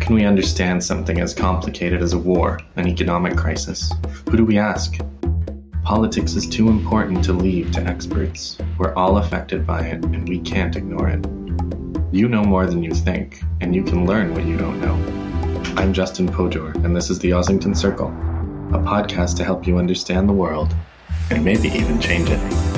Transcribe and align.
can 0.00 0.14
we 0.14 0.24
understand 0.24 0.82
something 0.82 1.20
as 1.20 1.34
complicated 1.34 2.02
as 2.02 2.12
a 2.12 2.18
war, 2.18 2.60
an 2.76 2.86
economic 2.86 3.36
crisis? 3.36 3.92
Who 4.30 4.36
do 4.36 4.44
we 4.44 4.58
ask? 4.58 4.98
Politics 5.82 6.34
is 6.34 6.46
too 6.46 6.68
important 6.68 7.24
to 7.24 7.32
leave 7.32 7.72
to 7.72 7.82
experts. 7.82 8.58
We're 8.78 8.94
all 8.94 9.18
affected 9.18 9.66
by 9.66 9.82
it, 9.82 10.04
and 10.04 10.28
we 10.28 10.40
can't 10.40 10.76
ignore 10.76 11.08
it. 11.08 11.26
You 12.12 12.28
know 12.28 12.44
more 12.44 12.66
than 12.66 12.82
you 12.82 12.92
think, 12.92 13.42
and 13.60 13.74
you 13.74 13.82
can 13.82 14.06
learn 14.06 14.34
what 14.34 14.44
you 14.44 14.56
don't 14.56 14.80
know. 14.80 14.94
I'm 15.76 15.92
Justin 15.92 16.28
Podur, 16.28 16.74
and 16.84 16.94
this 16.94 17.10
is 17.10 17.18
the 17.18 17.30
Ossington 17.30 17.76
Circle, 17.76 18.08
a 18.08 18.80
podcast 18.82 19.36
to 19.36 19.44
help 19.44 19.66
you 19.66 19.78
understand 19.78 20.28
the 20.28 20.32
world 20.32 20.74
and 21.30 21.44
maybe 21.44 21.68
even 21.68 22.00
change 22.00 22.28
it. 22.30 22.77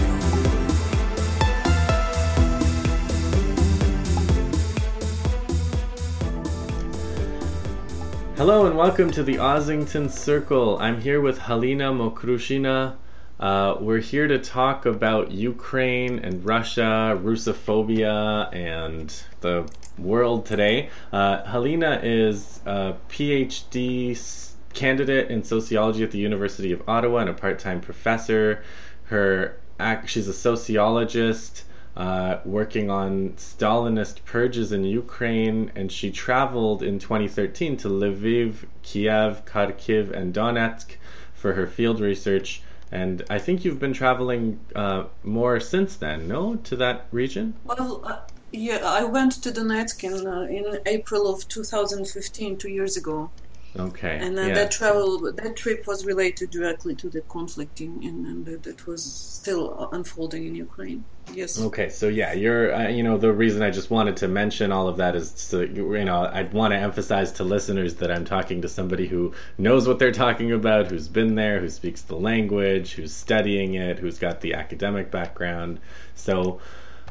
Hello 8.40 8.64
and 8.64 8.74
welcome 8.74 9.10
to 9.10 9.22
the 9.22 9.34
Ossington 9.34 10.10
Circle. 10.10 10.78
I'm 10.78 10.98
here 10.98 11.20
with 11.20 11.38
Halyna 11.38 11.92
Mokrushyna. 11.92 12.96
Uh, 13.38 13.76
we're 13.78 13.98
here 13.98 14.28
to 14.28 14.38
talk 14.38 14.86
about 14.86 15.30
Ukraine 15.30 16.20
and 16.20 16.42
Russia, 16.42 17.20
Russophobia, 17.22 18.48
and 18.54 19.14
the 19.42 19.70
world 19.98 20.46
today. 20.46 20.88
Uh, 21.12 21.42
Halina 21.42 22.00
is 22.02 22.62
a 22.64 22.94
PhD 23.10 24.54
candidate 24.72 25.30
in 25.30 25.44
sociology 25.44 26.02
at 26.02 26.10
the 26.10 26.18
University 26.18 26.72
of 26.72 26.88
Ottawa 26.88 27.18
and 27.18 27.28
a 27.28 27.34
part-time 27.34 27.82
professor. 27.82 28.64
Her 29.04 29.58
she's 30.06 30.28
a 30.28 30.32
sociologist 30.32 31.64
uh, 32.00 32.40
working 32.46 32.88
on 32.90 33.28
Stalinist 33.36 34.24
purges 34.24 34.72
in 34.72 34.84
Ukraine, 34.84 35.70
and 35.74 35.92
she 35.92 36.10
traveled 36.10 36.82
in 36.82 36.98
2013 36.98 37.76
to 37.76 37.88
Lviv, 37.88 38.64
Kiev, 38.82 39.44
Kharkiv, 39.44 40.10
and 40.10 40.32
Donetsk 40.32 40.96
for 41.34 41.52
her 41.52 41.66
field 41.66 42.00
research. 42.00 42.62
And 42.90 43.22
I 43.28 43.38
think 43.38 43.66
you've 43.66 43.78
been 43.78 43.92
traveling 43.92 44.58
uh, 44.74 45.04
more 45.22 45.60
since 45.60 45.96
then, 45.96 46.26
no, 46.26 46.56
to 46.68 46.76
that 46.76 47.06
region? 47.12 47.52
Well, 47.64 48.00
uh, 48.02 48.20
yeah, 48.50 48.80
I 48.82 49.04
went 49.04 49.32
to 49.42 49.50
Donetsk 49.50 50.02
in, 50.02 50.26
uh, 50.26 50.40
in 50.58 50.80
April 50.86 51.28
of 51.30 51.46
2015, 51.48 52.56
two 52.56 52.70
years 52.70 52.96
ago. 52.96 53.30
Okay. 53.78 54.18
And 54.20 54.36
uh, 54.36 54.42
yeah. 54.42 54.54
that 54.54 54.72
travel, 54.72 55.32
that 55.32 55.56
trip 55.56 55.86
was 55.86 56.04
related 56.04 56.50
directly 56.50 56.96
to 56.96 57.08
the 57.08 57.20
conflict 57.20 57.80
in, 57.80 58.02
in, 58.02 58.26
in 58.26 58.60
that 58.62 58.86
was 58.86 59.04
still 59.04 59.88
unfolding 59.92 60.44
in 60.46 60.54
Ukraine. 60.56 61.04
Yes. 61.32 61.60
Okay, 61.60 61.88
so 61.90 62.08
yeah, 62.08 62.32
you're, 62.32 62.74
uh, 62.74 62.88
you 62.88 63.04
know, 63.04 63.16
the 63.16 63.32
reason 63.32 63.62
I 63.62 63.70
just 63.70 63.88
wanted 63.88 64.16
to 64.18 64.28
mention 64.28 64.72
all 64.72 64.88
of 64.88 64.96
that 64.96 65.14
is, 65.14 65.32
so, 65.36 65.60
you 65.60 66.04
know, 66.04 66.28
I'd 66.32 66.52
want 66.52 66.72
to 66.72 66.78
emphasize 66.78 67.30
to 67.32 67.44
listeners 67.44 67.94
that 67.96 68.10
I'm 68.10 68.24
talking 68.24 68.62
to 68.62 68.68
somebody 68.68 69.06
who 69.06 69.34
knows 69.56 69.86
what 69.86 70.00
they're 70.00 70.10
talking 70.10 70.50
about, 70.50 70.88
who's 70.88 71.06
been 71.06 71.36
there, 71.36 71.60
who 71.60 71.68
speaks 71.68 72.02
the 72.02 72.16
language, 72.16 72.94
who's 72.94 73.14
studying 73.14 73.74
it, 73.74 74.00
who's 74.00 74.18
got 74.18 74.40
the 74.40 74.54
academic 74.54 75.12
background. 75.12 75.78
So, 76.16 76.60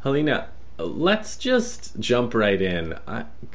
Halyna, 0.04 0.48
let's 0.86 1.38
just 1.38 2.00
jump 2.00 2.34
right 2.34 2.62
in. 2.62 2.98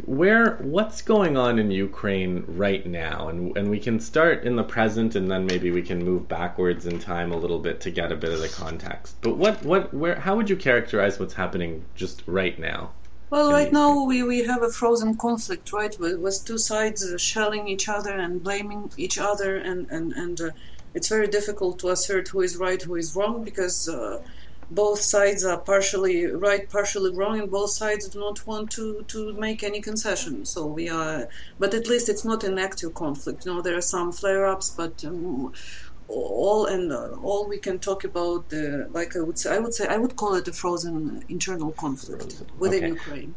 where 0.05 0.57
what's 0.57 1.03
going 1.03 1.37
on 1.37 1.59
in 1.59 1.71
Ukraine 1.71 2.45
right 2.47 2.85
now, 2.87 3.29
and 3.29 3.57
and 3.57 3.71
we 3.71 3.81
can 3.81 3.99
start 4.01 4.45
in 4.45 4.57
the 4.57 4.63
present, 4.63 5.15
and 5.15 5.31
then 5.31 5.47
maybe 5.47 5.71
we 5.71 5.83
can 5.83 6.05
move 6.05 6.29
backwards 6.29 6.87
in 6.87 6.99
time 6.99 7.33
a 7.33 7.37
little 7.37 7.59
bit 7.59 7.81
to 7.83 7.91
get 7.91 8.13
a 8.13 8.17
bit 8.17 8.33
of 8.33 8.41
the 8.41 8.49
context. 8.49 9.17
But 9.23 9.37
what 9.37 9.63
what 9.65 9.93
where 9.95 10.17
how 10.17 10.37
would 10.37 10.51
you 10.51 10.57
characterize 10.57 11.19
what's 11.19 11.35
happening 11.35 11.85
just 11.95 12.23
right 12.27 12.59
now? 12.59 12.91
Well, 13.31 13.51
right 13.51 13.73
now 13.73 14.05
we, 14.05 14.23
we 14.23 14.45
have 14.45 14.63
a 14.63 14.69
frozen 14.69 15.17
conflict, 15.17 15.73
right, 15.73 15.99
with, 15.99 16.21
with 16.21 16.45
two 16.45 16.59
sides 16.59 17.03
uh, 17.03 17.19
shelling 17.19 17.67
each 17.67 17.89
other 17.89 18.13
and 18.13 18.43
blaming 18.43 18.93
each 18.97 19.19
other, 19.19 19.57
and 19.57 19.91
and 19.91 20.13
and 20.13 20.41
uh, 20.41 20.51
it's 20.95 21.09
very 21.09 21.27
difficult 21.27 21.79
to 21.81 21.89
assert 21.89 22.29
who 22.29 22.43
is 22.43 22.57
right, 22.57 22.81
who 22.83 22.95
is 22.97 23.17
wrong, 23.17 23.43
because. 23.45 23.89
Uh, 23.89 24.23
both 24.75 25.01
sides 25.01 25.45
are 25.45 25.59
partially 25.59 26.27
right, 26.27 26.69
partially 26.69 27.13
wrong, 27.19 27.39
and 27.41 27.51
both 27.51 27.71
sides 27.71 28.09
do 28.09 28.19
not 28.19 28.47
want 28.47 28.71
to, 28.73 29.05
to 29.09 29.33
make 29.35 29.63
any 29.63 29.81
concession. 29.81 30.45
So 30.45 30.67
we 30.67 30.89
are, 30.89 31.29
but 31.59 31.75
at 31.75 31.87
least 31.87 32.09
it's 32.09 32.25
not 32.25 32.45
an 32.45 32.59
active 32.59 32.95
conflict. 32.95 33.47
You 33.47 33.55
know, 33.55 33.63
there 33.63 33.77
are 33.77 33.89
some 33.97 34.13
flare-ups, 34.13 34.71
but 34.71 35.05
um, 35.05 35.53
all 36.09 36.67
and 36.67 36.93
uh, 36.93 37.17
all 37.23 37.49
we 37.49 37.59
can 37.59 37.79
talk 37.79 38.05
about, 38.05 38.49
the, 38.51 38.89
like 38.93 39.17
I 39.17 39.21
would 39.21 39.39
say, 39.39 39.55
I 39.55 39.59
would 39.59 39.75
say, 39.75 39.87
I 39.87 39.97
would 39.97 40.17
call 40.17 40.35
it 40.35 40.49
a 40.49 40.53
frozen 40.53 41.25
internal 41.29 41.73
conflict 41.73 42.43
within 42.59 42.85
okay. 42.85 42.93
Ukraine. 42.93 43.35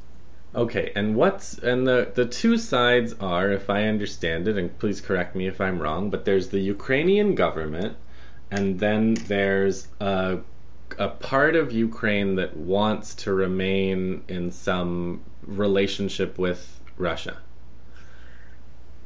Okay, 0.55 0.91
and 0.95 1.15
what's 1.15 1.57
and 1.59 1.85
the 1.85 2.11
the 2.13 2.25
two 2.25 2.57
sides 2.57 3.13
are, 3.19 3.51
if 3.51 3.69
I 3.69 3.83
understand 3.83 4.47
it, 4.47 4.57
and 4.57 4.77
please 4.79 5.01
correct 5.01 5.35
me 5.35 5.47
if 5.47 5.61
I'm 5.61 5.79
wrong, 5.79 6.09
but 6.09 6.25
there's 6.25 6.49
the 6.49 6.59
Ukrainian 6.59 7.35
government, 7.35 7.95
and 8.49 8.79
then 8.79 9.13
there's 9.13 9.87
a 9.99 10.39
a 10.97 11.09
part 11.09 11.55
of 11.55 11.71
Ukraine 11.71 12.35
that 12.35 12.55
wants 12.55 13.15
to 13.15 13.33
remain 13.33 14.23
in 14.27 14.51
some 14.51 15.21
relationship 15.45 16.37
with 16.37 16.79
Russia? 16.97 17.37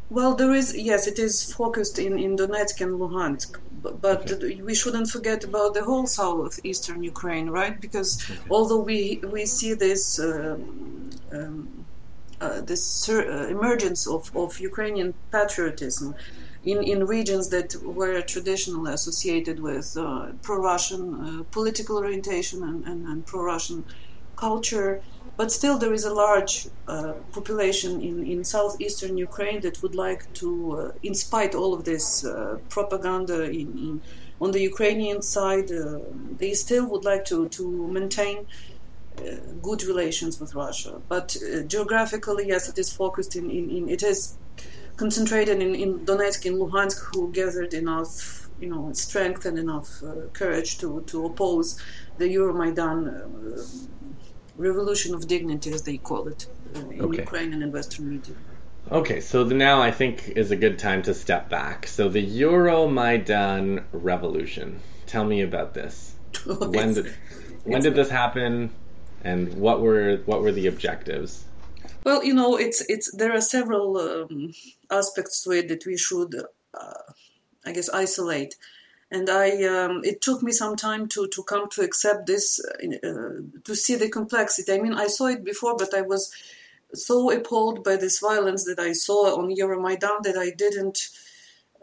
Well, 0.10 0.36
there 0.36 0.54
is, 0.54 0.76
yes, 0.76 1.08
it 1.08 1.20
is 1.20 1.54
focused 1.54 1.98
in, 1.98 2.20
in 2.20 2.36
Donetsk 2.36 2.82
and 2.82 3.00
Luhansk, 3.00 3.58
but, 3.82 4.30
okay. 4.30 4.62
we 4.62 4.76
shouldn't 4.76 5.10
forget 5.10 5.46
about 5.46 5.74
the 5.74 5.86
whole 5.86 6.06
southeastern 6.06 7.02
Ukraine, 7.02 7.50
right? 7.50 7.80
Because 7.80 8.22
okay. 8.30 8.40
although 8.50 8.82
we, 8.82 9.22
we 9.24 9.46
see 9.46 9.74
this, 9.74 10.20
um, 10.20 11.12
um, 11.32 11.86
uh, 12.42 12.60
this 12.60 13.08
uh, 13.08 13.48
emergence 13.50 14.06
of, 14.06 14.36
of 14.36 14.60
Ukrainian 14.60 15.14
patriotism, 15.32 16.14
in, 16.64 16.84
in 16.84 17.06
regions 17.06 17.50
that 17.50 17.76
were 17.84 18.22
traditionally 18.22 18.94
associated 18.94 19.60
with 19.60 19.98
uh, 19.98 20.28
pro-Russian 20.42 21.04
uh, 21.14 21.44
political 21.52 21.98
orientation 21.98 22.64
and, 22.64 22.86
and, 22.86 23.08
and 23.08 23.26
pro-Russian 23.26 23.84
culture. 24.36 25.02
But 25.38 25.52
still, 25.52 25.78
there 25.80 25.94
is 25.94 26.06
a 26.06 26.14
large 26.14 26.68
uh, 26.88 27.14
population 27.32 28.02
in, 28.02 28.26
in 28.26 28.44
southeastern 28.44 29.18
Ukraine 29.18 29.62
that 29.62 29.82
would 29.82 29.96
like 29.96 30.32
to, 30.36 30.50
uh, 30.78 30.92
in 31.02 31.16
spite 31.16 31.56
all 31.56 31.74
of 31.74 31.84
this 31.84 32.24
uh, 32.26 32.60
propaganda 32.70 33.44
in, 33.46 33.70
in, 33.86 34.02
on 34.40 34.52
the 34.52 34.60
Ukrainian 34.60 35.22
side, 35.22 35.72
uh, 35.72 36.00
they 36.38 36.54
still 36.54 36.86
would 36.88 37.06
like 37.06 37.26
to, 37.26 37.48
to 37.50 37.88
maintain 37.88 38.46
good 39.62 39.84
relations 39.84 40.40
with 40.40 40.56
Russia. 40.56 41.02
But 41.08 41.38
geographically, 41.68 42.48
yes, 42.48 42.70
it 42.70 42.78
is 42.78 42.92
focused 42.92 43.36
in, 43.36 43.52
in, 43.52 43.70
in 43.70 43.90
it 43.90 44.04
is 44.04 44.38
concentrated 44.98 45.62
in, 45.62 45.76
in 45.76 46.00
Donetsk 46.06 46.46
and 46.46 46.58
Luhansk 46.58 47.00
who 47.14 47.32
gathered 47.32 47.74
enough, 47.74 48.50
you 48.60 48.70
know, 48.70 48.92
strength 48.94 49.46
and 49.46 49.58
enough 49.58 50.04
uh, 50.04 50.28
courage 50.34 50.78
to, 50.80 51.02
to 51.08 51.26
oppose 51.26 51.80
the 52.18 52.26
Euromaidan 52.26 52.98
uh, 53.08 53.88
revolution 54.58 55.16
of 55.16 55.28
dignity, 55.28 55.72
as 55.72 55.84
they 55.84 55.98
call 55.98 56.28
it, 56.28 56.48
uh, 56.76 56.80
in 56.90 57.02
okay. 57.02 57.18
Ukraine 57.18 57.54
and 57.54 57.64
in 57.64 57.72
Western 57.72 58.10
media. 58.10 58.36
Okay, 58.92 59.22
so 59.22 59.44
the, 59.44 59.56
now 59.56 59.82
I 59.82 59.92
think 59.92 60.30
is 60.36 60.52
a 60.52 60.56
good 60.56 60.78
time 60.80 61.02
to 61.04 61.14
step 61.14 61.50
back. 61.50 61.88
So 61.88 62.10
the 62.10 62.26
Euromaidan 62.26 63.84
revolution. 63.92 64.80
Tell 65.06 65.24
me 65.24 65.42
about 65.42 65.74
this. 65.74 66.16
when 66.46 66.94
did 66.94 67.14
when 67.64 67.82
did 67.82 67.96
this 67.96 68.10
happen, 68.10 68.72
and 69.24 69.54
what 69.56 69.82
were 69.82 70.18
what 70.26 70.42
were 70.42 70.52
the 70.52 70.68
objectives? 70.68 71.44
Well, 72.04 72.24
you 72.24 72.34
know, 72.34 72.58
it's 72.58 72.82
it's 72.90 73.16
there 73.16 73.34
are 73.34 73.42
several 73.42 73.98
um, 73.98 74.54
aspects 74.90 75.44
to 75.44 75.52
it 75.52 75.68
that 75.68 75.86
we 75.86 75.98
should, 75.98 76.36
uh, 76.74 77.14
I 77.66 77.72
guess, 77.74 77.90
isolate. 77.90 78.56
And 79.14 79.30
I, 79.30 79.64
um, 79.66 80.02
it 80.06 80.22
took 80.22 80.42
me 80.42 80.52
some 80.52 80.76
time 80.76 81.08
to 81.10 81.28
to 81.28 81.44
come 81.44 81.70
to 81.70 81.82
accept 81.82 82.26
this, 82.26 82.60
uh, 82.60 83.42
to 83.64 83.76
see 83.76 83.96
the 83.96 84.10
complexity. 84.10 84.72
I 84.72 84.80
mean, 84.80 84.94
I 84.94 85.08
saw 85.08 85.28
it 85.28 85.44
before, 85.44 85.76
but 85.78 85.94
I 85.94 86.02
was 86.02 86.34
so 86.94 87.30
appalled 87.32 87.84
by 87.84 87.98
this 87.98 88.20
violence 88.20 88.64
that 88.66 88.80
I 88.80 88.94
saw 88.94 89.38
on 89.38 89.56
Euromaidan 89.56 90.24
that 90.24 90.38
I 90.38 90.52
didn't. 90.52 91.10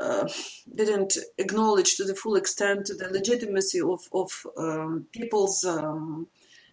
Uh, 0.00 0.28
didn't 0.72 1.18
acknowledge 1.38 1.96
to 1.96 2.04
the 2.04 2.14
full 2.14 2.36
extent 2.36 2.86
the 2.86 3.08
legitimacy 3.10 3.80
of, 3.80 4.08
of 4.12 4.46
um, 4.56 5.08
people's 5.10 5.64
um, 5.64 6.28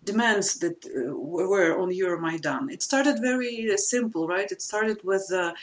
demands 0.06 0.60
that 0.60 0.86
uh, 0.86 1.13
were 1.16 1.78
on 1.78 1.90
Euromaidan. 1.90 2.72
It 2.72 2.81
started 2.84 3.19
very 3.22 3.72
uh, 3.72 3.78
simple, 3.78 4.28
right? 4.28 4.52
It 4.52 4.62
started 4.62 5.04
with 5.04 5.31
uh, 5.34 5.54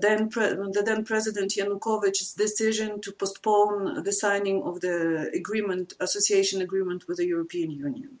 then 0.00 0.28
pre- 0.28 0.54
the 0.76 0.82
then 0.84 1.04
President 1.04 1.52
Yanukovych's 1.52 2.32
decision 2.32 3.00
to 3.02 3.12
postpone 3.12 4.02
the 4.02 4.12
signing 4.12 4.62
of 4.62 4.80
the 4.80 5.30
agreement, 5.34 5.92
association 6.00 6.62
agreement 6.62 7.06
with 7.06 7.18
the 7.18 7.26
European 7.26 7.70
Union. 7.70 8.18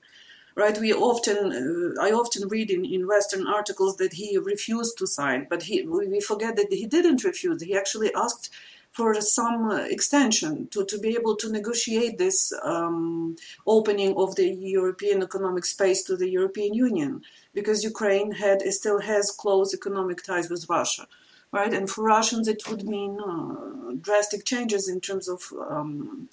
Right, 0.56 0.78
we 0.78 0.92
often, 0.92 1.96
uh, 1.98 2.00
I 2.00 2.12
often 2.12 2.46
read 2.46 2.70
in, 2.70 2.84
in 2.84 3.08
Western 3.08 3.44
articles 3.48 3.96
that 3.96 4.12
he 4.12 4.38
refused 4.38 4.96
to 4.98 5.06
sign, 5.06 5.48
but 5.50 5.64
he, 5.64 5.82
we 5.82 6.20
forget 6.20 6.54
that 6.54 6.72
he 6.72 6.86
didn't 6.86 7.24
refuse. 7.24 7.60
He 7.60 7.76
actually 7.76 8.14
asked 8.14 8.50
for 8.94 9.20
some 9.20 9.72
extension 9.90 10.68
to, 10.68 10.84
to 10.84 10.98
be 10.98 11.10
able 11.18 11.34
to 11.34 11.50
negotiate 11.50 12.16
this 12.16 12.52
um, 12.62 13.34
opening 13.66 14.16
of 14.16 14.36
the 14.36 14.48
European 14.48 15.20
economic 15.20 15.64
space 15.64 16.04
to 16.04 16.16
the 16.16 16.28
European 16.28 16.72
Union, 16.74 17.20
because 17.54 17.82
Ukraine 17.82 18.30
had 18.30 18.62
still 18.72 19.00
has 19.00 19.32
close 19.32 19.74
economic 19.74 20.22
ties 20.22 20.48
with 20.48 20.68
Russia, 20.68 21.08
right? 21.50 21.74
And 21.74 21.90
for 21.90 22.04
Russians, 22.04 22.46
it 22.46 22.62
would 22.68 22.84
mean 22.84 23.18
uh, 23.20 23.94
drastic 24.00 24.44
changes 24.44 24.88
in 24.88 25.00
terms 25.00 25.28
of 25.28 25.40
um, 25.68 26.28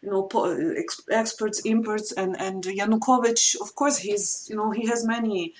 you 0.00 0.10
know, 0.10 0.28
ex- 0.76 1.02
exports, 1.10 1.60
imports, 1.60 2.12
and 2.12 2.40
and 2.40 2.62
Yanukovych, 2.62 3.60
of 3.60 3.74
course, 3.74 3.98
he's 3.98 4.46
you 4.48 4.56
know 4.56 4.70
he 4.70 4.86
has 4.86 5.04
many. 5.04 5.54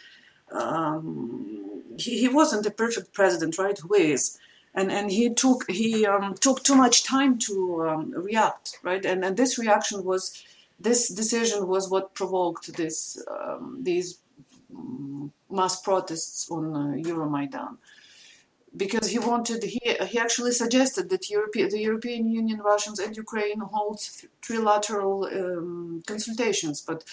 Um, 0.52 1.82
he, 1.98 2.18
he 2.18 2.28
wasn't 2.28 2.66
a 2.66 2.70
perfect 2.70 3.12
president, 3.12 3.58
right? 3.58 3.78
Who 3.78 3.94
is? 3.94 4.38
And 4.74 4.90
and 4.90 5.10
he 5.10 5.32
took 5.32 5.70
he 5.70 6.04
um, 6.04 6.34
took 6.34 6.64
too 6.64 6.74
much 6.74 7.04
time 7.04 7.38
to 7.46 7.86
um, 7.88 8.10
react, 8.10 8.78
right? 8.82 9.04
And 9.04 9.24
and 9.24 9.36
this 9.36 9.58
reaction 9.58 10.04
was 10.04 10.42
this 10.80 11.08
decision 11.08 11.68
was 11.68 11.88
what 11.88 12.14
provoked 12.14 12.76
this 12.76 13.16
um, 13.30 13.78
these 13.82 14.18
mm, 14.74 15.30
mass 15.50 15.80
protests 15.80 16.50
on 16.50 16.74
uh, 16.74 17.08
Euromaidan 17.08 17.76
because 18.76 19.08
he 19.08 19.18
wanted 19.18 19.62
he 19.62 19.80
he 20.06 20.18
actually 20.18 20.52
suggested 20.52 21.08
that 21.10 21.30
Europe, 21.30 21.52
the 21.52 21.80
European 21.80 22.28
Union, 22.28 22.58
Russians, 22.58 22.98
and 22.98 23.16
Ukraine 23.16 23.60
hold 23.60 23.98
trilateral 24.42 25.16
um, 25.40 26.02
consultations. 26.06 26.80
But 26.80 27.04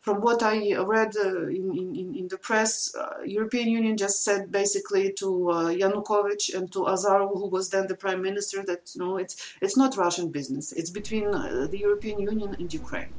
from 0.00 0.22
what 0.22 0.42
I 0.42 0.74
read 0.76 1.14
uh, 1.16 1.46
in, 1.48 1.76
in, 1.76 2.14
in 2.16 2.28
the 2.28 2.38
press, 2.38 2.94
uh, 2.94 3.22
European 3.24 3.68
Union 3.68 3.96
just 3.96 4.24
said 4.24 4.50
basically 4.50 5.12
to 5.14 5.50
uh, 5.50 5.54
Yanukovych 5.66 6.54
and 6.54 6.72
to 6.72 6.80
Azarov, 6.86 7.32
who 7.34 7.48
was 7.48 7.68
then 7.68 7.86
the 7.86 7.94
prime 7.94 8.22
minister, 8.22 8.62
that 8.64 8.90
know 8.96 9.18
it's 9.18 9.36
it's 9.60 9.76
not 9.76 9.96
Russian 9.96 10.30
business. 10.30 10.72
It's 10.72 10.90
between 10.90 11.30
the 11.30 11.78
European 11.78 12.20
Union 12.20 12.56
and 12.58 12.72
Ukraine. 12.72 13.12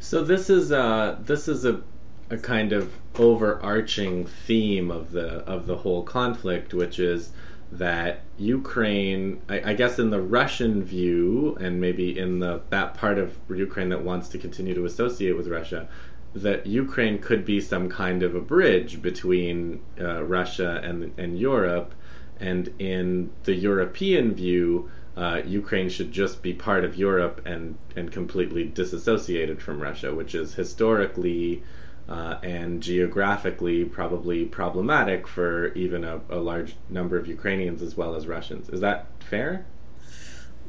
So 0.00 0.24
this 0.24 0.48
is 0.48 0.72
uh, 0.72 1.18
this 1.20 1.48
is 1.48 1.64
a 1.64 1.82
a 2.30 2.38
kind 2.38 2.72
of 2.72 2.92
overarching 3.16 4.26
theme 4.46 4.90
of 4.90 5.12
the 5.12 5.28
of 5.54 5.66
the 5.66 5.76
whole 5.76 6.02
conflict, 6.02 6.74
which 6.74 6.98
is 6.98 7.30
that 7.78 8.20
Ukraine, 8.38 9.40
I, 9.48 9.70
I, 9.70 9.74
guess, 9.74 9.98
in 9.98 10.10
the 10.10 10.20
Russian 10.20 10.82
view, 10.82 11.56
and 11.60 11.80
maybe 11.80 12.18
in 12.18 12.38
the 12.38 12.60
that 12.70 12.94
part 12.94 13.18
of 13.18 13.36
Ukraine 13.48 13.90
that 13.90 14.02
wants 14.02 14.28
to 14.30 14.38
continue 14.38 14.74
to 14.74 14.84
associate 14.84 15.36
with 15.36 15.48
Russia, 15.48 15.88
that 16.34 16.66
Ukraine 16.66 17.18
could 17.18 17.44
be 17.44 17.60
some 17.60 17.88
kind 17.88 18.22
of 18.22 18.34
a 18.34 18.40
bridge 18.40 19.02
between 19.02 19.80
uh, 20.00 20.22
Russia 20.22 20.80
and 20.82 21.12
and 21.18 21.38
Europe, 21.38 21.94
and 22.40 22.72
in 22.78 23.30
the 23.44 23.54
European 23.54 24.34
view. 24.34 24.90
Uh, 25.16 25.40
Ukraine 25.46 25.88
should 25.88 26.12
just 26.12 26.42
be 26.42 26.52
part 26.52 26.84
of 26.84 26.94
Europe 26.94 27.40
and, 27.46 27.78
and 27.96 28.12
completely 28.12 28.64
disassociated 28.64 29.62
from 29.62 29.80
Russia, 29.80 30.14
which 30.14 30.34
is 30.34 30.52
historically 30.54 31.62
uh, 32.08 32.38
and 32.42 32.82
geographically 32.82 33.84
probably 33.84 34.44
problematic 34.44 35.26
for 35.26 35.72
even 35.74 36.04
a, 36.04 36.20
a, 36.30 36.36
large 36.36 36.76
number 36.88 37.16
of 37.18 37.26
Ukrainians 37.26 37.82
as 37.82 37.96
well 37.96 38.14
as 38.14 38.26
Russians. 38.26 38.68
Is 38.68 38.80
that 38.80 39.06
fair? 39.28 39.66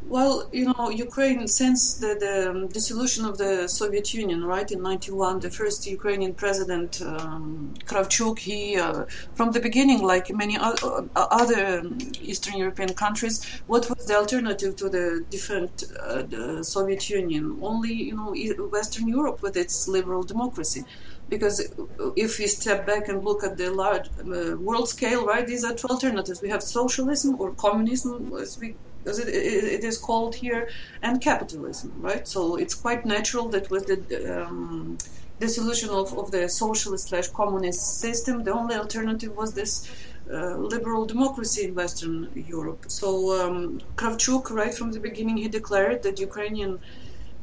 Well, 0.07 0.47
you 0.53 0.65
know, 0.65 0.89
Ukraine, 0.89 1.47
since 1.49 1.95
the, 1.95 2.15
the 2.25 2.69
dissolution 2.71 3.25
of 3.25 3.37
the 3.37 3.67
Soviet 3.67 4.13
Union, 4.13 4.45
right, 4.45 4.69
in 4.71 4.81
91, 4.81 5.41
the 5.41 5.49
first 5.49 5.85
Ukrainian 5.85 6.33
president, 6.33 7.01
um, 7.01 7.73
Kravchuk, 7.85 8.39
he, 8.39 8.77
uh, 8.77 9.03
from 9.35 9.51
the 9.51 9.59
beginning, 9.59 10.01
like 10.01 10.33
many 10.33 10.57
other 10.61 11.91
Eastern 12.21 12.55
European 12.55 12.93
countries, 12.93 13.43
what 13.67 13.89
was 13.89 14.05
the 14.05 14.15
alternative 14.15 14.77
to 14.77 14.87
the 14.87 15.25
different 15.29 15.83
uh, 16.01 16.21
the 16.21 16.63
Soviet 16.63 17.09
Union? 17.09 17.57
Only, 17.61 17.93
you 17.93 18.15
know, 18.15 18.31
Western 18.67 19.09
Europe 19.09 19.41
with 19.41 19.57
its 19.57 19.89
liberal 19.89 20.23
democracy 20.23 20.85
because 21.29 21.73
if 22.15 22.39
we 22.39 22.47
step 22.47 22.85
back 22.85 23.09
and 23.09 23.23
look 23.23 23.43
at 23.43 23.57
the 23.57 23.69
large 23.69 24.07
uh, 24.19 24.57
world 24.57 24.87
scale, 24.89 25.25
right, 25.25 25.45
these 25.45 25.63
are 25.63 25.73
two 25.73 25.87
alternatives. 25.87 26.41
We 26.41 26.49
have 26.49 26.63
socialism 26.63 27.39
or 27.39 27.51
communism, 27.51 28.33
as, 28.39 28.57
we, 28.59 28.75
as 29.05 29.19
it, 29.19 29.27
it 29.27 29.83
is 29.83 29.97
called 29.97 30.35
here, 30.35 30.69
and 31.01 31.21
capitalism, 31.21 31.93
right? 31.99 32.27
So 32.27 32.55
it's 32.55 32.75
quite 32.75 33.05
natural 33.05 33.49
that 33.49 33.69
with 33.69 33.87
the 33.87 34.43
um, 34.43 34.97
dissolution 35.39 35.89
of, 35.89 36.17
of 36.17 36.31
the 36.31 36.47
socialist 36.47 37.09
slash 37.09 37.27
communist 37.27 37.99
system, 37.99 38.43
the 38.43 38.53
only 38.53 38.75
alternative 38.75 39.35
was 39.35 39.53
this 39.53 39.89
uh, 40.31 40.55
liberal 40.57 41.05
democracy 41.05 41.65
in 41.65 41.75
Western 41.75 42.29
Europe. 42.35 42.85
So 42.87 43.41
um, 43.41 43.81
Kravchuk, 43.95 44.49
right 44.51 44.73
from 44.73 44.91
the 44.91 44.99
beginning, 44.99 45.37
he 45.37 45.47
declared 45.47 46.03
that 46.03 46.19
Ukrainian 46.19 46.79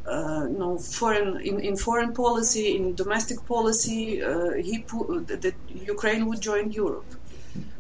uh, 0.07 0.47
you 0.51 0.59
know, 0.59 0.77
foreign 0.79 1.41
in, 1.41 1.61
in 1.61 1.77
foreign 1.77 2.13
policy, 2.13 2.77
in 2.77 2.95
domestic 2.95 3.45
policy, 3.47 4.23
uh, 4.23 4.53
he 4.53 4.81
put 4.81 5.27
that 5.29 5.55
Ukraine 5.69 6.27
would 6.27 6.41
join 6.41 6.71
Europe, 6.71 7.11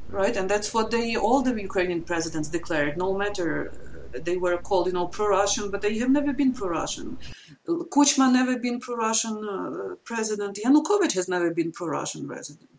right? 0.08 0.36
And 0.36 0.48
that's 0.48 0.72
what 0.72 0.90
they 0.90 1.16
all 1.16 1.42
the 1.42 1.54
Ukrainian 1.60 2.02
presidents 2.02 2.48
declared. 2.48 2.96
No 2.96 3.16
matter 3.16 3.72
uh, 3.72 4.18
they 4.24 4.36
were 4.36 4.56
called, 4.58 4.86
you 4.86 4.92
know, 4.92 5.06
pro-Russian, 5.06 5.70
but 5.70 5.82
they 5.82 5.98
have 5.98 6.10
never 6.10 6.32
been 6.32 6.52
pro-Russian. 6.52 7.18
Kuchma 7.66 8.32
never 8.32 8.58
been 8.58 8.78
pro-Russian 8.78 9.36
uh, 9.48 9.94
president. 10.04 10.58
Yanukovych 10.64 11.14
has 11.14 11.28
never 11.28 11.50
been 11.50 11.72
pro-Russian 11.72 12.30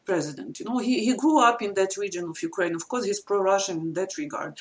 president. 0.06 0.60
You 0.60 0.66
know, 0.66 0.78
he, 0.78 1.06
he 1.06 1.16
grew 1.16 1.40
up 1.40 1.62
in 1.62 1.74
that 1.74 1.98
region 1.98 2.26
of 2.30 2.42
Ukraine. 2.42 2.76
Of 2.76 2.88
course, 2.88 3.06
he's 3.06 3.20
pro-Russian 3.20 3.78
in 3.80 3.94
that 3.94 4.18
regard. 4.18 4.60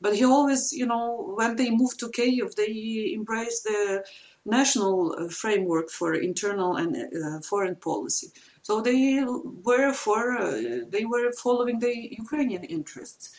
But 0.00 0.16
he 0.16 0.24
always, 0.24 0.72
you 0.72 0.86
know, 0.86 1.32
when 1.36 1.56
they 1.56 1.70
moved 1.70 1.98
to 2.00 2.10
Kiev, 2.10 2.54
they 2.54 3.12
embraced 3.14 3.64
the 3.64 4.04
national 4.44 5.16
uh, 5.18 5.28
framework 5.28 5.90
for 5.90 6.14
internal 6.14 6.76
and 6.76 6.96
uh, 6.96 7.40
foreign 7.40 7.76
policy. 7.76 8.28
So 8.62 8.80
they 8.80 9.24
were 9.24 9.92
for 9.92 10.36
uh, 10.36 10.80
they 10.88 11.04
were 11.04 11.32
following 11.32 11.78
the 11.80 11.94
Ukrainian 12.22 12.64
interests. 12.64 13.30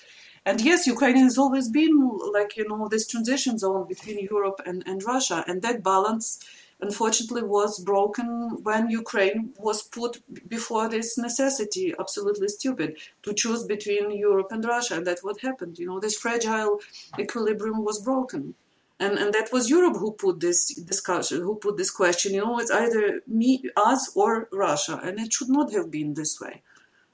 And 0.46 0.62
yes, 0.62 0.88
Ukraine 0.88 1.18
has 1.18 1.38
always 1.38 1.68
been 1.70 1.96
like 2.34 2.56
you 2.58 2.68
know 2.68 2.88
this 2.88 3.08
transition 3.08 3.58
zone 3.58 3.86
between 3.88 4.20
Europe 4.32 4.60
and, 4.66 4.84
and 4.88 5.04
Russia, 5.04 5.44
and 5.48 5.62
that 5.62 5.84
balance 5.84 6.40
unfortunately 6.80 7.44
was 7.44 7.80
broken 7.80 8.60
when 8.64 8.90
Ukraine 8.90 9.54
was 9.58 9.82
put 9.82 10.22
before 10.48 10.88
this 10.88 11.18
necessity, 11.18 11.94
absolutely 12.00 12.48
stupid, 12.48 12.98
to 13.24 13.34
choose 13.34 13.64
between 13.64 14.12
Europe 14.12 14.52
and 14.52 14.64
Russia. 14.64 14.96
And 14.96 15.08
that's 15.08 15.24
what 15.24 15.42
happened. 15.42 15.80
You 15.80 15.88
know, 15.88 16.00
this 16.00 16.18
fragile 16.18 16.80
equilibrium 17.20 17.84
was 17.84 18.02
broken. 18.02 18.54
And, 19.00 19.18
and 19.18 19.34
that 19.34 19.52
was 19.52 19.70
Europe 19.70 19.98
who 19.98 20.12
put 20.12 20.40
this 20.40 20.74
discussion, 20.74 21.42
who 21.42 21.56
put 21.56 21.78
this 21.78 21.92
question, 21.92 22.34
you 22.34 22.42
know, 22.42 22.60
it's 22.60 22.72
either 22.72 23.22
me, 23.28 23.64
us, 23.76 24.16
or 24.16 24.48
Russia. 24.52 25.00
And 25.04 25.20
it 25.20 25.34
should 25.34 25.50
not 25.50 25.72
have 25.74 25.92
been 25.92 26.14
this 26.14 26.40
way. 26.40 26.64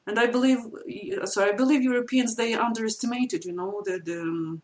And 0.05 0.19
I 0.19 0.27
believe, 0.27 0.59
so 1.25 1.45
I 1.45 1.53
believe 1.53 1.81
Europeans, 1.81 2.35
they 2.35 2.53
underestimated, 2.53 3.45
you 3.45 3.53
know, 3.53 3.81
the, 3.85 3.99
the 4.03 4.59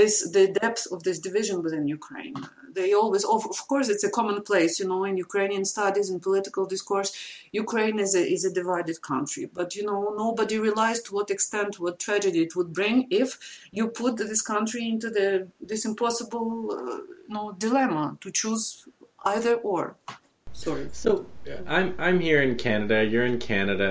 this 0.00 0.14
the 0.36 0.46
depth 0.62 0.82
of 0.94 0.98
this 1.06 1.18
division 1.28 1.56
within 1.64 1.84
Ukraine. 1.98 2.36
They 2.78 2.88
always, 3.00 3.24
of, 3.34 3.42
of 3.54 3.60
course, 3.72 3.88
it's 3.92 4.06
a 4.08 4.12
commonplace, 4.18 4.74
you 4.80 4.86
know, 4.90 5.02
in 5.10 5.16
Ukrainian 5.26 5.64
studies 5.74 6.08
and 6.10 6.26
political 6.28 6.64
discourse. 6.74 7.10
Ukraine 7.64 7.98
is 8.06 8.12
a 8.20 8.22
is 8.36 8.42
a 8.50 8.52
divided 8.60 8.98
country, 9.12 9.44
but 9.58 9.68
you 9.76 9.84
know, 9.88 10.00
nobody 10.24 10.56
realized 10.68 11.02
to 11.06 11.14
what 11.16 11.28
extent, 11.36 11.80
what 11.84 12.04
tragedy 12.06 12.40
it 12.46 12.52
would 12.56 12.70
bring 12.80 12.96
if 13.22 13.28
you 13.78 13.84
put 14.02 14.12
this 14.32 14.42
country 14.54 14.82
into 14.92 15.08
the 15.18 15.28
this 15.70 15.82
impossible, 15.90 16.48
uh, 16.78 17.00
you 17.26 17.34
know, 17.36 17.46
dilemma 17.66 18.04
to 18.22 18.28
choose 18.40 18.64
either 19.32 19.54
or. 19.70 19.82
Sorry. 20.64 20.86
So 20.92 21.10
I'm 21.76 21.88
I'm 22.06 22.18
here 22.28 22.40
in 22.46 22.52
Canada. 22.66 22.96
You're 23.12 23.28
in 23.34 23.38
Canada. 23.52 23.88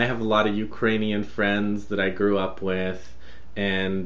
I 0.00 0.02
have 0.10 0.20
a 0.26 0.28
lot 0.34 0.44
of 0.48 0.52
Ukrainian 0.68 1.22
friends 1.36 1.76
that 1.90 2.00
I 2.06 2.10
grew 2.20 2.36
up 2.46 2.56
with, 2.72 3.00
and 3.74 4.04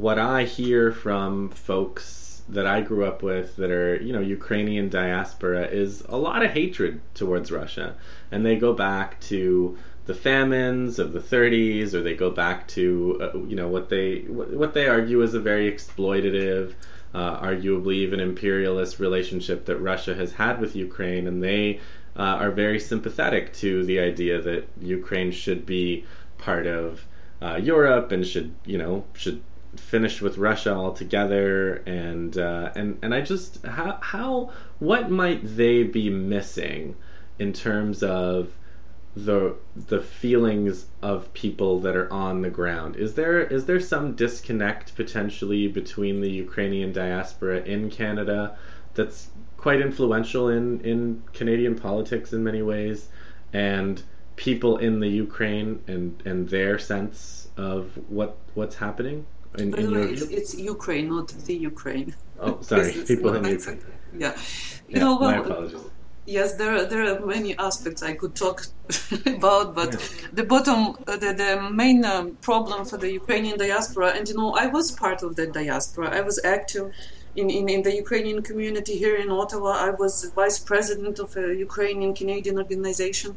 what 0.00 0.18
I 0.18 0.44
hear 0.44 0.92
from 0.92 1.50
folks 1.50 2.42
that 2.48 2.66
I 2.66 2.80
grew 2.80 3.04
up 3.04 3.22
with 3.22 3.56
that 3.56 3.70
are, 3.70 3.96
you 3.96 4.12
know, 4.12 4.20
Ukrainian 4.20 4.88
diaspora 4.88 5.66
is 5.66 6.02
a 6.08 6.16
lot 6.16 6.44
of 6.44 6.52
hatred 6.52 7.00
towards 7.14 7.50
Russia. 7.50 7.94
And 8.30 8.46
they 8.46 8.56
go 8.56 8.72
back 8.72 9.20
to 9.32 9.76
the 10.06 10.14
famines 10.14 10.98
of 11.00 11.12
the 11.12 11.20
30s 11.20 11.92
or 11.92 12.02
they 12.02 12.14
go 12.14 12.30
back 12.30 12.68
to 12.68 13.18
uh, 13.20 13.38
you 13.40 13.56
know 13.56 13.68
what 13.68 13.88
they 13.88 14.20
what 14.20 14.72
they 14.72 14.86
argue 14.86 15.20
is 15.22 15.34
a 15.34 15.40
very 15.40 15.70
exploitative 15.70 16.74
uh, 17.12 17.40
arguably 17.40 17.94
even 17.96 18.20
imperialist 18.20 19.00
relationship 19.00 19.64
that 19.64 19.78
Russia 19.78 20.14
has 20.14 20.32
had 20.32 20.60
with 20.60 20.76
Ukraine 20.76 21.26
and 21.26 21.42
they 21.42 21.80
uh, 22.16 22.22
are 22.22 22.52
very 22.52 22.78
sympathetic 22.78 23.52
to 23.54 23.84
the 23.84 23.98
idea 23.98 24.40
that 24.40 24.68
Ukraine 24.80 25.32
should 25.32 25.66
be 25.66 26.04
part 26.38 26.68
of 26.68 27.04
uh, 27.42 27.56
Europe 27.60 28.12
and 28.12 28.24
should 28.24 28.54
you 28.64 28.78
know 28.78 29.04
should 29.14 29.42
finished 29.76 30.22
with 30.22 30.38
Russia 30.38 30.74
altogether, 30.74 31.82
and 31.86 32.36
uh, 32.36 32.72
and 32.74 32.98
and 33.02 33.14
I 33.14 33.20
just 33.20 33.64
how 33.64 33.98
how 34.00 34.52
what 34.78 35.10
might 35.10 35.40
they 35.56 35.82
be 35.82 36.10
missing 36.10 36.96
in 37.38 37.52
terms 37.52 38.02
of 38.02 38.52
the 39.16 39.56
the 39.74 40.00
feelings 40.00 40.86
of 41.00 41.32
people 41.32 41.80
that 41.80 41.96
are 41.96 42.12
on 42.12 42.42
the 42.42 42.50
ground. 42.50 42.96
Is 42.96 43.14
there 43.14 43.40
is 43.40 43.64
there 43.64 43.80
some 43.80 44.14
disconnect 44.14 44.94
potentially 44.94 45.68
between 45.68 46.20
the 46.20 46.30
Ukrainian 46.30 46.92
diaspora 46.92 47.60
in 47.62 47.90
Canada 47.90 48.56
that's 48.94 49.30
quite 49.56 49.80
influential 49.80 50.48
in 50.48 50.80
in 50.82 51.22
Canadian 51.32 51.76
politics 51.76 52.32
in 52.34 52.44
many 52.44 52.62
ways 52.62 53.08
and 53.54 54.02
people 54.36 54.76
in 54.76 55.00
the 55.00 55.08
Ukraine 55.08 55.82
and 55.86 56.22
and 56.26 56.48
their 56.50 56.78
sense 56.78 57.48
of 57.56 57.98
what 58.08 58.36
what's 58.54 58.76
happening 58.76 59.24
in, 59.58 59.70
By 59.70 59.82
the 59.82 59.92
way, 59.92 60.02
it's, 60.12 60.22
it's, 60.22 60.54
Ukraine, 60.54 61.08
not 61.08 61.28
the 61.28 61.54
Ukraine. 61.54 62.14
Oh, 62.40 62.60
sorry, 62.60 62.92
people 63.06 63.34
in 63.34 63.44
Ukraine. 63.44 63.82
Yeah, 64.16 64.34
you 64.88 64.94
yeah, 64.94 64.98
know, 65.00 65.18
well, 65.18 65.30
my 65.30 65.38
apologies 65.38 65.80
Yes, 66.26 66.54
there 66.54 66.74
are, 66.74 66.84
there 66.84 67.04
are 67.04 67.24
many 67.24 67.56
aspects 67.56 68.02
I 68.02 68.14
could 68.14 68.34
talk 68.34 68.66
about, 69.26 69.76
but 69.76 69.92
yeah. 69.92 70.28
the 70.32 70.42
bottom, 70.42 70.96
uh, 71.06 71.16
the, 71.16 71.32
the 71.32 71.70
main 71.70 72.04
um, 72.04 72.36
problem 72.42 72.84
for 72.84 72.96
the 72.96 73.12
Ukrainian 73.12 73.56
diaspora, 73.56 74.08
and 74.08 74.28
you 74.28 74.36
know, 74.36 74.52
I 74.54 74.66
was 74.66 74.90
part 74.90 75.22
of 75.22 75.36
that 75.36 75.52
diaspora. 75.52 76.10
I 76.10 76.22
was 76.22 76.40
active 76.44 76.92
in, 77.36 77.48
in, 77.48 77.68
in 77.68 77.82
the 77.82 77.94
Ukrainian 77.94 78.42
community 78.42 78.98
here 78.98 79.14
in 79.14 79.30
Ottawa. 79.30 79.70
I 79.78 79.90
was 79.90 80.24
vice 80.34 80.58
president 80.58 81.20
of 81.20 81.36
a 81.36 81.54
Ukrainian 81.54 82.12
Canadian 82.12 82.58
organization. 82.58 83.36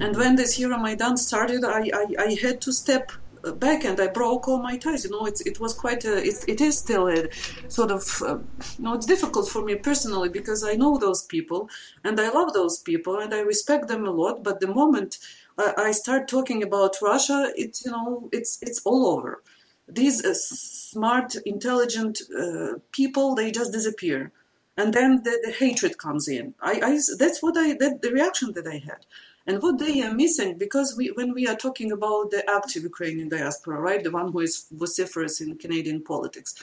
And 0.00 0.12
mm-hmm. 0.12 0.20
when 0.20 0.34
this 0.34 0.58
Euromaidan 0.58 1.16
started, 1.18 1.62
I, 1.64 1.82
I, 1.94 2.06
I 2.18 2.38
had 2.42 2.60
to 2.62 2.72
step 2.72 3.12
back 3.52 3.84
and 3.84 4.00
I 4.00 4.08
broke 4.08 4.48
all 4.48 4.62
my 4.62 4.76
ties. 4.76 5.04
You 5.04 5.10
know, 5.10 5.26
it's, 5.26 5.40
it 5.42 5.60
was 5.60 5.74
quite 5.74 6.04
a, 6.04 6.16
it's, 6.16 6.44
it 6.44 6.60
is 6.60 6.78
still 6.78 7.08
a 7.08 7.28
sort 7.68 7.90
of, 7.90 8.22
uh, 8.22 8.38
you 8.78 8.84
know, 8.84 8.94
it's 8.94 9.06
difficult 9.06 9.48
for 9.48 9.62
me 9.62 9.74
personally 9.76 10.28
because 10.28 10.64
I 10.64 10.74
know 10.74 10.98
those 10.98 11.22
people 11.24 11.68
and 12.04 12.20
I 12.20 12.30
love 12.30 12.52
those 12.52 12.78
people 12.78 13.18
and 13.18 13.34
I 13.34 13.40
respect 13.40 13.88
them 13.88 14.06
a 14.06 14.10
lot. 14.10 14.42
But 14.42 14.60
the 14.60 14.68
moment 14.68 15.18
I 15.58 15.92
start 15.92 16.26
talking 16.28 16.62
about 16.62 16.96
Russia, 17.00 17.52
it's, 17.56 17.84
you 17.84 17.92
know, 17.92 18.28
it's, 18.32 18.58
it's 18.62 18.80
all 18.84 19.06
over. 19.06 19.42
These 19.86 20.24
uh, 20.24 20.34
smart, 20.34 21.36
intelligent 21.44 22.22
uh, 22.36 22.78
people, 22.90 23.34
they 23.34 23.50
just 23.50 23.72
disappear. 23.72 24.32
And 24.76 24.92
then 24.92 25.22
the, 25.22 25.38
the 25.44 25.52
hatred 25.52 25.98
comes 25.98 26.26
in. 26.26 26.54
I, 26.60 26.80
I, 26.82 26.98
that's 27.18 27.42
what 27.42 27.56
I, 27.56 27.74
that, 27.74 28.00
the 28.02 28.10
reaction 28.10 28.52
that 28.54 28.66
I 28.66 28.78
had. 28.78 29.06
And 29.46 29.60
what 29.62 29.78
they 29.78 30.02
are 30.02 30.14
missing, 30.14 30.56
because 30.56 30.96
we, 30.96 31.08
when 31.08 31.34
we 31.34 31.46
are 31.46 31.56
talking 31.56 31.92
about 31.92 32.30
the 32.30 32.42
active 32.48 32.82
Ukrainian 32.82 33.28
diaspora, 33.28 33.78
right, 33.78 34.02
the 34.02 34.10
one 34.10 34.32
who 34.32 34.40
is 34.40 34.66
vociferous 34.72 35.40
in 35.40 35.58
Canadian 35.58 36.02
politics, 36.02 36.54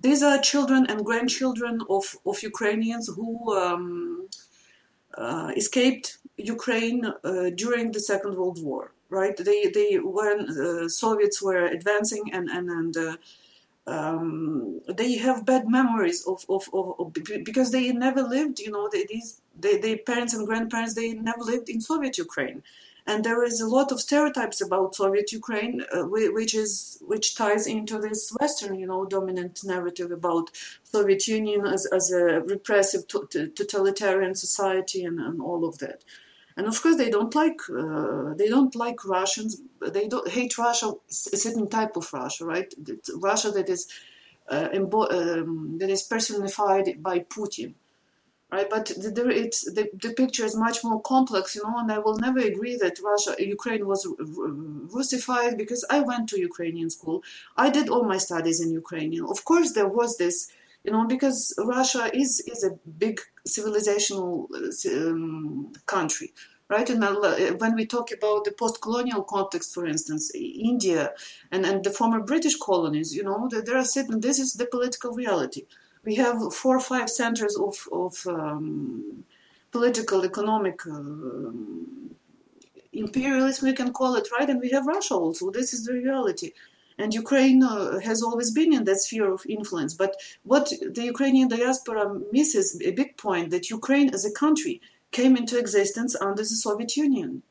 these 0.00 0.22
are 0.22 0.38
children 0.38 0.86
and 0.86 1.04
grandchildren 1.04 1.80
of, 1.90 2.04
of 2.24 2.42
Ukrainians 2.42 3.08
who 3.08 3.56
um, 3.56 4.28
uh, 5.16 5.50
escaped 5.56 6.18
Ukraine 6.36 7.04
uh, 7.04 7.50
during 7.56 7.90
the 7.90 8.00
Second 8.00 8.36
World 8.36 8.62
War, 8.62 8.92
right? 9.10 9.36
They, 9.36 9.66
they 9.74 9.96
when 9.96 10.38
uh, 10.50 10.88
Soviets 10.88 11.42
were 11.42 11.64
advancing 11.66 12.30
and 12.32 12.48
and 12.48 12.70
and 12.70 12.96
uh, 12.96 13.16
um, 13.88 14.80
they 14.86 15.16
have 15.16 15.46
bad 15.46 15.68
memories 15.68 16.24
of, 16.26 16.44
of, 16.48 16.68
of, 16.72 16.94
of, 17.00 17.12
because 17.44 17.70
they 17.70 17.90
never 17.90 18.22
lived, 18.22 18.60
you 18.60 18.70
know, 18.70 18.88
these 18.92 19.40
they, 19.58 19.78
their 19.78 19.98
parents 19.98 20.34
and 20.34 20.46
grandparents 20.46 20.94
they 20.94 21.12
never 21.12 21.42
lived 21.42 21.68
in 21.68 21.80
Soviet 21.80 22.18
Ukraine, 22.18 22.62
and 23.06 23.24
there 23.24 23.42
is 23.42 23.60
a 23.60 23.68
lot 23.68 23.92
of 23.92 24.00
stereotypes 24.00 24.60
about 24.60 24.94
Soviet 24.94 25.32
Ukraine, 25.32 25.82
uh, 25.92 26.02
which 26.02 26.54
is 26.54 26.98
which 27.02 27.34
ties 27.34 27.66
into 27.66 27.98
this 27.98 28.30
Western, 28.40 28.78
you 28.78 28.86
know, 28.86 29.04
dominant 29.04 29.60
narrative 29.64 30.10
about 30.10 30.50
Soviet 30.82 31.26
Union 31.26 31.66
as, 31.66 31.86
as 31.86 32.10
a 32.12 32.40
repressive 32.40 33.06
totalitarian 33.08 34.34
society 34.34 35.04
and, 35.04 35.18
and 35.20 35.40
all 35.40 35.64
of 35.64 35.78
that 35.78 36.04
and 36.58 36.66
of 36.66 36.82
course 36.82 36.96
they 36.96 37.08
don't 37.08 37.34
like 37.34 37.60
uh, 37.70 38.34
they 38.34 38.48
don't 38.48 38.74
like 38.74 39.04
Russians. 39.04 39.62
They 39.80 40.08
don't 40.08 40.28
hate 40.28 40.58
Russia, 40.58 40.92
a 41.08 41.36
certain 41.46 41.68
type 41.68 41.96
of 41.96 42.12
Russia, 42.12 42.44
right? 42.44 42.74
Russia 43.14 43.52
that 43.52 43.68
is 43.68 43.88
uh, 44.50 44.68
um, 44.72 45.78
that 45.78 45.88
is 45.88 46.02
personified 46.02 47.00
by 47.00 47.20
Putin, 47.20 47.74
right? 48.50 48.68
But 48.68 48.86
the, 48.86 49.10
the, 49.10 49.90
the 49.92 50.14
picture 50.14 50.44
is 50.44 50.56
much 50.56 50.82
more 50.84 51.00
complex, 51.02 51.54
you 51.54 51.62
know. 51.62 51.78
And 51.78 51.92
I 51.92 51.98
will 51.98 52.16
never 52.16 52.40
agree 52.40 52.76
that 52.76 53.00
Russia, 53.02 53.34
Ukraine 53.38 53.86
was 53.86 54.06
Russified 54.18 55.58
because 55.58 55.84
I 55.90 56.00
went 56.00 56.28
to 56.30 56.40
Ukrainian 56.40 56.90
school. 56.90 57.22
I 57.56 57.70
did 57.70 57.88
all 57.88 58.04
my 58.04 58.18
studies 58.18 58.60
in 58.60 58.70
Ukrainian. 58.70 59.24
Of 59.24 59.44
course, 59.44 59.72
there 59.72 59.88
was 59.88 60.16
this 60.16 60.50
you 60.84 60.92
know, 60.92 61.06
because 61.06 61.54
Russia 61.58 62.10
is 62.14 62.40
is 62.40 62.64
a 62.64 62.70
big 62.98 63.20
civilizational 63.46 64.46
um, 64.96 65.72
country, 65.86 66.32
right? 66.68 66.88
And 66.88 67.60
when 67.60 67.74
we 67.74 67.84
talk 67.86 68.12
about 68.12 68.44
the 68.44 68.52
post-colonial 68.52 69.22
context, 69.24 69.74
for 69.74 69.86
instance, 69.86 70.30
India 70.34 71.12
and, 71.50 71.66
and 71.66 71.82
the 71.82 71.90
former 71.90 72.20
British 72.20 72.56
colonies, 72.56 73.14
you 73.14 73.24
know, 73.24 73.48
there 73.50 73.76
are 73.76 73.84
certain. 73.84 74.20
This 74.20 74.38
is 74.38 74.54
the 74.54 74.66
political 74.66 75.12
reality. 75.12 75.62
We 76.04 76.14
have 76.16 76.54
four 76.54 76.76
or 76.76 76.80
five 76.80 77.08
centers 77.10 77.56
of 77.56 77.76
of 77.92 78.14
um, 78.26 79.24
political, 79.70 80.24
economic. 80.24 80.86
Uh, 80.86 81.50
imperialism, 82.92 83.68
we 83.68 83.74
can 83.74 83.92
call 83.92 84.14
it, 84.16 84.28
right? 84.36 84.48
And 84.48 84.60
we 84.60 84.70
have 84.70 84.86
Russia 84.86 85.14
also. 85.14 85.50
This 85.50 85.72
is 85.72 85.84
the 85.84 85.92
reality. 85.92 86.52
And 86.98 87.14
Ukraine 87.14 87.62
uh, 87.62 88.00
has 88.00 88.22
always 88.22 88.50
been 88.50 88.72
in 88.72 88.84
that 88.84 89.00
sphere 89.00 89.32
of 89.32 89.46
influence. 89.48 89.94
But 89.94 90.16
what 90.42 90.72
the 90.96 91.04
Ukrainian 91.04 91.48
diaspora 91.48 92.20
misses, 92.32 92.80
a 92.84 92.90
big 92.90 93.16
point, 93.16 93.50
that 93.50 93.70
Ukraine 93.70 94.12
as 94.12 94.24
a 94.24 94.32
country 94.32 94.80
came 95.12 95.36
into 95.36 95.58
existence 95.58 96.16
under 96.20 96.42
the 96.42 96.58
Soviet 96.66 96.96
Union. 96.96 97.42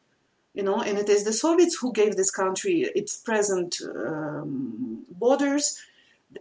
You 0.54 0.64
know, 0.64 0.82
and 0.82 0.98
it 0.98 1.08
is 1.08 1.24
the 1.24 1.34
Soviets 1.34 1.78
who 1.80 1.94
gave 1.94 2.16
this 2.16 2.32
country 2.32 2.82
its 2.96 3.16
present 3.16 3.80
um, 4.06 5.06
borders. 5.10 5.80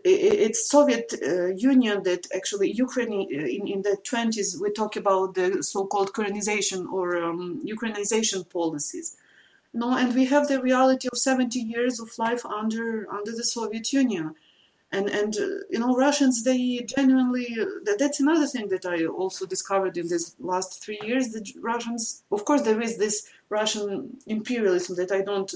It's 0.05 0.69
Soviet 0.69 1.14
uh, 1.23 1.47
Union 1.73 2.02
that 2.02 2.26
actually 2.35 2.73
Ukraine 2.73 3.12
uh, 3.12 3.47
in, 3.57 3.69
in 3.75 3.83
the 3.83 3.97
20s 4.11 4.61
we 4.61 4.71
talk 4.73 4.97
about 4.97 5.35
the 5.35 5.62
so-called 5.62 6.12
Korenization 6.12 6.81
or 6.93 7.23
um, 7.23 7.62
Ukrainization 7.64 8.49
policies 8.50 9.16
no, 9.76 9.95
and 9.95 10.14
we 10.14 10.25
have 10.25 10.49
the 10.49 10.62
reality 10.62 11.07
of 11.12 11.19
70 11.19 11.59
years 11.59 12.00
of 12.00 12.19
life 12.19 12.47
under 12.47 13.07
under 13.12 13.33
the 13.33 13.45
Soviet 13.45 13.93
Union. 13.93 14.35
And, 14.93 15.11
and 15.11 15.37
uh, 15.37 15.47
you 15.69 15.81
know, 15.81 15.97
Russians, 15.97 16.45
they 16.45 16.78
genuinely, 16.97 17.49
that, 17.85 17.97
that's 17.99 18.21
another 18.21 18.47
thing 18.47 18.69
that 18.69 18.87
I 18.87 19.05
also 19.05 19.45
discovered 19.45 19.97
in 19.99 20.09
these 20.09 20.37
last 20.38 20.83
three 20.83 21.00
years. 21.02 21.31
The 21.31 21.45
Russians, 21.61 22.23
of 22.31 22.45
course, 22.45 22.62
there 22.62 22.81
is 22.81 22.97
this 22.97 23.28
Russian 23.50 24.16
imperialism 24.26 24.95
that 24.97 25.11
I 25.11 25.23
don't 25.23 25.52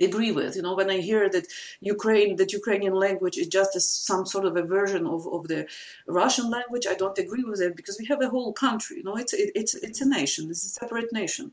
agree 0.00 0.32
with. 0.32 0.56
You 0.56 0.62
know, 0.62 0.74
when 0.74 0.90
I 0.90 0.98
hear 0.98 1.28
that 1.30 1.46
Ukraine, 1.80 2.36
that 2.36 2.52
Ukrainian 2.52 2.94
language 2.94 3.36
is 3.36 3.48
just 3.48 3.76
a, 3.76 3.80
some 3.80 4.26
sort 4.26 4.44
of 4.44 4.56
a 4.56 4.62
version 4.62 5.06
of, 5.06 5.26
of 5.26 5.48
the 5.48 5.66
Russian 6.06 6.50
language, 6.50 6.86
I 6.86 6.94
don't 6.94 7.18
agree 7.18 7.44
with 7.44 7.60
it 7.60 7.76
because 7.76 7.98
we 7.98 8.06
have 8.06 8.22
a 8.22 8.28
whole 8.28 8.52
country. 8.52 8.98
You 8.98 9.04
know, 9.04 9.16
it's 9.16 9.32
it, 9.32 9.50
it's 9.54 9.74
it's 9.74 10.00
a 10.00 10.08
nation. 10.08 10.50
It's 10.50 10.64
a 10.64 10.68
separate 10.68 11.12
nation. 11.12 11.52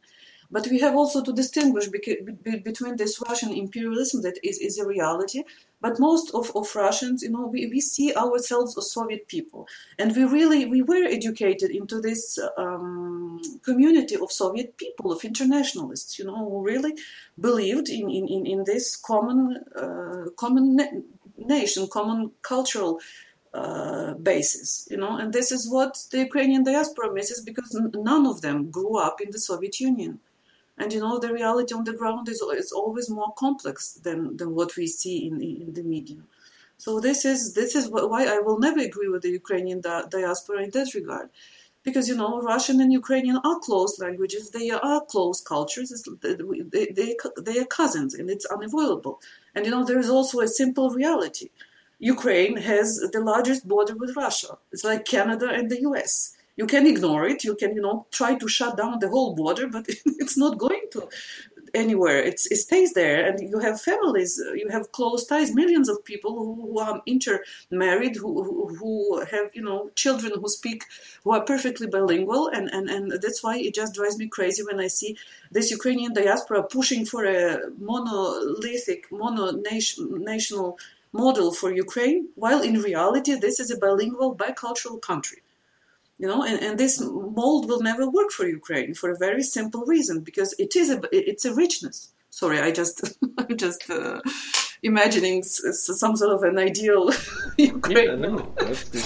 But 0.51 0.67
we 0.67 0.79
have 0.79 0.95
also 0.95 1.23
to 1.23 1.33
distinguish 1.33 1.87
between 1.87 2.95
this 2.97 3.19
Russian 3.27 3.51
imperialism 3.51 4.21
that 4.21 4.37
is, 4.43 4.59
is 4.59 4.77
a 4.77 4.85
reality, 4.85 5.43
but 5.81 5.99
most 5.99 6.33
of, 6.33 6.51
of 6.55 6.75
Russians, 6.75 7.21
you 7.21 7.29
know, 7.29 7.47
we, 7.47 7.67
we 7.67 7.79
see 7.79 8.13
ourselves 8.15 8.77
as 8.77 8.91
Soviet 8.91 9.27
people. 9.27 9.67
And 9.99 10.15
we 10.15 10.23
really, 10.23 10.65
we 10.65 10.81
were 10.81 11.05
educated 11.05 11.71
into 11.71 11.99
this 12.01 12.39
um, 12.57 13.41
community 13.63 14.15
of 14.15 14.31
Soviet 14.31 14.77
people, 14.77 15.11
of 15.11 15.23
internationalists, 15.23 16.17
you 16.17 16.25
know, 16.25 16.37
who 16.37 16.61
really 16.61 16.93
believed 17.39 17.89
in, 17.89 18.09
in, 18.09 18.27
in, 18.27 18.45
in 18.45 18.63
this 18.65 18.95
common, 18.95 19.63
uh, 19.75 20.29
common 20.37 20.75
na- 20.77 21.01
nation, 21.37 21.87
common 21.91 22.31
cultural 22.41 22.99
uh, 23.53 24.13
basis, 24.15 24.87
you 24.91 24.97
know, 24.97 25.17
and 25.17 25.31
this 25.31 25.49
is 25.49 25.69
what 25.69 25.97
the 26.11 26.19
Ukrainian 26.19 26.63
diaspora 26.63 27.13
misses 27.13 27.41
because 27.41 27.73
n- 27.73 27.91
none 27.95 28.25
of 28.25 28.41
them 28.41 28.69
grew 28.69 28.97
up 28.97 29.21
in 29.21 29.31
the 29.31 29.39
Soviet 29.39 29.79
Union 29.79 30.19
and 30.77 30.91
you 30.91 30.99
know 30.99 31.19
the 31.19 31.31
reality 31.33 31.73
on 31.73 31.83
the 31.83 31.93
ground 31.93 32.27
is, 32.27 32.41
is 32.41 32.71
always 32.71 33.09
more 33.09 33.33
complex 33.37 33.93
than, 33.93 34.37
than 34.37 34.53
what 34.53 34.75
we 34.75 34.87
see 34.87 35.27
in, 35.27 35.41
in 35.41 35.73
the 35.73 35.83
media. 35.83 36.17
So 36.77 36.99
this 36.99 37.23
is 37.23 37.53
this 37.53 37.75
is 37.75 37.89
why 37.89 38.25
I 38.25 38.39
will 38.39 38.59
never 38.59 38.79
agree 38.79 39.07
with 39.07 39.21
the 39.21 39.29
Ukrainian 39.29 39.79
di- 39.81 40.03
diaspora 40.09 40.63
in 40.63 40.71
that 40.71 40.93
regard. 40.93 41.29
Because 41.83 42.09
you 42.09 42.17
know 42.17 42.41
Russian 42.41 42.81
and 42.81 42.91
Ukrainian 42.91 43.37
are 43.37 43.59
close 43.59 43.99
languages. 43.99 44.49
They 44.49 44.71
are 44.71 45.01
close 45.05 45.39
cultures. 45.39 45.89
They, 46.21 46.87
they, 46.97 47.15
they 47.37 47.59
are 47.59 47.65
cousins 47.65 48.13
and 48.15 48.29
it's 48.29 48.45
unavoidable. 48.45 49.21
And 49.53 49.65
you 49.65 49.71
know 49.71 49.85
there 49.85 49.99
is 49.99 50.09
also 50.09 50.41
a 50.41 50.47
simple 50.47 50.89
reality. 50.89 51.49
Ukraine 51.99 52.57
has 52.57 52.99
the 53.13 53.21
largest 53.21 53.67
border 53.67 53.95
with 53.95 54.17
Russia. 54.17 54.57
It's 54.73 54.83
like 54.83 55.05
Canada 55.05 55.47
and 55.49 55.69
the 55.69 55.81
US 55.81 56.35
you 56.57 56.65
can 56.65 56.87
ignore 56.87 57.27
it. 57.27 57.43
You 57.43 57.55
can 57.55 57.75
you 57.75 57.81
know 57.81 58.07
try 58.11 58.35
to 58.35 58.47
shut 58.47 58.77
down 58.77 58.99
the 58.99 59.09
whole 59.09 59.35
border 59.35 59.67
but 59.67 59.85
it's 60.05 60.37
not 60.37 60.57
going 60.57 60.85
to 60.91 61.09
anywhere. 61.75 62.19
It's, 62.23 62.49
it 62.51 62.57
stays 62.57 62.93
there, 62.93 63.25
and 63.25 63.39
you 63.39 63.59
have 63.59 63.81
families, 63.81 64.41
uh, 64.41 64.53
you 64.53 64.69
have 64.69 64.91
close 64.91 65.25
ties, 65.25 65.53
millions 65.53 65.89
of 65.89 66.03
people 66.03 66.31
who, 66.35 66.55
who 66.55 66.79
are 66.79 67.01
intermarried, 67.05 68.15
who, 68.15 68.43
who, 68.43 68.75
who 68.75 69.19
have 69.31 69.49
you 69.53 69.61
know 69.61 69.91
children 69.95 70.31
who 70.39 70.47
speak, 70.47 70.83
who 71.23 71.31
are 71.31 71.43
perfectly 71.43 71.87
bilingual, 71.87 72.47
and, 72.47 72.69
and, 72.69 72.89
and 72.89 73.11
that's 73.21 73.43
why 73.43 73.57
it 73.57 73.75
just 73.75 73.93
drives 73.93 74.17
me 74.17 74.27
crazy 74.27 74.63
when 74.63 74.79
I 74.79 74.87
see 74.87 75.17
this 75.51 75.69
Ukrainian 75.69 76.13
diaspora 76.13 76.63
pushing 76.63 77.05
for 77.05 77.25
a 77.25 77.69
monolithic, 77.77 79.11
mono 79.11 79.51
national 79.51 80.79
model 81.11 81.53
for 81.53 81.73
Ukraine, 81.73 82.27
while 82.35 82.61
in 82.61 82.81
reality 82.81 83.35
this 83.35 83.59
is 83.59 83.71
a 83.71 83.77
bilingual, 83.77 84.35
bicultural 84.35 85.01
country 85.01 85.41
you 86.17 86.27
know 86.27 86.43
and, 86.43 86.61
and 86.61 86.77
this 86.77 87.01
mold 87.01 87.67
will 87.67 87.81
never 87.81 88.09
work 88.09 88.31
for 88.31 88.47
ukraine 88.47 88.93
for 88.93 89.11
a 89.11 89.17
very 89.17 89.43
simple 89.43 89.85
reason 89.85 90.21
because 90.21 90.53
it 90.59 90.75
is 90.75 90.89
a 90.89 90.99
it's 91.11 91.45
a 91.45 91.53
richness. 91.53 92.11
Sorry 92.29 92.59
i 92.59 92.71
just 92.71 93.17
i'm 93.37 93.57
just 93.57 93.89
uh, 93.89 94.21
imagining 94.83 95.43
some 95.43 96.15
sort 96.15 96.31
of 96.31 96.43
an 96.43 96.57
ideal 96.59 97.09
ukraine. 97.57 98.07
Yeah, 98.07 98.15
no, 98.15 98.53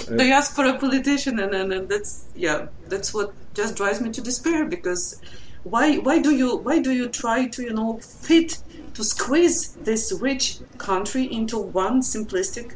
they 0.09 0.31
ask 0.31 0.53
for 0.53 0.65
a 0.65 0.77
politician 0.77 1.39
and, 1.39 1.53
and, 1.53 1.71
and 1.71 1.89
that's 1.89 2.25
yeah 2.35 2.67
that's 2.87 3.13
what 3.13 3.33
just 3.53 3.75
drives 3.75 4.01
me 4.01 4.09
to 4.11 4.21
despair 4.21 4.65
because 4.65 5.21
why 5.63 5.97
why 5.97 6.19
do 6.19 6.31
you 6.35 6.57
why 6.57 6.79
do 6.79 6.91
you 6.91 7.07
try 7.07 7.47
to 7.47 7.63
you 7.63 7.73
know 7.73 7.99
fit 7.99 8.61
to 8.93 9.03
squeeze 9.03 9.73
this 9.75 10.11
rich 10.11 10.59
country 10.77 11.23
into 11.31 11.57
one 11.57 12.01
simplistic 12.01 12.73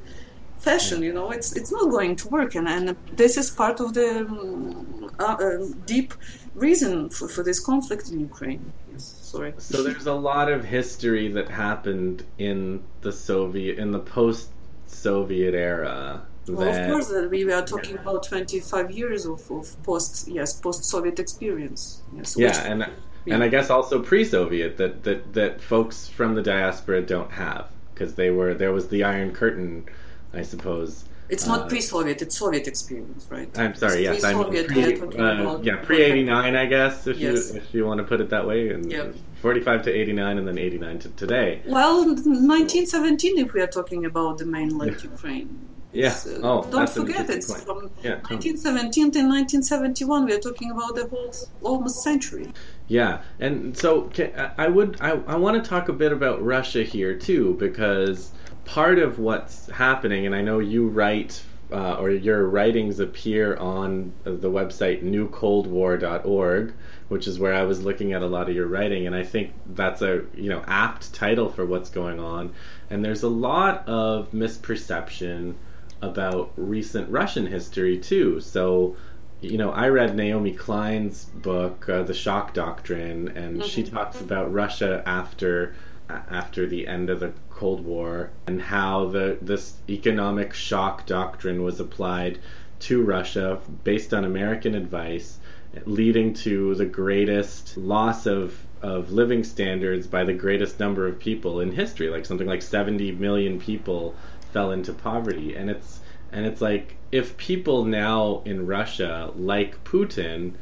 fashion. 0.63 1.03
You 1.03 1.13
know, 1.13 1.31
it's 1.31 1.55
it's 1.55 1.71
not 1.71 1.91
going 1.91 2.15
to 2.17 2.27
work, 2.29 2.55
and 2.55 2.67
and 2.67 2.95
this 3.21 3.37
is 3.37 3.49
part 3.51 3.79
of 3.79 3.93
the 3.93 4.09
um, 4.21 5.11
uh, 5.19 5.23
uh, 5.23 5.65
deep 5.85 6.13
reason 6.55 7.09
for, 7.09 7.27
for 7.27 7.43
this 7.43 7.59
conflict 7.59 8.09
in 8.11 8.19
Ukraine. 8.19 8.71
Yes, 8.91 9.03
sorry. 9.03 9.53
So 9.57 9.83
there's 9.83 10.07
a 10.07 10.13
lot 10.13 10.51
of 10.51 10.63
history 10.63 11.27
that 11.29 11.49
happened 11.49 12.25
in 12.37 12.83
the 13.01 13.11
Soviet 13.11 13.77
in 13.79 13.91
the 13.91 13.99
post-Soviet 13.99 15.53
era. 15.53 16.25
Well, 16.47 16.67
of 16.67 16.91
course, 16.91 17.09
uh, 17.09 17.27
we 17.31 17.49
are 17.51 17.65
talking 17.65 17.97
about 17.97 18.23
25 18.23 18.91
years 18.91 19.25
of, 19.25 19.49
of 19.49 19.81
post 19.83 20.27
yes 20.27 20.53
post-Soviet 20.59 21.19
experience. 21.19 22.01
Yes, 22.15 22.35
yeah, 22.37 22.47
which, 22.47 22.57
and 22.57 22.79
yeah. 23.25 23.35
and 23.35 23.43
I 23.43 23.47
guess 23.47 23.69
also 23.69 24.01
pre-Soviet 24.01 24.77
that 24.77 25.03
that 25.03 25.33
that 25.33 25.61
folks 25.61 26.07
from 26.07 26.35
the 26.35 26.41
diaspora 26.41 27.01
don't 27.01 27.31
have 27.31 27.67
because 27.93 28.15
they 28.15 28.29
were 28.29 28.53
there 28.53 28.73
was 28.73 28.89
the 28.89 29.03
Iron 29.03 29.31
Curtain 29.31 29.85
I 30.33 30.41
suppose. 30.41 31.05
It's 31.29 31.47
not 31.47 31.61
uh, 31.61 31.67
pre-Soviet; 31.67 32.21
it's 32.21 32.37
Soviet 32.37 32.67
experience, 32.67 33.27
right? 33.29 33.49
I'm 33.57 33.75
sorry. 33.75 34.05
It's 34.05 34.23
yes, 34.23 34.23
I'm 34.23 34.43
pre, 34.43 34.59
uh, 34.59 35.57
yeah, 35.59 35.77
pre-89, 35.83 36.55
I 36.55 36.65
guess, 36.65 37.07
if 37.07 37.17
yes. 37.17 37.51
you 37.51 37.57
if 37.59 37.73
you 37.73 37.85
want 37.85 37.99
to 37.99 38.03
put 38.03 38.19
it 38.19 38.29
that 38.29 38.45
way, 38.45 38.69
and 38.69 38.91
yep. 38.91 39.15
45 39.41 39.83
to 39.83 39.91
89, 39.91 40.37
and 40.37 40.47
then 40.47 40.57
89 40.57 40.99
to 40.99 41.09
today. 41.09 41.61
Well, 41.65 42.05
1917, 42.05 43.39
if 43.39 43.53
we 43.53 43.61
are 43.61 43.67
talking 43.67 44.05
about 44.05 44.37
the 44.37 44.45
mainland 44.45 45.01
Ukraine. 45.01 45.69
Yeah. 45.93 46.17
Uh, 46.25 46.39
oh, 46.41 46.67
don't 46.71 46.89
forget 46.89 47.29
it's 47.29 47.51
point. 47.51 47.63
from 47.63 47.77
yeah, 48.01 48.15
1917 48.15 49.11
to 49.11 49.19
1971. 49.19 50.25
We 50.25 50.33
are 50.33 50.39
talking 50.39 50.71
about 50.71 50.95
the 50.95 51.07
whole 51.07 51.33
almost 51.61 52.03
century. 52.03 52.51
Yeah, 52.87 53.21
and 53.39 53.77
so 53.77 54.09
I 54.57 54.67
would 54.67 54.97
I, 54.99 55.11
I 55.27 55.35
want 55.35 55.63
to 55.63 55.69
talk 55.69 55.89
a 55.89 55.93
bit 55.93 56.11
about 56.11 56.43
Russia 56.43 56.83
here 56.83 57.15
too 57.17 57.55
because 57.59 58.31
part 58.65 58.99
of 58.99 59.19
what's 59.19 59.69
happening, 59.69 60.25
and 60.25 60.35
I 60.35 60.41
know 60.41 60.59
you 60.59 60.87
write 60.87 61.41
uh, 61.71 61.95
or 61.95 62.11
your 62.11 62.47
writings 62.47 62.99
appear 62.99 63.55
on 63.57 64.13
the 64.23 64.49
website 64.49 65.03
newcoldwar.org, 65.03 66.73
which 67.07 67.27
is 67.27 67.39
where 67.39 67.53
I 67.53 67.63
was 67.63 67.83
looking 67.83 68.13
at 68.13 68.21
a 68.21 68.27
lot 68.27 68.47
of 68.47 68.55
your 68.55 68.67
writing, 68.67 69.07
and 69.07 69.15
I 69.15 69.23
think 69.23 69.53
that's 69.67 70.01
a 70.01 70.23
you 70.35 70.49
know 70.49 70.63
apt 70.67 71.13
title 71.13 71.49
for 71.49 71.65
what's 71.65 71.89
going 71.89 72.19
on. 72.19 72.53
And 72.89 73.03
there's 73.03 73.23
a 73.23 73.29
lot 73.29 73.87
of 73.87 74.31
misperception 74.31 75.55
about 76.01 76.51
recent 76.57 77.09
Russian 77.09 77.47
history 77.47 77.97
too. 77.97 78.39
So 78.39 78.95
you 79.43 79.57
know, 79.57 79.71
I 79.71 79.89
read 79.89 80.15
Naomi 80.15 80.53
Klein's 80.53 81.25
book, 81.25 81.89
uh, 81.89 82.03
The 82.03 82.13
Shock 82.13 82.53
Doctrine, 82.53 83.27
and 83.29 83.57
mm-hmm. 83.57 83.67
she 83.67 83.83
talks 83.83 84.21
about 84.21 84.53
Russia 84.53 85.03
after 85.05 85.75
after 86.09 86.67
the 86.67 86.87
end 86.87 87.09
of 87.09 87.19
the 87.19 87.33
Cold 87.55 87.85
War 87.85 88.31
and 88.47 88.61
how 88.61 89.05
the 89.09 89.37
this 89.41 89.75
economic 89.89 90.53
shock 90.53 91.05
doctrine 91.05 91.63
was 91.63 91.79
applied 91.79 92.39
to 92.79 93.01
Russia 93.01 93.59
based 93.83 94.13
on 94.13 94.25
American 94.25 94.75
advice, 94.75 95.39
leading 95.85 96.33
to 96.33 96.75
the 96.75 96.85
greatest 96.85 97.77
loss 97.77 98.25
of 98.25 98.65
of 98.81 99.11
living 99.11 99.43
standards 99.43 100.07
by 100.07 100.23
the 100.25 100.33
greatest 100.33 100.79
number 100.79 101.07
of 101.07 101.19
people 101.19 101.61
in 101.61 101.71
history, 101.71 102.09
like 102.09 102.25
something 102.25 102.47
like 102.47 102.61
70 102.61 103.13
million 103.13 103.59
people 103.59 104.13
fell 104.51 104.71
into 104.71 104.91
poverty. 104.91 105.55
And 105.55 105.69
it's 105.69 106.01
and 106.31 106.45
it's 106.45 106.61
like 106.61 106.97
if 107.11 107.37
people 107.37 107.85
now 107.85 108.41
in 108.43 108.65
Russia 108.65 109.31
like 109.35 109.83
Putin, 109.83 110.55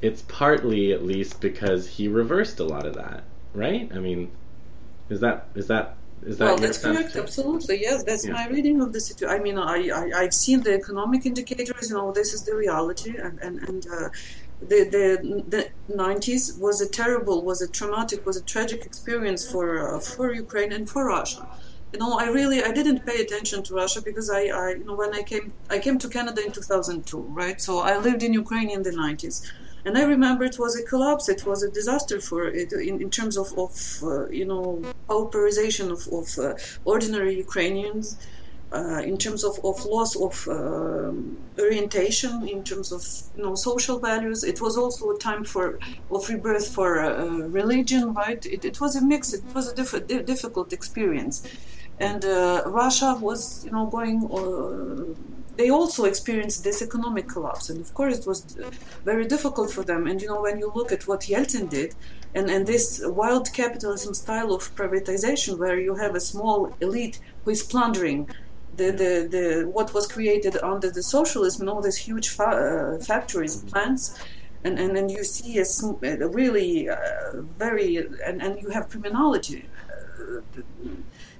it's 0.00 0.22
partly 0.22 0.92
at 0.92 1.04
least 1.04 1.40
because 1.40 1.88
he 1.88 2.08
reversed 2.08 2.60
a 2.60 2.64
lot 2.64 2.86
of 2.86 2.94
that, 2.94 3.24
right? 3.52 3.90
I 3.92 3.98
mean, 3.98 4.30
is 5.10 5.20
that 5.20 5.48
is 5.54 5.66
that 5.66 5.96
is 6.24 6.38
that 6.38 6.44
well, 6.44 6.56
that's 6.56 6.78
correct. 6.78 7.12
Too? 7.12 7.20
Absolutely, 7.20 7.80
yes. 7.82 8.02
That's 8.02 8.26
yeah. 8.26 8.32
my 8.32 8.48
reading 8.48 8.80
of 8.80 8.92
the 8.92 9.00
situation. 9.00 9.38
I 9.38 9.42
mean, 9.42 9.58
I, 9.58 9.90
I 10.16 10.22
have 10.22 10.34
seen 10.34 10.62
the 10.62 10.74
economic 10.74 11.26
indicators. 11.26 11.90
You 11.90 11.96
know, 11.96 12.12
this 12.12 12.32
is 12.32 12.42
the 12.42 12.54
reality, 12.54 13.16
and 13.16 13.38
and 13.40 13.58
and. 13.68 13.86
Uh, 13.86 14.08
the, 14.60 14.88
the 14.90 15.44
the 15.48 15.94
90s 15.94 16.58
was 16.58 16.80
a 16.80 16.88
terrible, 16.88 17.44
was 17.44 17.60
a 17.60 17.68
traumatic, 17.68 18.24
was 18.24 18.38
a 18.38 18.42
tragic 18.42 18.86
experience 18.86 19.50
for 19.50 19.96
uh, 19.96 20.00
for 20.00 20.32
Ukraine 20.32 20.72
and 20.72 20.88
for 20.88 21.04
Russia. 21.06 21.46
You 21.92 21.98
know, 21.98 22.18
I 22.18 22.28
really 22.28 22.62
I 22.62 22.72
didn't 22.72 23.04
pay 23.04 23.20
attention 23.20 23.62
to 23.64 23.74
Russia 23.74 24.00
because 24.02 24.30
I, 24.30 24.46
I 24.46 24.70
you 24.70 24.84
know 24.84 24.94
when 24.94 25.14
I 25.14 25.22
came 25.22 25.52
I 25.68 25.78
came 25.78 25.98
to 25.98 26.08
Canada 26.08 26.44
in 26.44 26.52
2002, 26.52 27.20
right? 27.20 27.60
So 27.60 27.80
I 27.80 27.98
lived 27.98 28.22
in 28.22 28.32
Ukraine 28.32 28.70
in 28.70 28.82
the 28.82 28.90
90s. 28.90 29.50
And 29.86 29.96
I 29.96 30.02
remember 30.02 30.42
it 30.42 30.58
was 30.58 30.74
a 30.76 30.82
collapse. 30.82 31.28
It 31.28 31.46
was 31.46 31.62
a 31.62 31.70
disaster 31.70 32.20
for 32.20 32.48
it 32.48 32.72
in, 32.72 33.00
in 33.00 33.08
terms 33.08 33.36
of, 33.38 33.56
of 33.56 33.72
uh, 34.02 34.28
you 34.40 34.44
know 34.44 34.82
pauperization 35.08 35.86
of, 35.96 36.02
of 36.20 36.26
uh, 36.44 36.54
ordinary 36.84 37.34
Ukrainians. 37.36 38.06
Uh, 38.72 39.00
in 39.10 39.16
terms 39.16 39.44
of, 39.44 39.54
of 39.64 39.76
loss 39.84 40.16
of 40.16 40.34
um, 40.48 41.38
orientation, 41.56 42.48
in 42.48 42.64
terms 42.64 42.90
of 42.90 43.02
you 43.36 43.42
know 43.44 43.54
social 43.54 44.00
values, 44.00 44.42
it 44.42 44.60
was 44.60 44.76
also 44.76 45.08
a 45.12 45.18
time 45.18 45.44
for 45.44 45.78
of 46.10 46.28
rebirth 46.28 46.68
for 46.76 46.88
uh, 47.00 47.46
religion. 47.60 48.12
Right? 48.12 48.44
It, 48.44 48.64
it, 48.64 48.80
was 48.80 48.96
a 48.96 49.02
mix. 49.12 49.32
It 49.32 49.44
was 49.54 49.70
a 49.70 49.74
diff- 49.76 50.26
difficult 50.26 50.72
experience, 50.72 51.36
and 52.00 52.24
uh, 52.24 52.64
Russia 52.66 53.16
was 53.28 53.64
you 53.64 53.70
know 53.70 53.86
going 53.86 54.18
uh, 54.40 55.14
they 55.56 55.70
also 55.70 56.04
experienced 56.04 56.64
this 56.64 56.82
economic 56.82 57.28
collapse, 57.28 57.70
and 57.70 57.80
of 57.80 57.92
course 57.94 58.18
it 58.18 58.26
was 58.26 58.56
very 59.04 59.26
difficult 59.26 59.70
for 59.70 59.82
them. 59.82 60.06
And 60.06 60.20
you 60.20 60.28
know, 60.28 60.40
when 60.40 60.58
you 60.58 60.70
look 60.74 60.92
at 60.92 61.06
what 61.08 61.20
Yeltsin 61.22 61.68
did, 61.68 61.94
and, 62.34 62.50
and 62.50 62.66
this 62.66 63.02
wild 63.04 63.52
capitalism 63.52 64.12
style 64.14 64.52
of 64.52 64.74
privatization, 64.74 65.58
where 65.58 65.78
you 65.78 65.94
have 65.94 66.14
a 66.14 66.20
small 66.20 66.74
elite 66.80 67.18
who 67.44 67.50
is 67.50 67.62
plundering 67.62 68.28
the, 68.76 68.90
the, 68.90 69.28
the 69.30 69.68
what 69.68 69.94
was 69.94 70.06
created 70.06 70.56
under 70.62 70.90
the 70.90 71.02
socialism, 71.02 71.68
all 71.68 71.80
these 71.80 71.96
huge 71.96 72.28
fa- 72.28 72.98
uh, 72.98 73.04
factories, 73.04 73.56
plants, 73.62 74.18
and, 74.64 74.78
and 74.78 74.94
then 74.94 75.08
you 75.08 75.24
see 75.24 75.58
a, 75.58 75.64
a 76.24 76.28
really 76.28 76.88
uh, 76.88 76.96
very 77.58 77.96
and, 77.96 78.42
and 78.42 78.60
you 78.60 78.68
have 78.70 78.88
criminology. 78.90 79.64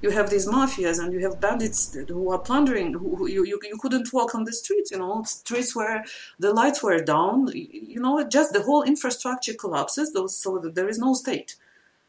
You 0.02 0.10
have 0.10 0.30
these 0.30 0.46
mafias 0.46 0.98
and 1.02 1.12
you 1.12 1.20
have 1.20 1.40
bandits 1.40 1.94
who 2.08 2.30
are 2.30 2.38
plundering. 2.38 2.92
Who, 2.92 3.16
who 3.16 3.26
you, 3.26 3.44
you, 3.44 3.58
you 3.62 3.78
couldn't 3.78 4.12
walk 4.12 4.34
on 4.34 4.44
the 4.44 4.52
streets, 4.52 4.90
you 4.90 4.98
know, 4.98 5.22
streets 5.24 5.74
where 5.74 6.04
the 6.38 6.52
lights 6.52 6.82
were 6.82 7.00
down. 7.00 7.48
You 7.54 8.00
know, 8.00 8.26
just 8.28 8.52
the 8.52 8.62
whole 8.62 8.82
infrastructure 8.82 9.54
collapses. 9.54 10.12
So 10.42 10.58
that 10.58 10.74
there 10.74 10.88
is 10.88 10.98
no 10.98 11.14
state. 11.14 11.56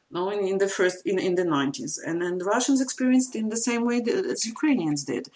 No, 0.09 0.29
in, 0.29 0.47
in 0.47 0.57
the 0.57 0.69
first 0.69 1.05
in, 1.05 1.19
in 1.19 1.35
the 1.35 1.43
90s, 1.43 1.99
and 2.05 2.21
then 2.21 2.37
the 2.37 2.45
Russians 2.45 2.79
experienced 2.79 3.35
in 3.35 3.49
the 3.49 3.57
same 3.57 3.83
way 3.83 4.01
as 4.07 4.45
Ukrainians 4.45 5.03
did 5.03 5.29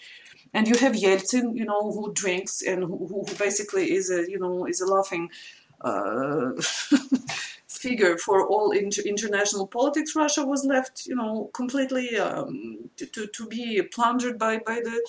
and 0.54 0.68
you 0.68 0.76
have 0.78 0.92
Yeltsin, 0.92 1.56
you 1.56 1.64
know, 1.64 1.92
who 1.92 2.12
drinks 2.12 2.62
and 2.62 2.84
who, 2.84 3.06
who 3.06 3.24
basically 3.38 3.92
is 3.92 4.10
a, 4.10 4.30
you 4.30 4.38
know, 4.38 4.66
is 4.66 4.80
a 4.80 4.86
laughing 4.86 5.30
uh, 5.80 6.52
figure 7.78 8.16
for 8.18 8.46
all 8.46 8.70
inter- 8.70 9.02
international 9.02 9.66
politics, 9.66 10.14
Russia 10.16 10.44
was 10.44 10.64
left, 10.64 11.06
you 11.06 11.14
know, 11.14 11.50
completely 11.52 12.16
um, 12.18 12.90
to, 12.96 13.26
to, 13.26 13.46
be 13.46 13.82
plundered 13.82 14.38
by, 14.38 14.58
by 14.58 14.76
the 14.76 15.00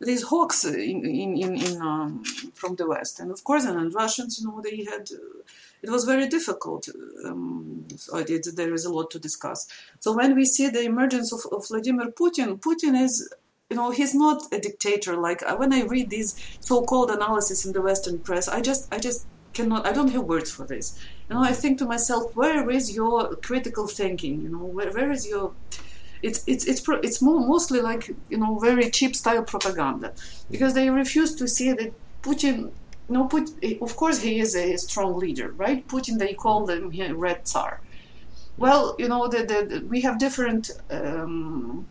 these 0.00 0.22
hawks 0.22 0.64
in, 0.64 1.04
in, 1.04 1.36
in, 1.36 1.56
in 1.56 1.82
um, 1.82 2.22
from 2.54 2.76
the 2.76 2.86
West. 2.86 3.18
And 3.18 3.32
of 3.32 3.42
course, 3.42 3.64
and 3.64 3.92
Russians, 3.92 4.40
you 4.40 4.46
know, 4.46 4.60
they 4.62 4.84
had, 4.84 5.08
uh, 5.12 5.42
it 5.82 5.90
was 5.90 6.04
very 6.04 6.28
difficult. 6.28 6.88
Um, 7.24 7.84
so 7.96 8.18
it, 8.18 8.46
there 8.54 8.72
is 8.72 8.84
a 8.84 8.92
lot 8.92 9.10
to 9.10 9.18
discuss. 9.18 9.66
So 9.98 10.16
when 10.16 10.36
we 10.36 10.44
see 10.44 10.68
the 10.68 10.82
emergence 10.82 11.32
of, 11.32 11.40
of 11.52 11.66
Vladimir 11.66 12.12
Putin, 12.12 12.60
Putin 12.60 13.00
is 13.02 13.28
you 13.70 13.76
know 13.76 13.90
he's 13.90 14.14
not 14.14 14.42
a 14.52 14.58
dictator 14.58 15.14
like 15.14 15.42
uh, 15.42 15.54
when 15.56 15.74
i 15.74 15.82
read 15.82 16.08
these 16.08 16.34
so-called 16.60 17.10
analysis 17.10 17.66
in 17.66 17.72
the 17.74 17.82
western 17.82 18.18
press 18.18 18.48
i 18.48 18.62
just 18.62 18.88
i 18.94 18.98
just 18.98 19.26
cannot. 19.58 19.86
I 19.90 19.92
don't 19.92 20.12
have 20.16 20.24
words 20.34 20.50
for 20.56 20.64
this. 20.72 20.86
You 21.28 21.34
know, 21.34 21.42
I 21.42 21.54
think 21.60 21.78
to 21.78 21.86
myself, 21.94 22.24
where 22.40 22.70
is 22.78 22.84
your 23.00 23.16
critical 23.48 23.86
thinking? 24.00 24.34
You 24.44 24.50
know, 24.54 24.64
where, 24.76 24.90
where 24.96 25.10
is 25.16 25.22
your 25.32 25.46
it's 26.26 26.40
it's 26.52 26.64
it's 26.70 26.80
pro- 26.86 27.04
it's 27.08 27.20
more 27.28 27.40
mostly 27.54 27.80
like 27.90 28.04
you 28.32 28.38
know 28.42 28.58
very 28.68 28.86
cheap 28.96 29.12
style 29.22 29.44
propaganda 29.54 30.08
because 30.50 30.72
they 30.74 30.86
refuse 30.90 31.32
to 31.40 31.46
see 31.56 31.72
that 31.78 31.92
Putin. 32.22 32.56
You 33.08 33.14
know, 33.16 33.24
put 33.34 33.46
of 33.86 33.92
course 33.96 34.18
he 34.26 34.32
is 34.44 34.54
a 34.54 34.76
strong 34.76 35.12
leader, 35.24 35.48
right? 35.64 35.80
Putin 35.88 36.18
they 36.18 36.34
call 36.44 36.58
him 36.68 36.90
Red 37.26 37.40
Tsar. 37.46 37.80
Well, 38.58 38.82
you 38.98 39.08
know, 39.08 39.28
the, 39.28 39.82
we 39.88 39.98
have 40.02 40.18
different. 40.18 40.62
Um, 40.90 41.86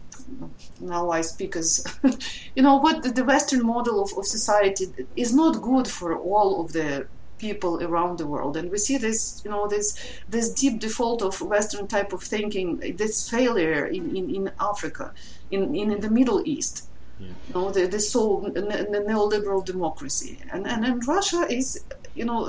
now 0.81 1.09
I 1.09 1.21
speak 1.21 1.55
as, 1.55 1.71
you 2.55 2.61
know, 2.61 2.75
what 2.75 3.01
the, 3.03 3.09
the 3.19 3.23
Western 3.23 3.65
model 3.65 4.03
of, 4.03 4.11
of 4.17 4.25
society 4.27 4.85
is 5.15 5.33
not 5.33 5.61
good 5.61 5.87
for 5.87 6.09
all 6.17 6.49
of 6.61 6.73
the 6.73 7.07
people 7.37 7.83
around 7.83 8.17
the 8.17 8.27
world. 8.27 8.57
And 8.57 8.71
we 8.71 8.77
see 8.77 8.97
this 8.97 9.41
you 9.43 9.51
know 9.51 9.67
this 9.67 9.97
this 10.29 10.49
deep 10.49 10.79
default 10.79 11.21
of 11.21 11.41
western 11.41 11.87
type 11.87 12.13
of 12.13 12.21
thinking 12.23 12.77
this 12.97 13.29
failure 13.29 13.85
in, 13.85 14.15
in, 14.15 14.33
in 14.33 14.51
africa 14.59 15.13
in, 15.51 15.75
in, 15.75 15.91
in 15.91 15.99
the 16.01 16.09
middle 16.09 16.41
east. 16.45 16.85
Yeah. 17.19 17.27
you 17.47 17.53
know 17.55 17.71
the, 17.71 17.87
the 17.87 17.99
so 17.99 18.51
the 18.53 18.61
neoliberal 19.07 19.65
democracy. 19.65 20.39
And, 20.51 20.67
and 20.67 20.85
and 20.85 21.07
russia 21.07 21.47
is 21.49 21.83
you 22.17 22.25
know 22.25 22.39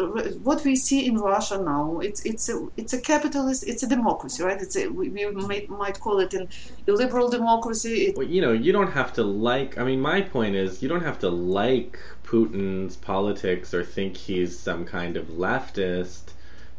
what 0.43 0.65
we 0.65 0.75
see 0.75 1.07
in 1.07 1.17
russia 1.19 1.59
now 1.59 1.99
it's 2.01 2.21
it's 2.25 2.49
a 2.49 2.69
it's 2.77 2.93
a 2.93 3.01
capitalist 3.01 3.67
it's 3.67 3.83
a 3.83 3.89
democracy 3.89 4.43
right 4.43 4.61
it's 4.61 4.77
a 4.77 4.89
we, 4.89 5.09
we 5.09 5.31
might, 5.31 5.69
might 5.69 5.99
call 6.01 6.19
it 6.21 6.33
an 6.35 6.49
illiberal 6.87 7.29
democracy 7.29 8.07
it, 8.07 8.17
well, 8.17 8.27
you 8.27 8.41
know 8.41 8.53
you 8.53 8.73
don't 8.73 8.93
have 8.93 9.13
to 9.13 9.23
like 9.23 9.77
i 9.79 9.85
mean 9.85 10.01
my 10.01 10.21
point 10.21 10.55
is 10.55 10.83
you 10.83 10.89
don't 10.89 11.05
have 11.05 11.19
to 11.19 11.29
like 11.29 11.99
Putin's 12.29 12.97
politics 12.97 13.73
or 13.73 13.83
think 13.83 14.17
he's 14.17 14.59
some 14.59 14.85
kind 14.85 15.17
of 15.17 15.29
leftist 15.29 16.25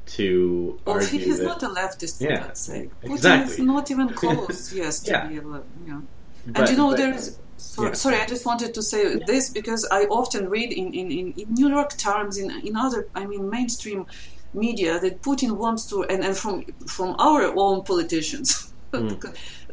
to 0.05 0.79
well, 0.85 0.97
argue 0.97 1.19
he 1.19 1.29
is 1.29 1.39
that, 1.39 1.45
not 1.45 1.63
a 1.63 1.67
leftist, 1.67 2.21
yeah, 2.21 2.41
let's 2.45 2.61
say. 2.61 2.89
Putin 3.03 3.11
exactly. 3.13 3.53
is 3.53 3.59
not 3.59 3.91
even 3.91 4.09
close, 4.21 4.73
yes, 4.73 4.99
to 5.01 5.11
yeah. 5.11 5.27
be 5.27 5.37
a, 5.37 5.41
yeah. 5.41 6.01
But, 6.47 6.61
and 6.61 6.69
you 6.69 6.77
know, 6.77 6.89
but, 6.89 6.97
there 6.97 7.13
is. 7.13 7.37
So, 7.59 7.83
yeah. 7.83 7.93
Sorry, 7.93 8.15
I 8.15 8.25
just 8.25 8.45
wanted 8.45 8.73
to 8.73 8.81
say 8.81 9.01
Yeah. 9.03 9.25
this 9.25 9.49
because 9.49 9.85
I 9.91 10.03
often 10.05 10.49
read 10.49 10.71
in, 10.71 10.93
in, 10.93 11.11
in, 11.11 11.53
New 11.53 11.69
York 11.69 11.91
Times, 11.97 12.37
in, 12.37 12.49
in 12.67 12.75
other, 12.75 13.07
I 13.15 13.25
mean, 13.25 13.49
mainstream 13.49 14.05
media, 14.53 14.99
that 14.99 15.21
Putin 15.21 15.57
wants 15.57 15.85
to, 15.89 16.03
and, 16.03 16.23
and 16.23 16.35
from 16.35 16.65
from 16.87 17.15
our 17.19 17.43
own 17.55 17.83
politicians, 17.83 18.73
hmm. 18.93 19.09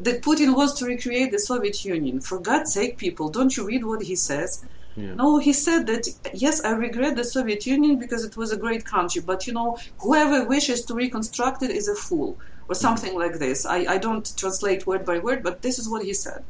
that 0.07 0.21
Putin 0.21 0.55
wants 0.55 0.73
to 0.79 0.85
recreate 0.85 1.31
the 1.31 1.39
Soviet 1.39 1.85
Union. 1.85 2.19
For 2.19 2.39
God's 2.39 2.73
sake, 2.73 2.97
people, 2.97 3.29
don't 3.29 3.55
you 3.55 3.65
read 3.65 3.83
what 3.85 4.01
he 4.03 4.15
says? 4.15 4.65
Yeah. 4.95 5.13
No, 5.13 5.37
he 5.37 5.53
said 5.53 5.87
that 5.87 6.03
yes, 6.33 6.55
I 6.65 6.71
regret 6.71 7.15
the 7.15 7.23
Soviet 7.23 7.65
Union 7.65 7.99
because 7.99 8.25
it 8.25 8.35
was 8.35 8.51
a 8.51 8.57
great 8.57 8.83
country, 8.83 9.21
but 9.21 9.47
you 9.47 9.53
know, 9.53 9.77
whoever 9.99 10.45
wishes 10.45 10.83
to 10.85 10.93
reconstruct 10.93 11.63
it 11.63 11.71
is 11.71 11.87
a 11.87 11.95
fool, 11.95 12.37
or 12.69 12.75
hmm. 12.75 12.81
something 12.85 13.13
like 13.15 13.39
this. 13.39 13.65
I, 13.65 13.77
I 13.95 13.97
don't 13.97 14.25
translate 14.35 14.85
word 14.85 15.05
by 15.05 15.19
word, 15.19 15.41
but 15.41 15.61
this 15.61 15.79
is 15.79 15.87
what 15.87 16.03
he 16.03 16.13
said. 16.13 16.43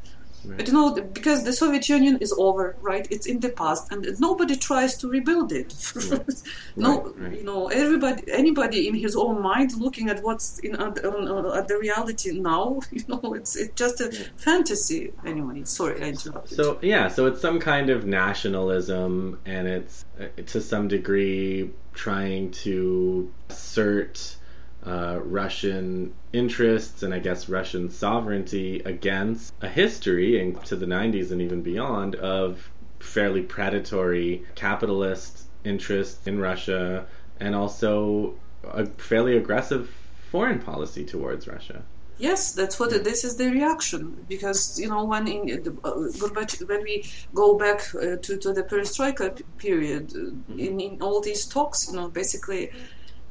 Right. 0.44 0.58
But 0.58 0.66
you 0.68 0.72
know, 0.72 0.94
because 0.94 1.44
the 1.44 1.52
Soviet 1.52 1.88
Union 1.88 2.18
is 2.20 2.32
over, 2.38 2.76
right? 2.80 3.06
It's 3.10 3.26
in 3.26 3.40
the 3.40 3.50
past, 3.50 3.90
and 3.92 4.06
nobody 4.20 4.56
tries 4.56 4.96
to 4.98 5.08
rebuild 5.08 5.52
it. 5.52 5.74
no, 6.76 7.02
Right, 7.02 7.18
right. 7.18 7.38
you 7.38 7.44
know, 7.44 7.68
everybody, 7.68 8.22
anybody 8.32 8.88
in 8.88 8.94
his 8.94 9.16
own 9.16 9.42
mind, 9.42 9.72
looking 9.78 10.08
at 10.08 10.22
what's 10.22 10.58
in 10.60 10.74
at, 10.76 11.04
on, 11.04 11.58
at 11.58 11.68
the 11.68 11.78
reality 11.78 12.38
now, 12.38 12.80
you 12.92 13.04
know, 13.08 13.34
it's 13.34 13.56
it's 13.56 13.74
just 13.74 14.00
a 14.00 14.10
fantasy. 14.36 15.12
Anyway, 15.24 15.64
sorry, 15.64 16.02
I 16.02 16.08
interrupted. 16.08 16.56
So 16.56 16.78
yeah, 16.82 17.08
so 17.08 17.26
it's 17.26 17.40
some 17.40 17.60
kind 17.60 17.90
of 17.90 18.06
nationalism, 18.06 19.38
and 19.44 19.68
it's 19.68 20.04
uh, 20.20 20.26
to 20.46 20.60
some 20.60 20.88
degree 20.88 21.70
trying 21.94 22.50
to 22.52 23.30
assert 23.50 24.36
uh, 24.84 25.18
Russian 25.22 26.14
interests 26.32 27.02
and 27.02 27.12
I 27.12 27.18
guess 27.18 27.48
Russian 27.48 27.90
sovereignty 27.90 28.80
against 28.84 29.52
a 29.60 29.68
history 29.68 30.40
and 30.40 30.62
to 30.66 30.76
the 30.76 30.86
90s 30.86 31.30
and 31.30 31.42
even 31.42 31.62
beyond 31.62 32.14
of 32.16 32.70
fairly 33.00 33.42
predatory 33.42 34.44
capitalist 34.54 35.44
interests 35.64 36.26
in 36.26 36.38
Russia 36.38 37.06
and 37.40 37.54
also 37.54 38.34
a 38.64 38.86
fairly 38.86 39.36
aggressive 39.36 39.90
foreign 40.30 40.58
policy 40.58 41.04
towards 41.04 41.46
Russia. 41.46 41.82
Yes, 42.18 42.52
that's 42.52 42.80
what 42.80 42.90
this 43.04 43.22
is 43.22 43.36
the 43.36 43.48
reaction 43.48 44.24
because 44.28 44.78
you 44.80 44.88
know 44.88 45.04
when 45.04 45.28
in 45.28 45.62
the, 45.62 45.72
uh, 45.84 45.92
when 46.66 46.82
we 46.82 47.04
go 47.32 47.56
back 47.56 47.80
uh, 47.94 48.16
to 48.16 48.36
to 48.36 48.52
the 48.52 48.64
Perestroika 48.64 49.40
period 49.56 50.12
uh, 50.16 50.54
in, 50.56 50.80
in 50.80 51.00
all 51.00 51.20
these 51.20 51.46
talks, 51.46 51.86
you 51.88 51.94
know, 51.96 52.08
basically 52.08 52.72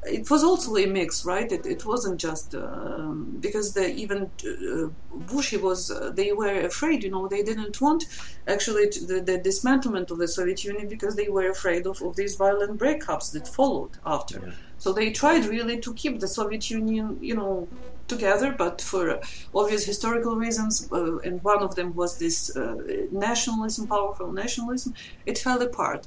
it 0.04 0.30
was 0.30 0.44
also 0.44 0.76
a 0.76 0.86
mix, 0.86 1.24
right? 1.24 1.50
It, 1.50 1.66
it 1.66 1.84
wasn't 1.84 2.20
just 2.20 2.54
um, 2.54 3.36
because 3.40 3.72
the 3.72 3.92
even 3.94 4.30
uh, 4.46 4.88
Bush 5.12 5.50
he 5.50 5.56
was 5.56 5.90
uh, 5.90 6.10
they 6.14 6.32
were 6.32 6.60
afraid, 6.60 7.02
you 7.02 7.10
know, 7.10 7.26
they 7.28 7.42
didn't 7.42 7.80
want 7.80 8.04
actually 8.46 8.88
to, 8.90 9.06
the, 9.06 9.20
the 9.20 9.38
dismantlement 9.38 10.10
of 10.10 10.18
the 10.18 10.28
Soviet 10.28 10.64
Union 10.64 10.88
because 10.88 11.16
they 11.16 11.28
were 11.28 11.50
afraid 11.50 11.86
of, 11.86 12.00
of 12.02 12.16
these 12.16 12.36
violent 12.36 12.78
breakups 12.78 13.32
that 13.32 13.48
followed 13.48 13.90
after. 14.06 14.40
Yeah. 14.44 14.52
So 14.78 14.92
they 14.92 15.10
tried 15.10 15.44
really 15.46 15.80
to 15.80 15.92
keep 15.94 16.20
the 16.20 16.28
Soviet 16.28 16.70
Union, 16.70 17.18
you 17.20 17.34
know, 17.34 17.66
together, 18.06 18.54
but 18.56 18.80
for 18.80 19.10
uh, 19.10 19.22
obvious 19.54 19.84
historical 19.84 20.36
reasons, 20.36 20.88
uh, 20.92 21.18
and 21.18 21.42
one 21.42 21.62
of 21.62 21.74
them 21.74 21.94
was 21.94 22.18
this 22.18 22.56
uh, 22.56 22.76
nationalism, 23.10 23.86
powerful 23.86 24.32
nationalism. 24.32 24.94
It 25.26 25.38
fell 25.38 25.60
apart. 25.60 26.06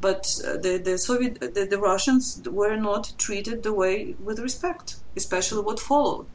But 0.00 0.24
uh, 0.46 0.56
the 0.64 0.72
the 0.78 0.96
Soviet 0.98 1.34
the, 1.54 1.66
the 1.74 1.78
Russians 1.78 2.24
were 2.60 2.76
not 2.76 3.12
treated 3.18 3.62
the 3.62 3.72
way 3.82 4.14
with 4.26 4.38
respect, 4.48 4.86
especially 5.16 5.62
what 5.68 5.78
followed. 5.80 6.26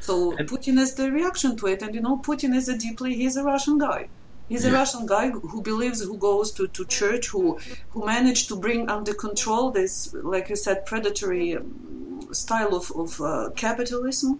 So 0.00 0.14
And- 0.38 0.48
Putin 0.48 0.78
is 0.78 0.94
the 0.94 1.10
reaction 1.18 1.56
to 1.58 1.66
it, 1.72 1.82
and 1.82 1.94
you 1.94 2.02
know 2.06 2.16
Putin 2.18 2.54
is 2.60 2.68
a 2.68 2.76
deeply 2.86 3.14
he's 3.20 3.36
a 3.36 3.44
Russian 3.54 3.78
guy. 3.78 4.08
He's 4.50 4.64
a 4.64 4.70
Yeah. 4.70 4.78
Russian 4.80 5.04
guy 5.14 5.26
who 5.52 5.60
believes, 5.70 5.98
who 6.10 6.16
goes 6.30 6.50
to, 6.56 6.62
to 6.76 6.82
church, 6.98 7.24
who 7.28 7.58
who 7.92 8.00
managed 8.06 8.48
to 8.48 8.56
bring 8.56 8.80
under 8.96 9.14
control 9.26 9.64
this, 9.70 9.92
like 10.34 10.46
you 10.52 10.56
said, 10.56 10.86
predatory 10.86 11.56
um, 11.56 12.28
style 12.32 12.72
of 12.80 12.86
of 13.02 13.20
uh, 13.20 13.50
capitalism, 13.64 14.30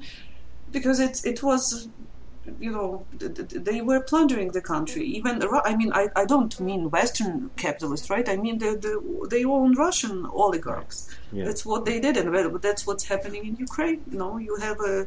because 0.73 0.99
it 1.07 1.15
it 1.33 1.39
was, 1.43 1.89
you 2.61 2.71
know, 2.71 3.07
th- 3.19 3.35
th- 3.35 3.63
they 3.63 3.81
were 3.81 4.01
plundering 4.01 4.53
the 4.53 4.61
country. 4.61 5.05
Even 5.05 5.43
I 5.65 5.77
mean, 5.77 5.93
I, 5.93 6.09
I 6.17 6.25
don't 6.25 6.59
mean 6.61 6.91
Western 6.91 7.51
capitalists, 7.57 8.11
right? 8.11 8.29
I 8.29 8.37
mean 8.37 8.59
the, 8.59 8.71
the 8.85 9.29
they 9.29 9.45
own 9.45 9.75
Russian 9.75 10.27
oligarchs. 10.27 11.09
Yeah. 11.33 11.45
That's 11.45 11.65
what 11.65 11.85
they 11.85 12.01
did, 12.01 12.17
and 12.17 12.61
that's 12.61 12.87
what's 12.87 13.05
happening 13.05 13.47
in 13.47 13.57
Ukraine. 13.57 14.03
You 14.11 14.19
know, 14.19 14.39
you 14.39 14.57
have 14.57 14.81
a 14.81 15.07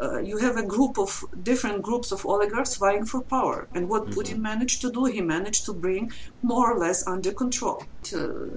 uh, 0.00 0.18
you 0.18 0.38
have 0.38 0.56
a 0.56 0.62
group 0.62 0.98
of 0.98 1.24
different 1.42 1.82
groups 1.82 2.10
of 2.10 2.24
oligarchs 2.24 2.76
vying 2.76 3.04
for 3.04 3.20
power. 3.20 3.68
And 3.74 3.88
what 3.88 4.06
Putin 4.06 4.38
managed 4.38 4.80
to 4.82 4.90
do, 4.90 5.04
he 5.04 5.20
managed 5.20 5.66
to 5.66 5.72
bring 5.74 6.10
more 6.42 6.72
or 6.72 6.78
less 6.78 7.06
under 7.06 7.32
control. 7.32 7.84
To, 8.04 8.16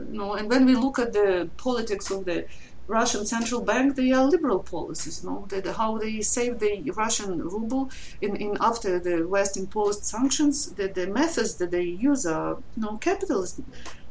you 0.09 0.17
know, 0.17 0.33
and 0.33 0.49
when 0.49 0.65
we 0.65 0.75
look 0.75 0.99
at 0.99 1.11
the 1.11 1.49
politics 1.57 2.09
of 2.11 2.25
the 2.25 2.45
Russian 2.87 3.25
central 3.25 3.61
bank, 3.61 3.95
they 3.95 4.11
are 4.11 4.25
liberal 4.25 4.59
policies. 4.59 5.23
You 5.23 5.29
know, 5.29 5.45
that 5.49 5.65
how 5.75 5.97
they 5.97 6.21
save 6.21 6.59
the 6.59 6.91
Russian 6.91 7.41
ruble 7.41 7.89
in, 8.21 8.35
in 8.35 8.57
after 8.59 8.99
the 8.99 9.27
West 9.27 9.57
imposed 9.57 10.03
sanctions. 10.03 10.71
The, 10.73 10.87
the 10.87 11.07
methods 11.07 11.55
that 11.55 11.71
they 11.71 11.83
use 11.83 12.25
are 12.25 12.57
you 12.75 12.83
know 12.83 12.97
capitalist 12.97 13.61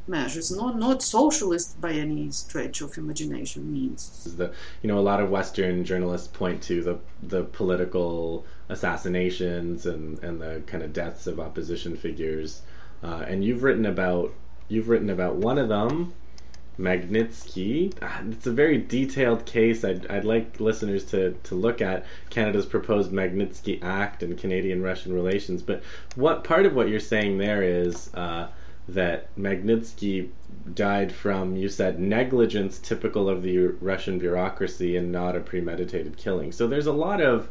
measures, 0.07 0.51
not 0.51 0.77
not 0.77 1.01
socialist 1.01 1.79
by 1.79 1.91
any 1.91 2.29
stretch 2.31 2.81
of 2.81 2.97
imagination 2.97 3.71
means. 3.71 4.23
the 4.35 4.51
you 4.81 4.87
know 4.87 4.97
a 4.97 5.07
lot 5.11 5.19
of 5.21 5.29
Western 5.29 5.85
journalists 5.85 6.27
point 6.27 6.61
to 6.63 6.81
the 6.81 6.97
the 7.21 7.43
political 7.43 8.45
assassinations 8.69 9.85
and 9.85 10.19
and 10.23 10.41
the 10.41 10.61
kind 10.67 10.83
of 10.83 10.93
deaths 10.93 11.27
of 11.27 11.39
opposition 11.39 11.95
figures, 11.95 12.61
uh, 13.03 13.23
and 13.27 13.43
you've 13.43 13.63
written 13.63 13.85
about 13.85 14.31
you've 14.67 14.89
written 14.89 15.09
about 15.09 15.35
one 15.35 15.57
of 15.57 15.69
them, 15.69 16.13
Magnitsky. 16.79 17.93
Ah, 18.01 18.21
It's 18.29 18.47
a 18.47 18.51
very 18.51 18.77
detailed 18.77 19.45
case. 19.45 19.83
I'd, 19.83 20.07
I'd 20.07 20.25
like 20.25 20.59
listeners 20.59 21.05
to, 21.05 21.33
to 21.43 21.55
look 21.55 21.81
at 21.81 22.05
Canada's 22.29 22.65
proposed 22.65 23.11
Magnitsky 23.11 23.83
Act 23.83 24.23
and 24.23 24.37
Canadian 24.37 24.81
Russian 24.81 25.13
relations. 25.13 25.61
But 25.61 25.83
what 26.15 26.43
part 26.43 26.65
of 26.65 26.73
what 26.73 26.89
you're 26.89 26.99
saying 26.99 27.37
there 27.37 27.61
is 27.61 28.13
uh, 28.15 28.47
that 28.89 29.33
Magnitsky 29.37 30.29
died 30.73 31.11
from, 31.11 31.55
you 31.55 31.69
said, 31.69 31.99
negligence 31.99 32.79
typical 32.79 33.29
of 33.29 33.43
the 33.43 33.57
Russian 33.57 34.19
bureaucracy 34.19 34.97
and 34.97 35.11
not 35.11 35.35
a 35.35 35.39
premeditated 35.39 36.17
killing. 36.17 36.51
So 36.51 36.67
there's 36.67 36.87
a 36.87 36.93
lot 36.93 37.21
of 37.21 37.49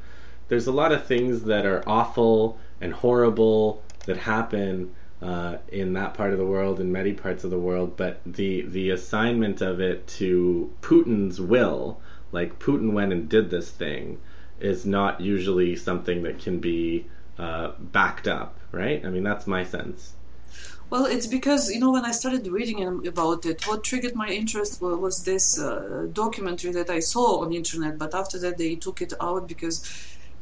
there's 0.49 0.67
a 0.67 0.73
lot 0.73 0.93
of 0.93 1.07
things 1.07 1.45
that 1.45 1.65
are 1.65 1.83
awful 1.87 2.59
and 2.81 2.93
horrible 2.93 3.83
that 4.05 4.19
happen 4.19 4.91
uh, 5.23 5.59
in 5.69 5.93
that 5.93 6.15
part 6.15 6.33
of 6.33 6.39
the 6.39 6.45
world 6.45 6.81
and 6.81 6.93
many 6.93 7.13
parts 7.13 7.45
of 7.45 7.51
the 7.51 7.59
world, 7.59 7.97
but 7.97 8.21
the 8.27 8.63
the 8.63 8.91
assignment 8.91 9.61
of 9.61 9.81
it 9.81 10.07
to 10.07 10.73
Putin's 10.83 11.41
will, 11.41 12.01
like 12.33 12.59
Putin 12.59 12.93
went 12.93 13.13
and 13.13 13.29
did 13.29 13.49
this 13.49 13.71
thing, 13.71 14.19
is 14.61 14.85
not 14.85 15.21
usually 15.21 15.77
something 15.77 16.25
that 16.25 16.41
can 16.41 16.59
be 16.59 17.07
uh, 17.39 17.71
backed 17.79 18.27
up, 18.27 18.59
right? 18.73 19.05
I 19.05 19.11
mean, 19.11 19.23
that's 19.23 19.47
my 19.47 19.65
sense. 19.65 20.15
Well, 20.91 21.07
it's 21.07 21.27
because 21.27 21.71
you 21.71 21.81
know 21.81 21.93
when 21.93 22.05
I 22.05 22.11
started 22.11 22.47
reading 22.49 23.07
about 23.07 23.47
it, 23.47 23.67
what 23.67 23.83
triggered 23.83 24.15
my 24.15 24.29
interest 24.29 24.83
was 24.83 25.25
this 25.25 25.59
uh, 25.59 26.09
documentary 26.13 26.73
that 26.73 26.91
I 26.91 26.99
saw 26.99 27.43
on 27.43 27.51
the 27.51 27.57
internet. 27.57 27.97
But 27.97 28.15
after 28.15 28.39
that, 28.41 28.59
they 28.59 28.75
took 28.75 29.01
it 29.01 29.15
out 29.19 29.49
because 29.49 29.79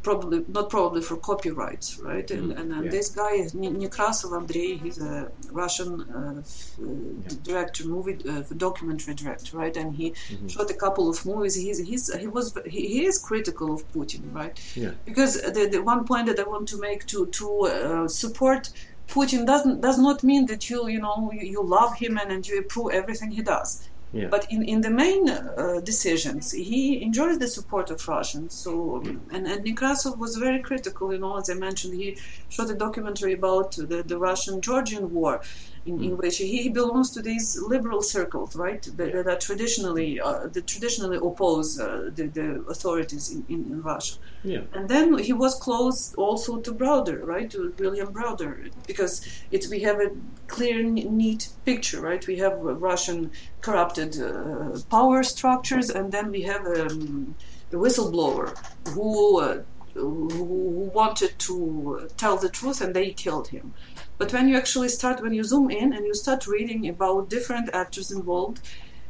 probably 0.02 0.44
not 0.48 0.70
probably 0.70 1.02
for 1.02 1.16
copyrights, 1.16 1.98
right? 2.00 2.30
And, 2.30 2.52
and, 2.52 2.72
and 2.72 2.84
yeah. 2.84 2.90
this 2.90 3.10
guy 3.10 3.38
Nekrasov 3.54 4.36
Andrei, 4.36 4.76
he's 4.76 5.00
a 5.00 5.30
Russian 5.50 6.00
uh, 6.00 6.42
yeah. 6.78 7.36
director, 7.42 7.86
movie 7.86 8.16
uh, 8.28 8.42
documentary 8.56 9.14
director, 9.14 9.56
right? 9.56 9.76
And 9.76 9.94
he 9.94 10.10
mm-hmm. 10.10 10.48
shot 10.48 10.70
a 10.70 10.74
couple 10.74 11.08
of 11.08 11.24
movies. 11.26 11.54
He's, 11.54 11.78
he's 11.78 12.14
he 12.14 12.26
was 12.26 12.56
he, 12.66 12.88
he 12.88 13.06
is 13.06 13.18
critical 13.18 13.74
of 13.74 13.86
Putin, 13.92 14.32
right? 14.32 14.58
Yeah. 14.74 14.92
Because 15.04 15.40
the, 15.42 15.68
the 15.70 15.82
one 15.82 16.06
point 16.06 16.26
that 16.26 16.38
I 16.38 16.44
want 16.44 16.68
to 16.68 16.80
make 16.80 17.06
to 17.06 17.26
to 17.26 17.60
uh, 17.66 18.08
support 18.08 18.70
Putin 19.08 19.44
doesn't 19.44 19.80
does 19.80 19.98
not 19.98 20.22
mean 20.22 20.46
that 20.46 20.70
you 20.70 20.88
you 20.88 21.00
know 21.00 21.30
you, 21.32 21.46
you 21.46 21.62
love 21.62 21.96
him 21.96 22.16
and, 22.16 22.30
and 22.32 22.46
you 22.46 22.58
approve 22.58 22.92
everything 22.92 23.30
he 23.32 23.42
does. 23.42 23.88
Yeah. 24.12 24.26
But 24.26 24.50
in, 24.50 24.64
in 24.64 24.80
the 24.80 24.90
main 24.90 25.30
uh, 25.30 25.80
decisions, 25.84 26.50
he 26.50 27.00
enjoys 27.00 27.38
the 27.38 27.46
support 27.46 27.90
of 27.90 28.06
Russians. 28.08 28.54
So 28.54 29.02
and, 29.30 29.46
and 29.46 29.64
Nekrasov 29.64 30.18
was 30.18 30.36
very 30.36 30.60
critical. 30.60 31.12
You 31.12 31.20
know, 31.20 31.36
as 31.36 31.48
I 31.48 31.54
mentioned, 31.54 31.94
he 31.94 32.18
shot 32.48 32.70
a 32.70 32.74
documentary 32.74 33.34
about 33.34 33.72
the, 33.76 34.02
the 34.02 34.18
Russian-Georgian 34.18 35.14
war, 35.14 35.42
in, 35.86 35.98
mm. 35.98 36.04
in 36.04 36.16
which 36.16 36.38
he 36.38 36.68
belongs 36.68 37.10
to 37.10 37.22
these 37.22 37.58
liberal 37.60 38.02
circles, 38.02 38.56
right? 38.56 38.82
That, 38.96 39.12
that 39.12 39.26
are 39.26 39.38
traditionally 39.38 40.20
uh, 40.20 40.46
that 40.48 40.66
traditionally 40.66 41.16
oppose 41.16 41.80
uh, 41.80 42.10
the, 42.14 42.26
the 42.28 42.64
authorities 42.68 43.30
in, 43.32 43.44
in, 43.48 43.64
in, 43.72 43.82
Russia. 43.82 44.16
Yeah. 44.42 44.62
And 44.72 44.88
then 44.88 45.18
he 45.18 45.32
was 45.32 45.54
close 45.56 46.14
also 46.14 46.60
to 46.60 46.72
Browder, 46.72 47.24
right? 47.24 47.50
To 47.50 47.74
William 47.78 48.12
Browder, 48.12 48.70
because 48.86 49.26
it's 49.50 49.68
we 49.68 49.80
have 49.80 50.00
a 50.00 50.10
clear, 50.46 50.82
neat 50.82 51.48
picture, 51.64 52.00
right? 52.00 52.26
We 52.26 52.36
have 52.38 52.58
Russian 52.60 53.30
corrupted 53.60 54.20
uh, 54.20 54.78
power 54.90 55.22
structures, 55.22 55.90
and 55.90 56.12
then 56.12 56.30
we 56.30 56.42
have 56.42 56.66
um, 56.66 57.34
the 57.70 57.78
whistleblower 57.78 58.56
who. 58.88 59.40
Uh, 59.40 59.62
who 59.94 60.90
wanted 60.94 61.36
to 61.38 62.08
tell 62.16 62.36
the 62.36 62.48
truth 62.48 62.80
and 62.80 62.94
they 62.94 63.10
killed 63.10 63.48
him. 63.48 63.74
But 64.20 64.35
when 64.35 64.48
you 64.48 64.56
actually 64.59 64.90
start, 64.90 65.22
when 65.22 65.33
you 65.33 65.42
zoom 65.42 65.70
in 65.70 65.94
and 65.94 66.04
you 66.04 66.12
start 66.12 66.46
reading 66.46 66.87
about 66.87 67.30
different 67.30 67.70
actors 67.72 68.11
involved, 68.11 68.61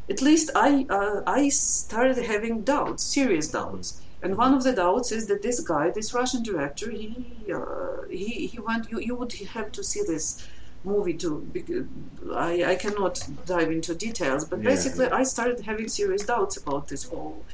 at 0.09 0.23
least 0.23 0.53
I 0.55 0.87
uh, 0.89 1.23
I 1.27 1.49
started 1.49 2.19
having 2.33 2.63
doubts, 2.63 3.03
serious 3.03 3.49
doubts. 3.49 4.01
And 4.23 4.37
one 4.37 4.55
of 4.55 4.63
the 4.63 4.73
doubts 4.73 5.11
is 5.11 5.27
that 5.27 5.43
this 5.43 5.59
guy, 5.73 5.91
this 5.91 6.15
Russian 6.15 6.45
director, 6.45 6.93
he 6.93 7.09
uh, 7.53 8.03
he 8.09 8.47
he 8.53 8.59
went. 8.61 8.89
You 8.93 9.01
you 9.01 9.17
would 9.17 9.33
have 9.57 9.73
to 9.73 9.83
see 9.83 10.03
this 10.13 10.47
movie 10.85 11.17
to, 11.25 11.31
I 12.33 12.53
I 12.73 12.77
cannot 12.77 13.15
dive 13.47 13.73
into 13.73 13.97
details, 13.97 14.45
but 14.45 14.59
yeah. 14.61 14.71
basically 14.73 15.09
I 15.21 15.25
started 15.25 15.59
having 15.71 15.89
serious 15.89 16.23
doubts 16.33 16.57
about 16.57 16.87
this 16.87 17.03
whole 17.11 17.45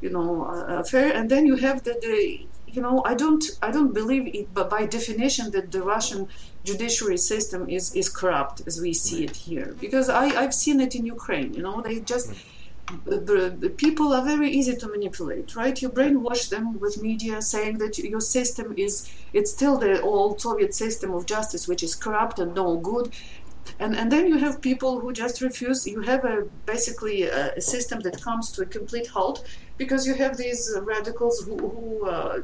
you 0.00 0.10
know 0.10 0.30
uh, 0.44 0.82
affair. 0.82 1.08
And 1.16 1.28
then 1.28 1.44
you 1.44 1.56
have 1.56 1.82
the, 1.82 1.94
the 2.06 2.46
you 2.72 2.82
know, 2.82 3.02
I 3.04 3.14
don't, 3.14 3.44
I 3.62 3.70
don't 3.70 3.92
believe 3.92 4.26
it, 4.34 4.54
but 4.54 4.70
by 4.70 4.86
definition 4.86 5.50
that 5.52 5.72
the 5.72 5.82
Russian 5.82 6.28
judiciary 6.64 7.16
system 7.16 7.68
is, 7.68 7.94
is 7.94 8.08
corrupt 8.08 8.62
as 8.66 8.80
we 8.80 8.92
see 8.92 9.24
it 9.24 9.36
here. 9.36 9.74
Because 9.80 10.08
I, 10.08 10.26
I've 10.40 10.54
seen 10.54 10.80
it 10.80 10.94
in 10.94 11.06
Ukraine, 11.06 11.54
you 11.54 11.62
know, 11.62 11.80
they 11.80 12.00
just, 12.00 12.32
the, 13.04 13.56
the, 13.58 13.70
people 13.70 14.12
are 14.12 14.24
very 14.24 14.50
easy 14.50 14.76
to 14.76 14.88
manipulate, 14.88 15.54
right? 15.54 15.80
You 15.80 15.88
brainwash 15.88 16.48
them 16.48 16.78
with 16.80 17.02
media 17.02 17.40
saying 17.40 17.78
that 17.78 17.98
your 17.98 18.20
system 18.20 18.74
is, 18.76 19.10
it's 19.32 19.50
still 19.50 19.78
the 19.78 20.00
old 20.02 20.40
Soviet 20.40 20.74
system 20.74 21.12
of 21.14 21.26
justice, 21.26 21.68
which 21.68 21.82
is 21.82 21.94
corrupt 21.94 22.38
and 22.38 22.54
no 22.54 22.76
good. 22.76 23.12
And, 23.78 23.94
and 23.96 24.10
then 24.10 24.26
you 24.26 24.38
have 24.38 24.60
people 24.60 25.00
who 25.00 25.12
just 25.12 25.40
refuse. 25.40 25.86
You 25.86 26.00
have 26.00 26.24
a 26.24 26.42
basically 26.66 27.22
a, 27.22 27.54
a 27.54 27.60
system 27.60 28.00
that 28.00 28.20
comes 28.20 28.50
to 28.52 28.62
a 28.62 28.66
complete 28.66 29.06
halt 29.06 29.44
because 29.80 30.06
you 30.06 30.14
have 30.22 30.36
these 30.36 30.62
radicals 30.92 31.36
who 31.46 31.56
who, 31.74 32.06
uh, 32.06 32.40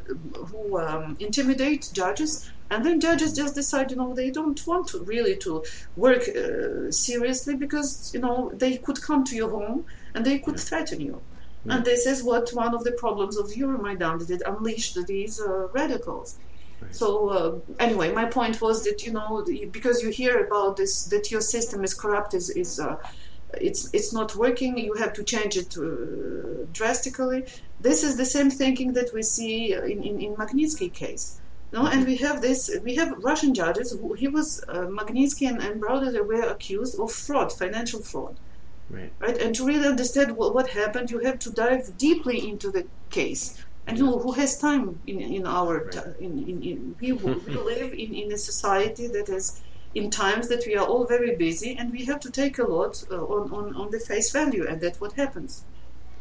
who 0.51 0.63
um, 0.79 1.17
intimidate 1.21 1.91
judges, 1.93 2.51
and 2.71 2.85
then 2.85 2.97
judges 2.99 3.31
just 3.43 3.55
decide, 3.55 3.91
you 3.93 3.99
know, 4.03 4.11
they 4.15 4.31
don't 4.39 4.61
want 4.67 4.89
to 4.93 4.99
really 5.13 5.37
to 5.47 5.53
work 5.97 6.23
uh, 6.29 6.91
seriously 6.91 7.55
because 7.65 7.89
you 8.15 8.21
know 8.25 8.37
they 8.63 8.73
could 8.85 9.01
come 9.09 9.23
to 9.31 9.35
your 9.41 9.51
home 9.59 9.85
and 10.15 10.25
they 10.25 10.39
could 10.45 10.59
threaten 10.69 11.01
you. 11.09 11.17
Yeah. 11.17 11.73
And 11.73 11.85
this 11.85 12.07
is 12.13 12.25
what 12.31 12.47
one 12.65 12.73
of 12.79 12.83
the 12.89 12.95
problems 13.05 13.37
of 13.37 13.47
Euromaidan 13.61 14.15
did 14.21 14.31
it 14.37 14.43
unleashed 14.53 14.97
these 15.07 15.35
uh, 15.39 15.69
radicals. 15.81 16.39
Right. 16.81 16.97
So 17.01 17.07
uh, 17.37 17.49
anyway, 17.87 18.09
my 18.23 18.27
point 18.39 18.57
was 18.67 18.77
that 18.87 18.99
you 19.07 19.13
know 19.19 19.31
because 19.79 19.97
you 20.03 20.11
hear 20.23 20.35
about 20.47 20.79
this 20.81 20.95
that 21.15 21.31
your 21.35 21.43
system 21.55 21.85
is 21.89 21.93
corrupt 22.03 22.33
is 22.41 22.49
is 22.65 22.81
uh, 22.81 22.97
it's 23.61 23.93
it's 23.95 24.13
not 24.13 24.35
working 24.37 24.77
you 24.79 24.95
have 24.95 25.13
to 25.13 25.23
change 25.23 25.57
it 25.57 25.77
uh, 25.79 26.65
drastically. 26.73 27.45
This 27.81 28.03
is 28.03 28.17
the 28.17 28.25
same 28.25 28.51
thinking 28.51 28.93
that 28.95 29.13
we 29.13 29.23
see 29.23 29.73
in, 29.73 30.03
in, 30.03 30.21
in 30.21 30.35
Magnitsky 30.35 30.93
case 30.93 31.41
no? 31.73 31.87
And 31.87 32.07
we 32.07 32.17
have 32.17 32.41
this 32.41 32.71
we 32.85 32.95
have 32.97 33.13
Russian 33.19 33.53
judges 33.55 33.93
who 33.93 34.13
he 34.15 34.29
was 34.29 34.65
uh, 34.69 34.87
Magnitsky 34.99 35.49
and, 35.49 35.61
and 35.63 35.81
Browder 35.83 36.27
were 36.27 36.49
accused 36.49 36.99
of 36.99 37.13
fraud 37.13 37.53
financial 37.53 38.01
fraud. 38.01 38.37
Right. 38.89 39.13
Right? 39.19 39.37
And 39.39 39.55
to 39.57 39.67
really 39.67 39.89
understand 39.89 40.37
what, 40.37 40.55
what 40.55 40.69
happened 40.69 41.11
you 41.11 41.19
have 41.21 41.39
to 41.41 41.51
dive 41.51 41.97
deeply 41.99 42.49
into 42.49 42.71
the 42.71 42.87
case. 43.11 43.63
And 43.87 43.99
you 43.99 44.05
know 44.05 44.19
who 44.19 44.33
has 44.33 44.59
time 44.59 44.99
in, 45.07 45.21
in 45.21 45.47
our 45.47 45.85
right. 45.85 45.97
in, 46.21 46.33
in, 46.51 46.63
in 46.63 46.97
we, 47.01 47.13
we 47.13 47.55
live 47.73 47.93
in, 47.93 48.15
in 48.15 48.33
a 48.33 48.39
society 48.39 49.07
that 49.09 49.29
has 49.29 49.61
in 49.97 50.11
times 50.11 50.49
that 50.49 50.63
we 50.67 50.77
are 50.77 50.87
all 50.87 51.05
very 51.07 51.35
busy 51.37 51.75
and 51.79 51.91
we 51.91 52.05
have 52.05 52.21
to 52.21 52.31
take 52.31 52.59
a 52.59 52.65
lot 52.65 53.03
uh, 53.11 53.17
on, 53.17 53.51
on, 53.51 53.75
on 53.75 53.91
the 53.91 53.99
face 53.99 54.31
value, 54.31 54.67
and 54.69 54.79
that's 54.79 55.01
what 55.01 55.13
happens. 55.13 55.65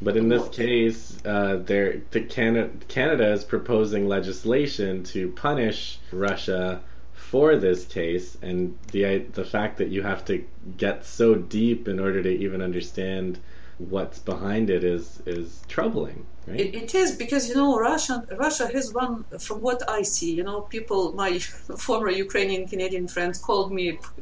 But 0.01 0.15
in 0.15 0.29
this 0.29 0.47
case, 0.49 1.17
uh, 1.25 1.57
there, 1.57 2.01
the 2.11 2.21
Canada, 2.21 2.69
Canada 2.88 3.31
is 3.31 3.43
proposing 3.43 4.07
legislation 4.07 5.03
to 5.05 5.29
punish 5.31 5.99
Russia 6.11 6.81
for 7.13 7.57
this 7.57 7.85
case, 7.85 8.38
and 8.41 8.77
the 8.91 9.19
the 9.39 9.45
fact 9.45 9.77
that 9.77 9.89
you 9.89 10.03
have 10.03 10.23
to 10.25 10.43
get 10.77 11.05
so 11.05 11.35
deep 11.35 11.88
in 11.88 11.99
order 11.99 12.21
to 12.21 12.29
even 12.29 12.61
understand 12.61 13.39
what's 13.77 14.19
behind 14.19 14.69
it 14.69 14.83
is 14.83 15.21
is 15.25 15.61
troubling. 15.67 16.25
Right? 16.47 16.59
It, 16.59 16.75
it 16.75 16.95
is 16.95 17.11
because 17.13 17.49
you 17.49 17.55
know 17.55 17.77
Russia 17.77 18.25
Russia 18.38 18.67
has 18.71 18.93
one 18.93 19.25
from 19.39 19.61
what 19.61 19.88
I 19.89 20.03
see 20.03 20.33
you 20.33 20.43
know 20.43 20.61
people 20.61 21.13
my 21.13 21.39
former 21.88 22.09
Ukrainian 22.09 22.67
Canadian 22.67 23.07
friends 23.07 23.38
called 23.39 23.71
me 23.71 23.97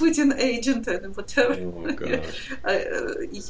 Putin 0.00 0.36
agent 0.38 0.88
and 0.88 1.14
whatever. 1.16 1.54
Oh 1.54 1.86
uh, 2.70 2.80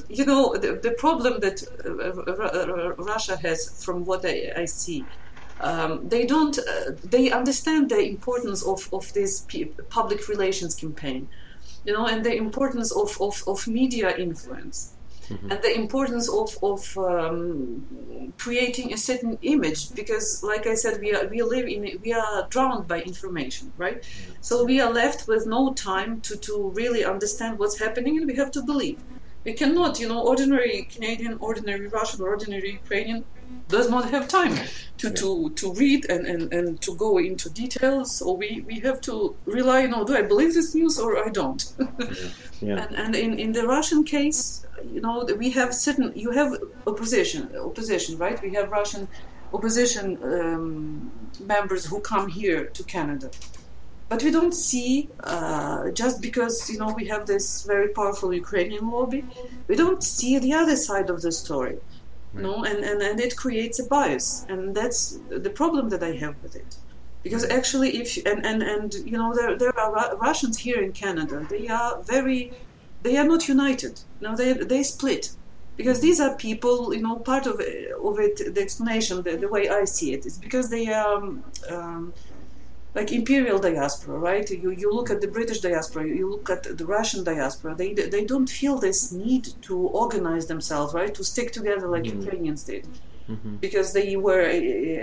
you 0.09 0.25
know 0.27 0.55
the, 0.57 0.79
the 0.83 0.95
problem 0.99 1.41
that 1.41 1.63
uh, 1.87 2.95
Russia 3.03 3.37
has 3.37 3.85
from 3.85 4.05
what 4.05 4.25
I, 4.25 4.53
I 4.57 4.65
see. 4.67 5.05
Um, 5.61 6.09
they 6.09 6.27
don't. 6.27 6.59
Uh, 6.59 6.91
they 7.05 7.31
understand 7.31 7.89
the 7.89 8.01
importance 8.01 8.65
of, 8.65 8.93
of 8.93 9.13
this 9.13 9.47
public 9.91 10.29
relations 10.29 10.75
campaign, 10.75 11.29
you 11.85 11.93
know, 11.93 12.07
and 12.07 12.25
the 12.25 12.35
importance 12.35 12.91
of, 12.91 13.17
of, 13.21 13.45
of 13.47 13.69
media 13.69 14.17
influence 14.17 14.95
mm-hmm. 15.33 15.51
and 15.51 15.63
the 15.63 15.75
importance 15.75 16.29
of, 16.29 16.57
of 16.63 16.99
um, 16.99 18.33
creating 18.39 18.93
a 18.93 18.97
certain 18.97 19.39
image 19.43 19.95
because 19.95 20.43
like 20.43 20.67
i 20.67 20.75
said 20.75 21.01
we 21.01 21.15
are 21.15 21.27
we 21.27 21.43
live 21.43 21.67
in 21.67 21.83
we 22.05 22.13
are 22.13 22.47
drowned 22.49 22.87
by 22.89 23.01
information 23.03 23.73
right? 23.77 24.05
So 24.41 24.65
we 24.65 24.81
are 24.81 24.93
left 24.93 25.29
with 25.29 25.47
no 25.47 25.73
time 25.73 26.21
to, 26.23 26.37
to 26.37 26.71
really 26.71 27.05
understand 27.05 27.59
what's 27.59 27.79
happening 27.79 28.19
and 28.19 28.27
we 28.27 28.35
have 28.37 28.51
to 28.53 28.63
believe. 28.63 28.99
We 29.45 29.53
cannot 29.55 29.99
you 30.01 30.09
know 30.09 30.21
ordinary 30.33 30.83
canadian 30.95 31.37
ordinary 31.41 31.89
russian 31.89 32.21
ordinary 32.33 32.71
ukrainian 32.83 33.25
does 33.69 33.89
not 33.89 34.11
have 34.11 34.29
time 34.29 34.55
to, 34.99 35.11
to, 35.11 35.51
to 35.51 35.73
read 35.75 36.09
and, 36.09 36.27
and, 36.27 36.53
and 36.53 36.81
to 36.83 36.95
go 36.95 37.19
into 37.19 37.51
details. 37.51 38.17
So 38.17 38.33
we, 38.33 38.63
we 38.67 38.81
have 38.81 39.01
to 39.03 39.35
rely, 39.47 39.83
you 39.83 39.89
know, 39.89 40.05
do 40.05 40.17
I 40.17 40.23
believe 40.23 40.55
this 40.55 40.75
news 40.75 40.99
or 40.99 41.25
I 41.25 41.29
don't? 41.29 41.73
yeah. 41.79 42.17
Yeah. 42.61 42.85
And, 42.85 42.97
and 42.97 43.17
in, 43.17 43.39
in 43.39 43.53
the 43.53 43.67
Russian 43.67 44.05
case, 44.05 44.65
you 44.93 45.01
know, 45.01 45.27
we 45.37 45.51
have 45.51 45.75
certain, 45.75 46.13
you 46.15 46.31
have 46.31 46.57
opposition, 46.87 47.51
opposition, 47.57 48.19
right? 48.19 48.41
We 48.41 48.55
have 48.55 48.71
Russian 48.71 49.09
opposition 49.53 50.19
um, 50.23 51.11
members 51.41 51.85
who 51.87 52.01
come 52.01 52.29
here 52.29 52.67
to 52.67 52.83
Canada. 52.85 53.31
But 54.09 54.23
we 54.23 54.31
don't 54.31 54.53
see, 54.53 55.09
uh, 55.25 55.91
just 55.91 56.21
because, 56.21 56.69
you 56.69 56.79
know, 56.79 56.93
we 56.95 57.07
have 57.07 57.27
this 57.27 57.65
very 57.65 57.89
powerful 57.89 58.33
Ukrainian 58.35 58.91
lobby, 58.91 59.25
we 59.69 59.75
don't 59.75 60.05
see 60.05 60.39
the 60.39 60.53
other 60.53 60.77
side 60.77 61.09
of 61.09 61.23
the 61.23 61.33
story 61.33 61.79
Right. 62.35 62.43
No, 62.43 62.65
and, 62.65 62.85
and, 62.85 63.03
and 63.03 63.21
it 63.21 63.37
creates 63.37 63.79
a 63.79 63.85
bias, 63.85 64.47
and 64.49 64.75
that's 64.75 65.19
the 65.29 65.51
problem 65.51 65.91
that 65.91 66.03
I 66.03 66.13
have 66.13 66.35
with 66.43 66.57
it. 66.57 66.77
Because 67.23 67.45
right. 67.45 67.53
actually, 67.53 67.91
if 68.01 68.17
and, 68.27 68.45
and 68.45 68.63
and 68.63 68.95
you 68.95 69.19
know 69.19 69.35
there 69.35 69.57
there 69.57 69.79
are 69.79 70.17
Russians 70.17 70.59
here 70.59 70.81
in 70.83 70.93
Canada, 70.93 71.47
they 71.49 71.69
are 71.69 72.01
very, 72.03 72.53
they 73.03 73.17
are 73.17 73.27
not 73.27 73.49
united. 73.49 74.01
No, 74.21 74.35
they 74.35 74.55
they 74.55 74.83
split, 74.83 75.31
because 75.77 76.01
these 76.01 76.21
are 76.21 76.35
people. 76.37 76.95
You 76.95 77.03
know, 77.03 77.17
part 77.17 77.47
of 77.47 77.61
of 77.61 78.19
it, 78.19 78.55
the 78.55 78.61
explanation, 78.61 79.23
the, 79.23 79.37
the 79.37 79.49
way 79.49 79.69
I 79.69 79.85
see 79.85 80.13
it, 80.15 80.27
is 80.27 80.39
because 80.39 80.71
they 80.71 80.93
are. 80.93 81.17
Um, 81.17 81.45
um, 81.71 82.13
like 82.95 83.11
imperial 83.11 83.59
diaspora, 83.59 84.19
right? 84.19 84.49
You 84.51 84.71
you 84.71 84.93
look 84.93 85.11
at 85.11 85.21
the 85.21 85.29
British 85.29 85.61
diaspora, 85.61 86.07
you 86.07 86.31
look 86.31 86.51
at 86.51 86.63
the 86.77 86.87
Russian 86.87 87.25
diaspora. 87.25 87.75
They 87.75 87.95
they 87.95 88.25
don't 88.25 88.49
feel 88.49 88.79
this 88.79 89.13
need 89.13 89.45
to 89.63 89.77
organize 90.05 90.47
themselves, 90.47 90.93
right? 90.93 91.15
To 91.15 91.25
stick 91.25 91.53
together 91.53 91.89
like 91.89 92.05
mm-hmm. 92.05 92.21
Ukrainians 92.21 92.65
did. 92.65 92.87
Mm-hmm. 93.31 93.57
Because 93.57 93.93
they 93.93 94.17
were 94.17 94.41
a, 94.41 94.59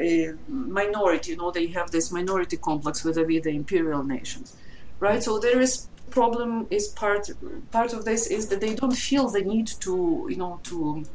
a, 0.10 0.34
minority, 0.50 1.32
you 1.32 1.38
know, 1.38 1.52
they 1.52 1.68
have 1.68 1.90
this 1.90 2.12
minority 2.12 2.58
complex 2.58 3.04
with 3.06 3.16
the, 3.16 3.50
imperial 3.50 4.04
nations, 4.04 4.58
right? 5.00 5.24
So 5.24 5.40
there 5.40 5.62
is 5.62 5.88
problem 6.12 6.68
is 6.70 6.90
part 6.90 7.30
part 7.72 7.94
of 7.94 8.04
this 8.04 8.28
is 8.28 8.50
that 8.50 8.60
they 8.60 8.74
don't 8.76 8.98
feel 9.08 9.30
the 9.30 9.42
need 9.42 9.68
to, 9.86 10.28
you 10.30 10.36
know, 10.36 10.60
to 10.64 11.06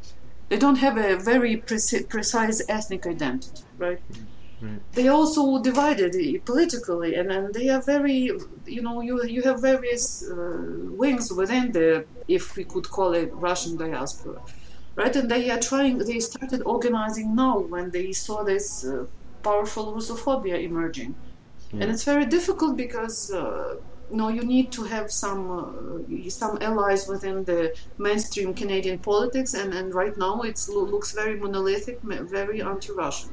they 0.49 0.59
don't 0.59 0.77
have 0.87 0.97
a 0.97 1.17
very 1.17 1.57
preci- 1.57 2.09
precise 2.09 2.63
ethnic 2.69 3.07
identity, 3.07 3.63
right? 3.79 4.01
Mm-hmm. 4.01 4.25
Right. 4.61 4.81
They 4.93 5.09
also 5.09 5.63
divided 5.63 6.13
politically, 6.45 7.17
and, 7.17 7.31
and 7.31 7.53
they 7.53 7.69
are 7.69 7.83
very, 7.83 8.31
you 8.67 8.83
know, 8.83 9.01
you 9.01 9.23
you 9.25 9.43
have 9.43 9.61
various 9.61 10.25
uh, 10.31 10.37
wings 11.03 11.33
within 11.33 11.73
the, 11.73 12.05
if 12.29 12.57
we 12.57 12.65
could 12.65 12.89
call 12.89 13.13
it 13.15 13.31
Russian 13.35 13.77
diaspora, 13.77 14.41
right? 14.97 15.15
And 15.17 15.31
they 15.31 15.51
are 15.51 15.61
trying. 15.61 15.99
They 15.99 16.21
started 16.21 16.63
organizing 16.65 17.35
now 17.35 17.59
when 17.59 17.91
they 17.91 18.13
saw 18.13 18.43
this 18.45 18.85
uh, 18.85 19.07
powerful 19.43 19.93
Russophobia 19.95 20.63
emerging, 20.63 21.15
yeah. 21.73 21.81
and 21.81 21.91
it's 21.91 22.05
very 22.05 22.27
difficult 22.27 22.77
because. 22.77 23.33
Uh, 23.33 23.77
you 24.13 24.31
you 24.31 24.43
need 24.43 24.71
to 24.71 24.85
have 24.85 25.11
some 25.11 25.51
uh, 25.51 26.29
some 26.29 26.59
allies 26.61 27.09
within 27.09 27.45
the 27.45 27.75
mainstream 27.99 28.55
Canadian 28.55 28.99
politics, 28.99 29.55
and, 29.55 29.73
and 29.75 29.95
right 29.95 30.17
now 30.17 30.43
it 30.43 30.59
looks 30.69 31.13
very 31.13 31.37
monolithic, 31.41 31.99
very 32.03 32.63
anti-Russian. 32.63 33.31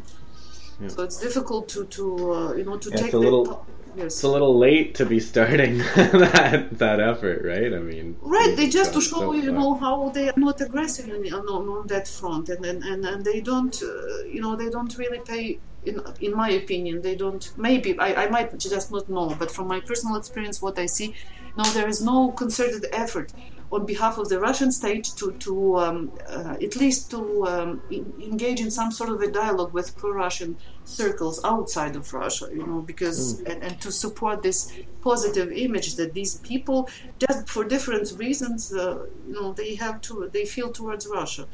Yeah. 0.82 0.88
So 0.88 1.04
it's 1.04 1.17
difficult 1.17 1.70
to 1.70 1.86
to 1.86 2.34
uh, 2.34 2.54
you 2.54 2.63
know 2.63 2.78
to 2.78 2.89
yeah, 2.89 2.96
take 2.98 3.06
it's 3.08 3.13
a 3.13 3.20
little. 3.20 3.65
Yes. 3.94 4.06
It's 4.06 4.24
a 4.24 4.30
little 4.30 4.58
late 4.58 4.96
to 4.96 5.06
be 5.06 5.20
starting 5.20 5.78
that 5.96 6.70
that 6.84 7.00
effort, 7.02 7.44
right? 7.44 7.74
I 7.74 7.80
mean, 7.80 8.15
right? 8.22 8.56
They 8.56 8.70
just 8.70 8.94
to 8.94 9.02
show 9.02 9.20
so 9.20 9.34
you 9.34 9.52
know 9.52 9.74
how 9.76 10.10
they 10.10 10.30
are 10.30 10.38
not 10.38 10.62
aggressive 10.62 11.10
on, 11.10 11.26
on, 11.56 11.67
on 11.67 11.88
that 11.88 12.08
front, 12.08 12.48
and 12.50 12.65
and, 12.65 12.84
and, 12.84 13.06
and 13.06 13.26
they 13.26 13.41
don't, 13.41 13.76
uh, 13.84 14.24
you 14.36 14.41
know, 14.41 14.56
they 14.56 14.70
don't 14.70 14.98
really 14.98 15.20
pay. 15.20 15.60
In, 15.84 16.00
in 16.22 16.36
my 16.36 16.52
opinion, 16.52 17.02
they 17.02 17.15
don't. 17.15 17.44
Maybe 17.58 17.98
I, 18.00 18.26
I 18.26 18.30
might 18.30 18.58
just 18.58 18.91
not 18.91 19.10
know, 19.10 19.36
but 19.38 19.50
from 19.52 19.67
my 19.67 19.80
personal 19.82 20.15
experience, 20.15 20.62
what 20.62 20.78
I 20.80 20.86
see, 20.86 21.15
no, 21.58 21.63
there 21.76 21.88
is 21.88 22.02
no 22.02 22.32
concerted 22.32 22.86
effort 22.94 23.34
on 23.72 23.86
behalf 23.86 24.18
of 24.18 24.28
the 24.28 24.40
Russian 24.40 24.72
state 24.72 25.06
to, 25.16 25.32
to 25.34 25.78
um, 25.78 26.12
uh, 26.28 26.58
at 26.62 26.76
least 26.76 27.10
to 27.12 27.48
um, 27.48 27.82
in, 27.90 28.14
engage 28.22 28.60
in 28.60 28.70
some 28.70 28.92
sort 28.92 29.10
of 29.10 29.22
a 29.22 29.32
dialogue 29.32 29.74
with 29.74 29.96
pro-Russian 29.96 30.58
circles 30.84 31.40
outside 31.46 31.96
of 31.96 32.14
Russia, 32.14 32.48
you 32.54 32.66
know, 32.66 32.82
because 32.82 33.42
mm. 33.42 33.52
and, 33.52 33.64
and, 33.64 33.82
to 33.82 33.92
support 33.92 34.44
this 34.44 34.74
positive 35.02 35.52
image 35.52 35.96
that 35.96 36.14
these 36.14 36.36
people, 36.40 36.90
just 37.18 37.48
for 37.48 37.64
different 37.64 38.12
reasons, 38.18 38.74
uh, 38.74 39.06
you 39.28 39.34
know, 39.34 39.54
they 39.54 39.76
have 39.76 40.02
to 40.02 40.30
they 40.34 40.46
feel 40.46 40.72
towards 40.72 41.08
Russia, 41.08 41.48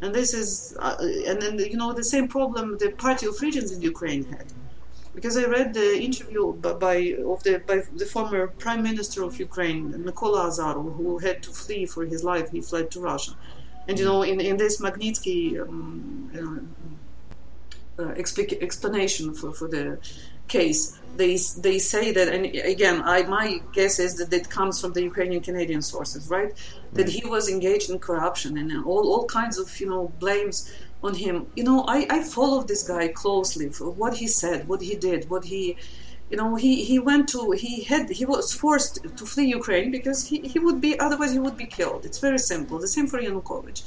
and 0.00 0.14
this 0.14 0.32
is 0.32 0.76
uh, 0.78 0.96
and 1.26 1.42
then 1.42 1.58
you 1.58 1.76
know 1.76 1.92
the 1.92 2.04
same 2.04 2.28
problem 2.28 2.78
the 2.78 2.90
Party 2.92 3.26
of 3.26 3.40
Regions 3.40 3.72
in 3.72 3.82
Ukraine 3.82 4.24
had 4.24 4.46
because 5.14 5.36
I 5.36 5.44
read 5.44 5.74
the 5.74 6.02
interview 6.02 6.52
by, 6.54 6.72
by, 6.72 6.96
of 7.26 7.42
the 7.44 7.62
by 7.66 7.82
the 7.94 8.06
former 8.06 8.48
prime 8.48 8.82
minister 8.82 9.22
of 9.22 9.38
Ukraine, 9.38 9.92
Mykola 9.92 10.48
Azarov, 10.48 10.96
who 10.96 11.18
had 11.18 11.42
to 11.44 11.50
flee 11.50 11.86
for 11.86 12.04
his 12.04 12.24
life. 12.24 12.50
He 12.50 12.60
fled 12.60 12.90
to 12.92 13.00
Russia, 13.00 13.32
and 13.86 13.98
you 13.98 14.04
know, 14.04 14.22
in, 14.22 14.40
in 14.40 14.56
this 14.56 14.80
Magnitsky 14.80 15.60
um, 15.60 16.68
uh, 17.98 18.02
uh, 18.02 18.08
explanation 18.08 19.34
for, 19.34 19.52
for 19.52 19.68
the 19.68 19.98
case, 20.48 20.98
they 21.16 21.38
they 21.58 21.78
say 21.78 22.12
that, 22.12 22.28
and 22.28 22.46
again, 22.46 23.02
I 23.04 23.22
my 23.22 23.62
guess 23.72 23.98
is 23.98 24.16
that 24.16 24.32
it 24.32 24.50
comes 24.50 24.80
from 24.80 24.92
the 24.94 25.02
Ukrainian 25.02 25.42
Canadian 25.42 25.82
sources, 25.82 26.28
right? 26.28 26.52
That 26.92 27.08
he 27.08 27.24
was 27.26 27.48
engaged 27.48 27.90
in 27.90 27.98
corruption 27.98 28.58
and 28.58 28.84
all 28.84 29.04
all 29.12 29.26
kinds 29.26 29.58
of 29.58 29.68
you 29.80 29.88
know 29.88 30.12
blames 30.18 30.72
on 31.04 31.14
him. 31.14 31.46
You 31.58 31.64
know, 31.68 31.78
I, 31.96 31.98
I 32.16 32.22
followed 32.22 32.66
this 32.68 32.82
guy 32.94 33.08
closely 33.08 33.68
for 33.68 33.88
what 33.90 34.14
he 34.20 34.26
said, 34.26 34.66
what 34.70 34.80
he 34.88 34.94
did, 35.08 35.20
what 35.32 35.44
he, 35.52 35.76
you 36.30 36.36
know, 36.40 36.50
he, 36.64 36.72
he 36.90 36.98
went 36.98 37.28
to, 37.34 37.40
he 37.64 37.84
had, 37.84 38.04
he 38.20 38.24
was 38.24 38.46
forced 38.52 38.94
to 39.18 39.24
flee 39.32 39.48
Ukraine 39.60 39.90
because 39.98 40.26
he, 40.28 40.36
he 40.52 40.58
would 40.58 40.80
be, 40.80 40.98
otherwise 41.06 41.32
he 41.32 41.38
would 41.38 41.58
be 41.64 41.66
killed. 41.66 42.04
It's 42.08 42.20
very 42.28 42.38
simple. 42.52 42.78
The 42.78 42.92
same 42.96 43.06
for 43.06 43.20
Yanukovych. 43.20 43.82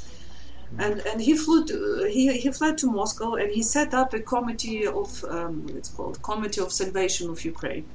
And, 0.78 1.00
and 1.10 1.22
he 1.22 1.34
flew 1.44 1.66
to, 1.70 1.76
he, 2.16 2.38
he 2.38 2.50
fled 2.52 2.78
to 2.80 2.88
Moscow 2.92 3.36
and 3.36 3.50
he 3.52 3.64
set 3.64 3.94
up 3.94 4.14
a 4.14 4.20
committee 4.20 4.86
of 4.86 5.24
um, 5.30 5.66
it's 5.80 5.90
called 5.90 6.22
Committee 6.22 6.62
of 6.62 6.72
Salvation 6.72 7.30
of 7.30 7.44
Ukraine. 7.54 7.86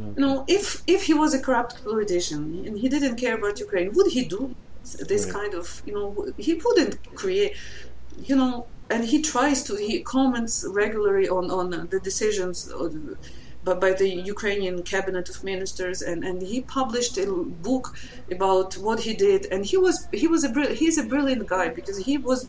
Okay. 0.00 0.12
You 0.16 0.26
know, 0.26 0.44
if 0.48 0.82
if 0.86 1.00
he 1.08 1.14
was 1.14 1.34
a 1.34 1.40
corrupt 1.46 1.84
politician 1.84 2.42
and 2.66 2.78
he 2.78 2.88
didn't 2.88 3.16
care 3.16 3.34
about 3.40 3.58
Ukraine, 3.66 3.92
would 3.96 4.10
he 4.16 4.24
do 4.24 4.54
this 5.10 5.24
right. 5.24 5.34
kind 5.38 5.54
of 5.54 5.82
you 5.86 5.94
know? 5.94 6.08
He 6.38 6.54
wouldn't 6.64 6.94
create 7.14 7.52
you 8.18 8.36
know, 8.36 8.66
and 8.90 9.04
he 9.04 9.22
tries 9.22 9.62
to, 9.64 9.76
he 9.76 10.00
comments 10.02 10.64
regularly 10.68 11.28
on, 11.28 11.50
on 11.50 11.88
the 11.88 12.00
decisions 12.00 12.68
of, 12.68 12.94
but 13.64 13.80
by 13.80 13.92
the 13.92 14.08
Ukrainian 14.08 14.82
cabinet 14.82 15.28
of 15.30 15.44
ministers, 15.44 16.02
and, 16.02 16.24
and 16.24 16.42
he 16.42 16.62
published 16.62 17.16
a 17.16 17.26
book 17.26 17.94
about 18.30 18.76
what 18.76 19.00
he 19.00 19.14
did, 19.14 19.46
and 19.52 19.64
he 19.64 19.76
was 19.76 20.08
he 20.12 20.26
was 20.26 20.42
a 20.44 20.74
he's 20.74 20.98
a 20.98 21.04
brilliant 21.04 21.46
guy 21.46 21.68
because 21.68 21.98
he 21.98 22.18
was, 22.18 22.48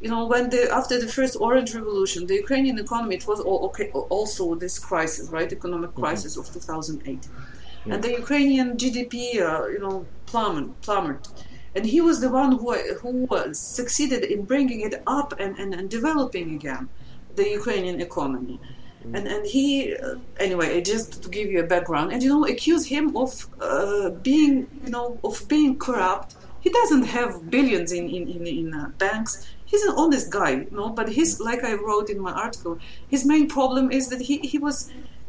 you 0.00 0.08
know, 0.08 0.24
when 0.26 0.48
the 0.48 0.70
after 0.72 0.98
the 0.98 1.08
first 1.08 1.36
Orange 1.38 1.74
Revolution, 1.74 2.26
the 2.26 2.36
Ukrainian 2.36 2.78
economy 2.78 3.16
it 3.16 3.26
was 3.26 3.40
all, 3.40 3.66
okay, 3.66 3.90
also 3.90 4.54
this 4.54 4.78
crisis, 4.78 5.28
right, 5.28 5.50
economic 5.52 5.90
mm-hmm. 5.90 6.04
crisis 6.04 6.36
mm-hmm. 6.36 6.56
of 6.56 6.62
2008, 6.62 7.28
yeah. 7.84 7.94
and 7.94 8.02
the 8.02 8.12
Ukrainian 8.12 8.78
GDP, 8.78 9.14
uh, 9.42 9.66
you 9.66 9.78
know, 9.78 10.06
plummeted, 10.24 10.80
plummeted 10.80 11.28
and 11.76 11.84
he 11.84 12.00
was 12.00 12.20
the 12.20 12.30
one 12.30 12.52
who 12.60 12.72
who 13.00 13.10
succeeded 13.52 14.24
in 14.24 14.40
bringing 14.52 14.80
it 14.88 14.94
up 15.06 15.28
and, 15.38 15.52
and, 15.58 15.74
and 15.74 15.90
developing 15.90 16.54
again 16.54 16.88
the 17.36 17.46
Ukrainian 17.60 18.00
economy. 18.00 18.58
And 19.14 19.24
and 19.34 19.42
he 19.54 19.94
uh, 19.94 20.16
anyway, 20.46 20.68
just 20.80 21.22
to 21.22 21.28
give 21.28 21.46
you 21.52 21.60
a 21.60 21.68
background, 21.74 22.12
and 22.12 22.20
you 22.24 22.30
know, 22.34 22.44
accuse 22.54 22.84
him 22.94 23.16
of 23.16 23.30
uh, 23.60 24.10
being 24.28 24.54
you 24.84 24.90
know 24.96 25.06
of 25.22 25.36
being 25.54 25.78
corrupt. 25.86 26.34
He 26.64 26.70
doesn't 26.78 27.04
have 27.16 27.30
billions 27.56 27.92
in 27.98 28.04
in 28.16 28.24
in, 28.36 28.42
in 28.60 28.74
uh, 28.74 28.88
banks. 29.04 29.32
He's 29.70 29.84
an 29.88 29.94
honest 30.02 30.26
guy, 30.38 30.50
you 30.66 30.76
know. 30.78 30.88
But 30.98 31.06
his 31.18 31.28
like 31.48 31.62
I 31.62 31.74
wrote 31.74 32.08
in 32.14 32.18
my 32.28 32.32
article, 32.46 32.74
his 33.14 33.22
main 33.32 33.46
problem 33.56 33.92
is 33.98 34.08
that 34.12 34.20
he 34.28 34.34
he 34.52 34.58
was 34.66 34.76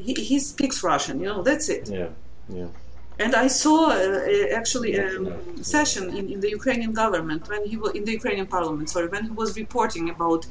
he, 0.05 0.13
he 0.29 0.39
speaks 0.39 0.81
Russian. 0.91 1.19
You 1.21 1.27
know, 1.31 1.41
that's 1.49 1.69
it. 1.69 1.83
Yeah, 1.87 2.09
yeah. 2.49 2.69
And 3.19 3.33
I 3.35 3.47
saw 3.47 3.89
uh, 3.89 4.59
actually 4.59 4.95
a 4.95 5.63
session 5.63 6.15
in, 6.15 6.29
in, 6.33 6.39
the 6.39 6.51
Ukrainian 6.51 6.93
government 6.93 7.49
when 7.49 7.65
he 7.65 7.75
was 7.75 7.91
in 7.93 8.05
the 8.05 8.11
Ukrainian 8.11 8.45
parliament, 8.45 8.89
sorry, 8.89 9.07
when 9.07 9.23
he 9.23 9.31
was 9.31 9.57
reporting 9.57 10.09
about 10.09 10.45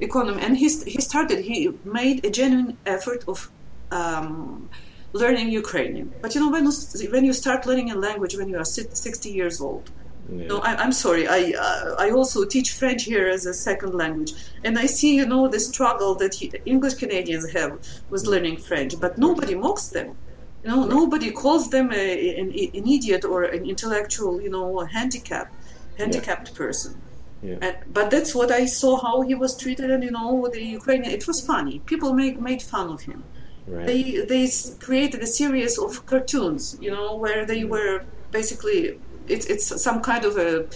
economy, 0.00 0.40
and 0.42 0.56
he 0.56 0.68
he 0.94 1.00
started 1.00 1.38
he 1.50 1.58
made 1.84 2.24
a 2.24 2.30
genuine 2.30 2.76
effort 2.86 3.24
of 3.26 3.50
um, 3.90 4.68
learning 5.12 5.48
Ukrainian. 5.50 6.12
But 6.22 6.34
you 6.34 6.40
know 6.42 6.50
when 6.50 6.64
you, 6.66 7.10
when 7.10 7.24
you 7.24 7.32
start 7.32 7.66
learning 7.66 7.90
a 7.90 7.96
language 7.96 8.36
when 8.36 8.48
you 8.48 8.58
are 8.58 8.64
60 8.64 9.30
years 9.30 9.60
old. 9.60 9.90
Yeah. 10.28 10.46
No, 10.46 10.58
I, 10.60 10.82
am 10.82 10.92
sorry. 10.92 11.28
I 11.28 11.52
uh, 11.66 11.96
I 11.98 12.10
also 12.10 12.44
teach 12.44 12.72
French 12.72 13.02
here 13.04 13.28
as 13.28 13.44
a 13.44 13.52
second 13.52 13.92
language, 13.94 14.32
and 14.64 14.78
I 14.78 14.86
see 14.86 15.14
you 15.14 15.26
know 15.26 15.48
the 15.48 15.60
struggle 15.60 16.14
that 16.22 16.34
he, 16.34 16.50
English 16.64 16.94
Canadians 16.94 17.46
have 17.52 17.72
with 18.08 18.22
learning 18.26 18.56
French, 18.56 18.98
but 18.98 19.18
nobody 19.18 19.54
mocks 19.54 19.88
them. 19.88 20.16
You 20.64 20.70
know, 20.70 20.86
nobody 20.86 21.30
calls 21.30 21.68
them 21.68 21.92
a, 21.92 22.38
an, 22.40 22.48
an, 22.48 22.88
idiot 22.88 23.24
or 23.24 23.42
an 23.42 23.68
intellectual, 23.68 24.40
you 24.40 24.48
know, 24.48 24.80
handicap, 24.80 25.52
handicapped 25.98 26.48
yeah. 26.48 26.56
person. 26.56 27.02
Yeah. 27.42 27.58
And, 27.60 27.76
but 27.92 28.10
that's 28.10 28.34
what 28.34 28.50
I 28.50 28.64
saw 28.64 28.96
how 28.96 29.20
he 29.20 29.34
was 29.34 29.58
treated, 29.58 29.90
and 29.90 30.02
you 30.02 30.10
know, 30.10 30.48
the 30.50 30.62
Ukrainian. 30.62 31.12
It 31.12 31.26
was 31.26 31.44
funny. 31.44 31.80
People 31.80 32.14
make 32.14 32.40
made 32.40 32.62
fun 32.62 32.88
of 32.88 33.02
him. 33.02 33.22
Right. 33.66 33.86
They 33.86 34.02
they 34.32 34.48
created 34.80 35.20
a 35.22 35.26
series 35.26 35.78
of 35.78 36.06
cartoons, 36.06 36.78
you 36.80 36.90
know, 36.90 37.16
where 37.16 37.44
they 37.44 37.64
were 37.64 38.04
basically 38.30 38.98
it's 39.28 39.46
it's 39.46 39.82
some 39.82 40.00
kind 40.00 40.24
of 40.24 40.36
a 40.38 40.66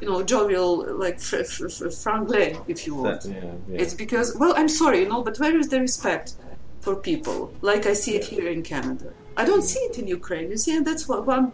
you 0.00 0.08
know 0.08 0.22
jovial 0.22 0.70
like 1.04 1.20
fr- 1.20 1.44
fr- 1.44 1.92
franglais, 2.02 2.62
if 2.68 2.86
you 2.86 2.94
want. 2.94 3.24
Yeah, 3.24 3.34
yeah. 3.68 3.80
It's 3.82 3.94
because 3.94 4.36
well, 4.36 4.54
I'm 4.56 4.68
sorry, 4.68 5.00
you 5.00 5.08
know, 5.08 5.22
but 5.22 5.38
where 5.38 5.56
is 5.56 5.68
the 5.68 5.80
respect 5.80 6.34
for 6.80 6.96
people 6.96 7.52
like 7.60 7.86
I 7.86 7.94
see 7.94 8.14
it 8.16 8.24
here 8.24 8.48
in 8.48 8.62
Canada? 8.62 9.12
I 9.40 9.44
don't 9.44 9.66
see 9.72 9.80
it 9.88 9.98
in 9.98 10.06
Ukraine. 10.06 10.50
You 10.50 10.58
see, 10.64 10.76
and 10.76 10.86
that's 10.86 11.04
what, 11.08 11.20
one 11.26 11.52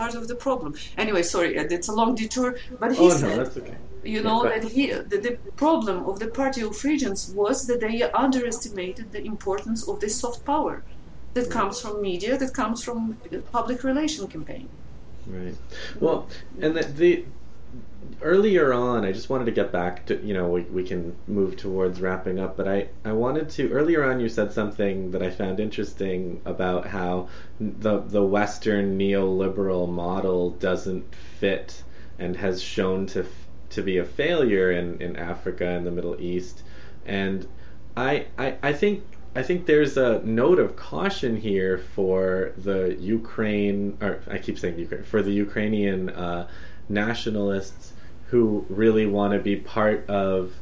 part 0.00 0.14
of 0.20 0.24
the 0.28 0.38
problem. 0.46 0.70
Anyway, 0.96 1.22
sorry, 1.22 1.58
uh, 1.58 1.76
it's 1.76 1.88
a 1.88 1.96
long 2.00 2.14
detour, 2.14 2.50
but 2.80 2.90
he 2.98 3.06
oh, 3.06 3.10
said, 3.10 3.36
no, 3.36 3.42
okay. 3.42 3.76
you 4.14 4.22
know, 4.22 4.38
that 4.44 4.64
he 4.76 4.92
the, 5.12 5.18
the, 5.26 5.32
problem 5.64 5.96
of 6.10 6.14
the 6.22 6.28
Party 6.40 6.60
of 6.68 6.72
Regions 6.84 7.20
was 7.40 7.66
that 7.68 7.80
they 7.80 8.02
underestimated 8.24 9.06
the 9.16 9.22
importance 9.32 9.80
of 9.90 9.94
this 10.00 10.14
soft 10.22 10.44
power 10.44 10.74
that 11.34 11.50
comes 11.50 11.80
from 11.82 11.94
media, 12.10 12.32
that 12.42 12.52
comes 12.54 12.78
from 12.86 13.16
public 13.58 13.78
relation 13.90 14.28
campaign. 14.28 14.68
Right. 15.26 15.56
Well, 16.00 16.28
and 16.60 16.76
the, 16.76 16.82
the 16.82 17.24
earlier 18.20 18.72
on, 18.72 19.04
I 19.04 19.12
just 19.12 19.30
wanted 19.30 19.46
to 19.46 19.52
get 19.52 19.72
back 19.72 20.06
to, 20.06 20.24
you 20.24 20.34
know, 20.34 20.48
we, 20.48 20.62
we 20.62 20.84
can 20.84 21.16
move 21.26 21.56
towards 21.56 22.00
wrapping 22.00 22.38
up, 22.38 22.56
but 22.56 22.68
I, 22.68 22.88
I 23.04 23.12
wanted 23.12 23.50
to, 23.50 23.70
earlier 23.70 24.04
on 24.04 24.20
you 24.20 24.28
said 24.28 24.52
something 24.52 25.10
that 25.12 25.22
I 25.22 25.30
found 25.30 25.60
interesting 25.60 26.40
about 26.44 26.86
how 26.86 27.28
the, 27.60 27.98
the 28.00 28.22
Western 28.22 28.98
neoliberal 28.98 29.88
model 29.88 30.50
doesn't 30.50 31.14
fit 31.14 31.82
and 32.18 32.36
has 32.36 32.62
shown 32.62 33.06
to, 33.06 33.26
to 33.70 33.82
be 33.82 33.98
a 33.98 34.04
failure 34.04 34.70
in, 34.72 35.00
in 35.00 35.16
Africa 35.16 35.66
and 35.66 35.86
the 35.86 35.90
Middle 35.90 36.20
East. 36.20 36.62
And 37.06 37.46
I, 37.96 38.26
I, 38.38 38.56
I 38.62 38.72
think 38.72 39.04
I 39.34 39.42
think 39.42 39.64
there's 39.64 39.96
a 39.96 40.20
note 40.24 40.58
of 40.58 40.76
caution 40.76 41.36
here 41.36 41.78
for 41.78 42.52
the 42.58 42.94
Ukraine, 43.00 43.96
or 44.02 44.20
I 44.30 44.36
keep 44.36 44.58
saying 44.58 44.78
Ukraine, 44.78 45.04
for 45.04 45.22
the 45.22 45.30
Ukrainian 45.30 46.10
uh, 46.10 46.48
nationalists 46.88 47.92
who 48.28 48.64
really 48.68 49.06
want 49.06 49.32
to 49.34 49.38
be 49.38 49.56
part 49.56 50.08
of 50.08 50.52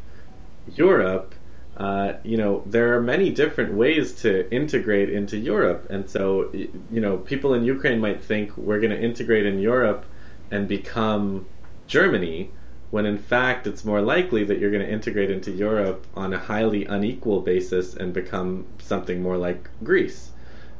Europe. 0.74 1.34
Uh, 1.76 2.14
you 2.24 2.36
know, 2.36 2.62
there 2.66 2.96
are 2.96 3.00
many 3.00 3.30
different 3.30 3.72
ways 3.72 4.12
to 4.12 4.52
integrate 4.52 5.08
into 5.08 5.38
Europe, 5.38 5.86
and 5.88 6.10
so 6.10 6.50
you 6.52 7.00
know, 7.00 7.16
people 7.16 7.54
in 7.54 7.64
Ukraine 7.64 8.00
might 8.00 8.22
think 8.22 8.56
we're 8.56 8.80
going 8.80 8.90
to 8.90 9.00
integrate 9.00 9.46
in 9.46 9.60
Europe 9.60 10.04
and 10.50 10.68
become 10.68 11.46
Germany, 11.86 12.50
when 12.90 13.06
in 13.06 13.18
fact 13.18 13.66
it's 13.66 13.84
more 13.84 14.02
likely 14.02 14.44
that 14.44 14.58
you're 14.58 14.70
going 14.70 14.84
to 14.84 14.92
integrate 14.92 15.30
into 15.30 15.50
Europe 15.50 16.06
on 16.14 16.32
a 16.34 16.38
highly 16.38 16.84
unequal 16.86 17.40
basis 17.40 17.94
and 17.94 18.12
become 18.12 18.66
something 18.78 19.22
more 19.22 19.36
like 19.36 19.68
Greece. 19.82 20.29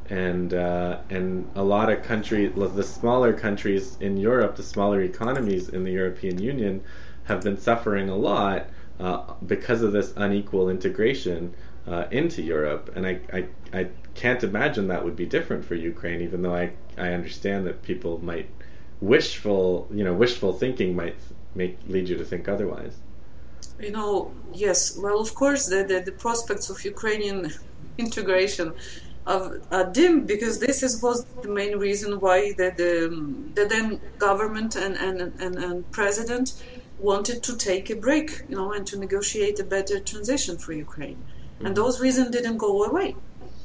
And 0.09 0.53
uh, 0.53 0.99
and 1.09 1.49
a 1.55 1.63
lot 1.63 1.89
of 1.89 2.03
countries, 2.03 2.51
the 2.55 2.83
smaller 2.83 3.33
countries 3.33 3.97
in 4.01 4.17
Europe, 4.17 4.55
the 4.57 4.63
smaller 4.63 5.01
economies 5.01 5.69
in 5.69 5.83
the 5.83 5.91
European 5.91 6.41
Union, 6.41 6.83
have 7.23 7.41
been 7.41 7.57
suffering 7.57 8.09
a 8.09 8.15
lot 8.15 8.67
uh, 8.99 9.33
because 9.45 9.81
of 9.81 9.93
this 9.93 10.13
unequal 10.17 10.69
integration 10.69 11.53
uh, 11.87 12.05
into 12.11 12.41
Europe. 12.41 12.91
And 12.95 13.07
I, 13.07 13.19
I 13.31 13.45
I 13.73 13.87
can't 14.15 14.43
imagine 14.43 14.87
that 14.87 15.03
would 15.03 15.15
be 15.15 15.25
different 15.25 15.63
for 15.63 15.75
Ukraine, 15.75 16.21
even 16.21 16.41
though 16.41 16.55
I 16.55 16.71
I 16.97 17.13
understand 17.13 17.65
that 17.67 17.81
people 17.81 18.19
might 18.23 18.49
wishful 18.99 19.87
you 19.91 20.03
know 20.03 20.13
wishful 20.13 20.53
thinking 20.53 20.95
might 20.95 21.15
make 21.55 21.77
lead 21.87 22.07
you 22.07 22.17
to 22.17 22.25
think 22.25 22.47
otherwise? 22.47 22.97
You 23.79 23.91
know, 23.91 24.31
yes. 24.53 24.97
Well, 24.97 25.19
of 25.19 25.33
course, 25.35 25.65
the 25.67 25.83
the, 25.83 26.01
the 26.01 26.11
prospects 26.11 26.69
of 26.69 26.83
Ukrainian 26.85 27.51
integration 27.97 28.73
of, 29.25 29.61
are 29.71 29.85
dim 29.85 30.25
because 30.25 30.59
this 30.59 30.83
is, 30.83 31.01
was 31.01 31.25
the 31.41 31.47
main 31.47 31.77
reason 31.77 32.19
why 32.19 32.53
the 32.53 32.73
the, 32.75 32.91
the 33.55 33.67
then 33.67 34.01
government 34.17 34.75
and, 34.75 34.95
and, 34.97 35.21
and, 35.39 35.55
and 35.55 35.91
president 35.91 36.53
wanted 36.99 37.41
to 37.43 37.57
take 37.57 37.89
a 37.89 37.95
break, 37.95 38.43
you 38.49 38.55
know, 38.55 38.73
and 38.73 38.85
to 38.87 38.97
negotiate 38.97 39.59
a 39.59 39.63
better 39.63 39.99
transition 39.99 40.57
for 40.57 40.73
Ukraine. 40.73 41.17
Mm-hmm. 41.17 41.65
And 41.65 41.75
those 41.75 41.99
reasons 41.99 42.29
didn't 42.31 42.57
go 42.57 42.83
away. 42.83 43.15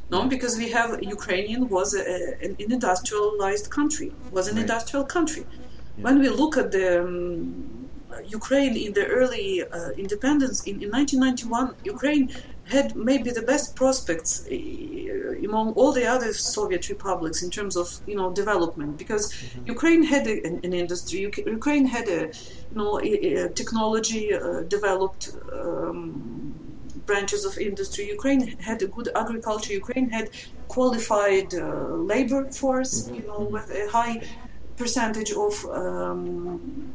No, 0.08 0.26
because 0.28 0.56
we 0.56 0.70
have 0.70 1.02
Ukrainian 1.02 1.68
was 1.68 1.94
a, 1.94 2.36
an 2.40 2.56
industrialized 2.58 3.70
country, 3.70 4.12
was 4.30 4.46
an 4.46 4.54
right. 4.54 4.62
industrial 4.62 5.04
country. 5.04 5.44
Yeah. 5.50 6.04
When 6.04 6.20
we 6.20 6.28
look 6.28 6.56
at 6.56 6.70
the 6.70 7.02
um, 7.02 7.88
Ukraine 8.24 8.76
in 8.76 8.92
the 8.92 9.06
early 9.06 9.64
uh, 9.64 9.90
independence 9.90 10.62
in, 10.64 10.80
in 10.82 10.90
1991, 10.90 11.74
Ukraine 11.84 12.30
had 12.68 12.96
maybe 12.96 13.30
the 13.30 13.42
best 13.42 13.76
prospects 13.76 14.46
uh, 14.50 14.54
among 15.44 15.72
all 15.74 15.92
the 15.92 16.06
other 16.06 16.32
Soviet 16.32 16.88
republics 16.88 17.42
in 17.42 17.50
terms 17.50 17.76
of 17.76 18.00
you 18.06 18.16
know 18.16 18.32
development 18.32 18.98
because 18.98 19.32
mm-hmm. 19.32 19.66
Ukraine 19.74 20.02
had 20.02 20.26
a, 20.26 20.36
an, 20.46 20.60
an, 20.64 20.72
industry, 20.72 21.18
Ukraine 21.58 21.86
had 21.86 22.08
a 22.08 22.20
you 22.70 22.76
know 22.78 23.00
a, 23.00 23.12
a 23.44 23.48
technology 23.50 24.32
uh, 24.34 24.60
developed. 24.76 25.36
Um, 25.52 26.52
branches 27.04 27.44
of 27.44 27.56
industry. 27.56 28.08
Ukraine 28.08 28.58
had 28.58 28.82
a 28.82 28.88
good 28.88 29.08
agriculture. 29.14 29.72
Ukraine 29.72 30.10
had 30.10 30.28
qualified 30.66 31.54
uh, 31.54 31.62
labor 32.12 32.50
force, 32.50 32.94
mm-hmm. 33.04 33.14
you 33.14 33.26
know, 33.28 33.40
with 33.54 33.70
a 33.70 33.88
high 33.96 34.16
percentage 34.76 35.30
of 35.30 35.52
um, 35.66 36.92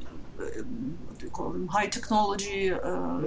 call 1.32 1.50
them 1.52 1.68
high 1.68 1.88
technology. 1.88 2.72
Uh, 2.72 3.22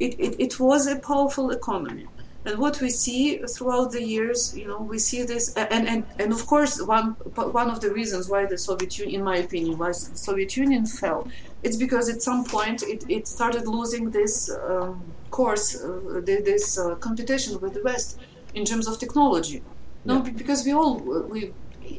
it, 0.00 0.18
it, 0.18 0.34
it 0.38 0.58
was 0.58 0.86
a 0.86 0.96
powerful 0.96 1.50
economy. 1.50 2.06
And 2.46 2.58
what 2.58 2.80
we 2.80 2.88
see 2.88 3.36
throughout 3.36 3.92
the 3.92 4.02
years, 4.02 4.56
you 4.56 4.66
know, 4.66 4.80
we 4.80 4.98
see 4.98 5.24
this, 5.24 5.52
and, 5.54 5.86
and, 5.86 6.06
and 6.18 6.32
of 6.32 6.46
course, 6.46 6.80
one 6.80 7.10
one 7.60 7.68
of 7.68 7.82
the 7.82 7.92
reasons 7.92 8.30
why 8.30 8.46
the 8.46 8.56
Soviet 8.56 8.98
Union, 8.98 9.20
in 9.20 9.24
my 9.24 9.36
opinion, 9.36 9.76
why 9.76 9.88
the 9.88 10.16
Soviet 10.28 10.56
Union 10.56 10.86
fell, 10.86 11.28
it's 11.62 11.76
because 11.76 12.08
at 12.08 12.22
some 12.22 12.44
point 12.44 12.82
it, 12.82 13.04
it 13.10 13.28
started 13.28 13.66
losing 13.66 14.10
this 14.10 14.50
um, 14.50 15.04
course, 15.30 15.84
uh, 15.84 16.22
this 16.24 16.78
uh, 16.78 16.94
competition 16.94 17.60
with 17.60 17.74
the 17.74 17.82
West 17.82 18.18
in 18.54 18.64
terms 18.64 18.88
of 18.88 18.98
technology. 18.98 19.62
No, 20.06 20.24
yeah. 20.24 20.30
because 20.30 20.64
we 20.64 20.72
all 20.72 20.94
we 21.32 21.52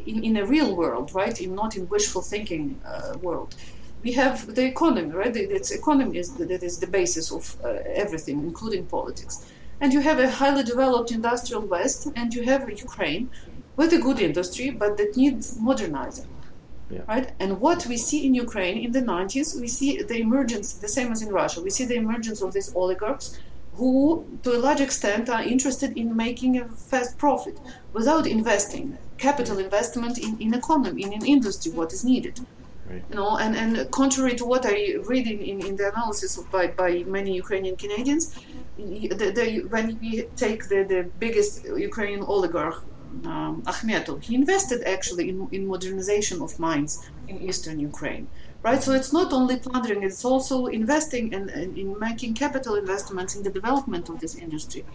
in, 0.08 0.24
in 0.24 0.38
a 0.38 0.46
real 0.46 0.76
world, 0.76 1.14
right? 1.14 1.40
In 1.40 1.54
not 1.54 1.78
in 1.78 1.88
wishful 1.88 2.24
thinking 2.24 2.82
uh, 2.84 3.16
world 3.22 3.56
we 4.04 4.12
have 4.14 4.56
the 4.56 4.66
economy, 4.66 5.12
right? 5.14 5.36
It's 5.36 5.72
economy 5.72 6.18
is 6.18 6.34
the, 6.36 6.46
that 6.46 6.64
is 6.64 6.80
the 6.80 6.88
basis 6.88 7.32
of 7.32 7.56
uh, 7.64 7.80
everything, 8.04 8.40
including 8.40 8.86
politics. 8.86 9.46
And 9.80 9.94
you 9.94 10.00
have 10.02 10.20
a 10.20 10.30
highly 10.30 10.64
developed 10.64 11.12
industrial 11.12 11.64
West, 11.64 12.08
and 12.16 12.34
you 12.34 12.44
have 12.44 12.70
Ukraine 12.70 13.30
with 13.76 13.94
a 13.94 14.00
good 14.00 14.20
industry, 14.20 14.70
but 14.70 14.98
that 14.98 15.18
needs 15.18 15.60
modernizing. 15.60 16.28
Yeah. 16.90 17.02
Right? 17.08 17.32
And 17.40 17.62
what 17.62 17.86
we 17.86 17.98
see 17.98 18.26
in 18.26 18.34
Ukraine 18.36 18.78
in 18.78 18.92
the 18.92 19.02
90s, 19.02 19.60
we 19.60 19.68
see 19.68 20.02
the 20.02 20.18
emergence, 20.18 20.74
the 20.74 20.90
same 20.90 21.12
as 21.12 21.22
in 21.22 21.30
Russia, 21.30 21.62
we 21.62 21.70
see 21.70 21.86
the 21.86 21.96
emergence 21.96 22.42
of 22.42 22.54
these 22.54 22.76
oligarchs 22.76 23.40
who, 23.76 24.26
to 24.44 24.56
a 24.58 24.60
large 24.60 24.82
extent, 24.82 25.30
are 25.30 25.42
interested 25.42 25.98
in 25.98 26.16
making 26.16 26.58
a 26.58 26.66
fast 26.68 27.18
profit 27.18 27.58
without 27.94 28.28
investing 28.28 28.98
capital 29.18 29.58
investment 29.60 30.18
in, 30.18 30.38
in 30.42 30.54
economy, 30.54 31.04
in 31.04 31.14
an 31.14 31.26
industry, 31.26 31.72
what 31.72 31.94
is 31.94 32.04
needed. 32.04 32.42
Know, 33.14 33.38
and, 33.38 33.56
and 33.56 33.92
contrary 33.92 34.36
to 34.36 34.46
what 34.46 34.66
I 34.66 34.96
read 35.06 35.28
in, 35.28 35.40
in, 35.40 35.66
in 35.66 35.76
the 35.76 35.90
analysis 35.92 36.38
by, 36.52 36.68
by 36.68 37.04
many 37.08 37.36
Ukrainian 37.36 37.76
Canadians, 37.76 38.36
the, 38.78 39.32
the, 39.38 39.66
when 39.70 40.00
we 40.00 40.24
take 40.36 40.68
the, 40.70 40.84
the 40.84 41.10
biggest 41.20 41.66
Ukrainian 41.66 42.24
oligarch, 42.24 42.84
um, 43.26 43.62
Akhmetov, 43.64 44.24
he 44.24 44.36
invested 44.36 44.84
actually 44.84 45.30
in, 45.30 45.48
in 45.52 45.68
modernization 45.68 46.42
of 46.42 46.58
mines 46.60 47.10
in 47.28 47.42
eastern 47.42 47.80
Ukraine. 47.80 48.28
Right, 48.64 48.82
so 48.82 48.92
it's 48.92 49.12
not 49.12 49.34
only 49.34 49.58
plundering; 49.58 50.04
it's 50.04 50.24
also 50.24 50.68
investing 50.68 51.34
in, 51.34 51.50
in, 51.50 51.76
in 51.76 52.00
making 52.00 52.36
capital 52.36 52.76
investments 52.76 53.36
in 53.36 53.42
the 53.42 53.50
development 53.50 54.08
of 54.08 54.20
this 54.20 54.36
industry. 54.36 54.86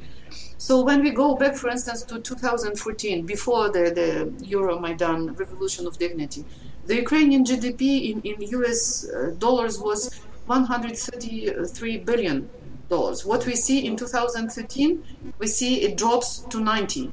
So 0.56 0.84
when 0.84 1.02
we 1.02 1.10
go 1.10 1.34
back, 1.34 1.56
for 1.56 1.68
instance, 1.68 2.04
to 2.04 2.20
2014, 2.20 3.26
before 3.26 3.70
the, 3.70 3.90
the 3.90 4.46
Euromaidan 4.46 5.36
Revolution 5.36 5.88
of 5.88 5.98
Dignity, 5.98 6.44
the 6.86 6.96
Ukrainian 6.96 7.44
GDP 7.44 8.10
in, 8.10 8.20
in 8.22 8.42
US 8.58 9.08
uh, 9.08 9.34
dollars 9.38 9.78
was 9.78 10.14
133 10.46 11.98
billion 11.98 12.48
dollars. 12.88 13.24
What 13.24 13.46
we 13.46 13.56
see 13.56 13.86
in 13.86 13.96
2013, 13.96 15.04
we 15.38 15.46
see 15.46 15.82
it 15.82 15.96
drops 15.96 16.40
to 16.50 16.60
90 16.60 17.12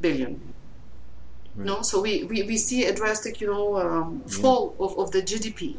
billion. 0.00 0.40
Right. 1.54 1.66
No, 1.66 1.82
so 1.82 2.00
we, 2.00 2.24
we, 2.24 2.42
we 2.42 2.56
see 2.56 2.86
a 2.86 2.94
drastic, 2.94 3.40
you 3.40 3.46
know, 3.46 3.76
um, 3.76 4.22
fall 4.22 4.74
yeah. 4.78 4.86
of, 4.86 4.98
of 4.98 5.10
the 5.12 5.22
GDP. 5.22 5.76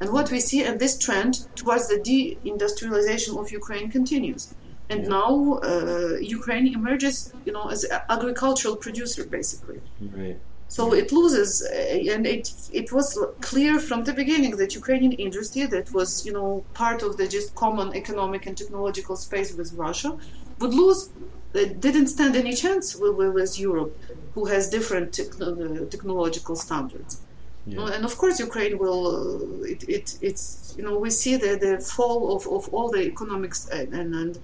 And 0.00 0.12
what 0.12 0.30
we 0.30 0.40
see, 0.40 0.62
and 0.62 0.78
this 0.78 0.96
trend 0.98 1.46
towards 1.56 1.88
the 1.88 1.98
deindustrialization 1.98 3.38
of 3.40 3.50
Ukraine 3.50 3.90
continues. 3.90 4.54
And 4.88 5.02
yeah. 5.02 5.08
now 5.08 5.58
uh, 5.64 6.16
Ukraine 6.20 6.72
emerges, 6.72 7.32
you 7.44 7.52
know, 7.52 7.68
as 7.68 7.84
an 7.84 8.00
agricultural 8.08 8.76
producer, 8.76 9.26
basically. 9.26 9.80
Right. 10.00 10.38
So 10.68 10.92
it 10.92 11.12
loses, 11.12 11.62
uh, 11.62 12.14
and 12.14 12.26
it 12.26 12.52
it 12.72 12.92
was 12.92 13.18
clear 13.40 13.78
from 13.78 14.04
the 14.04 14.12
beginning 14.12 14.56
that 14.56 14.74
Ukrainian 14.74 15.12
industry, 15.12 15.64
that 15.66 15.92
was 15.92 16.26
you 16.26 16.32
know 16.32 16.64
part 16.74 17.02
of 17.02 17.16
the 17.16 17.28
just 17.28 17.54
common 17.54 17.94
economic 17.94 18.46
and 18.46 18.56
technological 18.58 19.16
space 19.16 19.54
with 19.54 19.72
Russia, 19.74 20.18
would 20.58 20.74
lose. 20.74 21.10
It 21.54 21.80
didn't 21.80 22.08
stand 22.08 22.36
any 22.36 22.52
chance 22.52 22.96
with, 22.96 23.14
with 23.16 23.58
Europe, 23.58 23.96
who 24.34 24.44
has 24.46 24.68
different 24.68 25.14
techno- 25.14 25.86
technological 25.86 26.56
standards. 26.56 27.22
Yeah. 27.66 27.86
And 27.94 28.04
of 28.04 28.16
course, 28.18 28.38
Ukraine 28.38 28.76
will. 28.78 29.02
Uh, 29.16 29.72
it, 29.72 29.88
it, 29.88 30.18
it's 30.20 30.74
you 30.76 30.84
know 30.84 30.98
we 30.98 31.10
see 31.10 31.36
the, 31.36 31.52
the 31.64 31.80
fall 31.80 32.36
of, 32.36 32.46
of 32.48 32.62
all 32.74 32.88
the 32.90 33.02
economics 33.02 33.68
and, 33.68 33.94
and, 33.94 34.14
and 34.14 34.38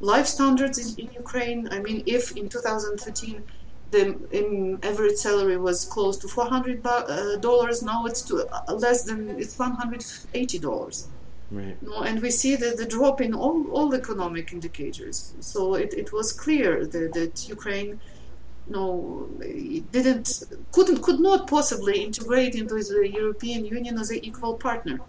life 0.00 0.26
standards 0.26 0.76
in, 0.78 1.06
in 1.06 1.12
Ukraine. 1.12 1.68
I 1.70 1.78
mean, 1.80 2.02
if 2.06 2.36
in 2.36 2.48
2013 2.48 3.42
the 3.90 4.78
average 4.82 5.16
salary 5.16 5.56
was 5.56 5.84
close 5.84 6.16
to 6.18 6.28
400 6.28 6.80
uh, 6.84 7.36
dollars. 7.36 7.82
Now 7.82 8.06
it's 8.06 8.22
to 8.22 8.46
uh, 8.46 8.74
less 8.74 9.04
than 9.04 9.30
it's 9.30 9.58
180 9.58 10.58
dollars. 10.58 11.08
Right. 11.50 11.78
and 12.04 12.20
we 12.20 12.30
see 12.30 12.56
the, 12.56 12.74
the 12.76 12.84
drop 12.84 13.22
in 13.22 13.32
all, 13.32 13.70
all 13.70 13.94
economic 13.94 14.52
indicators. 14.52 15.32
So 15.40 15.76
it, 15.76 15.94
it 15.94 16.12
was 16.12 16.30
clear 16.30 16.84
that, 16.84 17.14
that 17.14 17.48
Ukraine 17.48 18.00
no 18.68 19.30
didn't 19.92 20.42
couldn't 20.72 21.00
could 21.00 21.20
not 21.20 21.48
possibly 21.48 22.04
integrate 22.04 22.54
into 22.54 22.74
the 22.74 23.08
European 23.10 23.64
Union 23.64 23.98
as 23.98 24.10
an 24.10 24.22
equal 24.22 24.54
partner. 24.54 25.00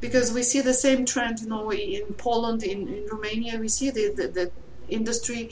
because 0.00 0.32
we 0.32 0.42
see 0.42 0.60
the 0.60 0.74
same 0.74 1.04
trend, 1.04 1.40
you 1.40 1.48
know, 1.48 1.72
in 1.72 2.14
Poland, 2.14 2.62
in, 2.62 2.88
in 2.88 3.06
Romania, 3.10 3.58
we 3.58 3.68
see 3.68 3.90
the, 3.90 4.12
the, 4.14 4.28
the 4.28 4.50
industry, 4.88 5.50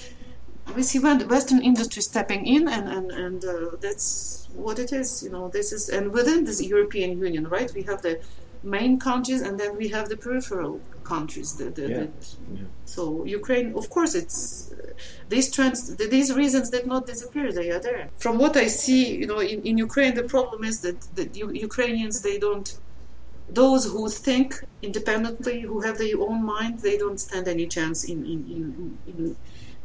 we 0.75 0.83
see 0.83 0.99
Western 0.99 1.63
industry 1.63 2.03
stepping 2.03 2.47
in, 2.47 2.69
and 2.69 2.89
and 2.89 3.11
and 3.11 3.45
uh, 3.45 3.77
that's 3.81 4.49
what 4.55 4.79
it 4.79 4.93
is, 4.93 5.23
you 5.23 5.31
know. 5.31 5.49
This 5.49 5.73
is 5.73 5.89
and 5.89 6.13
within 6.13 6.45
this 6.45 6.63
European 6.63 7.19
Union, 7.19 7.49
right? 7.49 7.73
We 7.75 7.83
have 7.85 8.03
the 8.03 8.21
main 8.63 8.99
countries, 8.99 9.43
and 9.43 9.59
then 9.61 9.77
we 9.77 9.89
have 9.89 10.09
the 10.09 10.17
peripheral 10.17 10.81
countries. 11.05 11.55
The, 11.55 11.67
the, 11.71 11.83
Yeah. 11.83 11.97
the, 11.99 12.09
Yeah. 12.55 12.61
so 12.85 13.03
Ukraine, 13.25 13.69
of 13.81 13.89
course, 13.91 14.13
it's 14.15 14.73
uh, 14.73 14.77
these 15.29 15.51
trends, 15.55 15.79
th- 15.97 16.11
these 16.11 16.33
reasons 16.43 16.71
did 16.71 16.87
not 16.87 17.07
disappear. 17.07 17.53
They 17.53 17.71
are 17.71 17.79
there. 17.89 18.09
From 18.25 18.39
what 18.39 18.57
I 18.57 18.67
see, 18.67 19.03
you 19.21 19.27
know, 19.31 19.39
in, 19.39 19.63
in 19.63 19.75
Ukraine, 19.89 20.15
the 20.15 20.29
problem 20.37 20.65
is 20.65 20.81
that 20.81 20.99
the 21.19 21.27
Ukrainians 21.69 22.23
they 22.23 22.39
don't. 22.39 22.69
Those 23.63 23.83
who 23.93 24.09
think 24.09 24.49
independently, 24.83 25.61
who 25.61 25.79
have 25.87 25.97
their 25.99 26.19
own 26.29 26.39
mind, 26.45 26.75
they 26.81 26.97
don't 27.03 27.21
stand 27.27 27.47
any 27.47 27.67
chance 27.77 27.99
in 28.13 28.19
in, 28.33 28.39
in, 28.57 28.65
in 29.11 29.37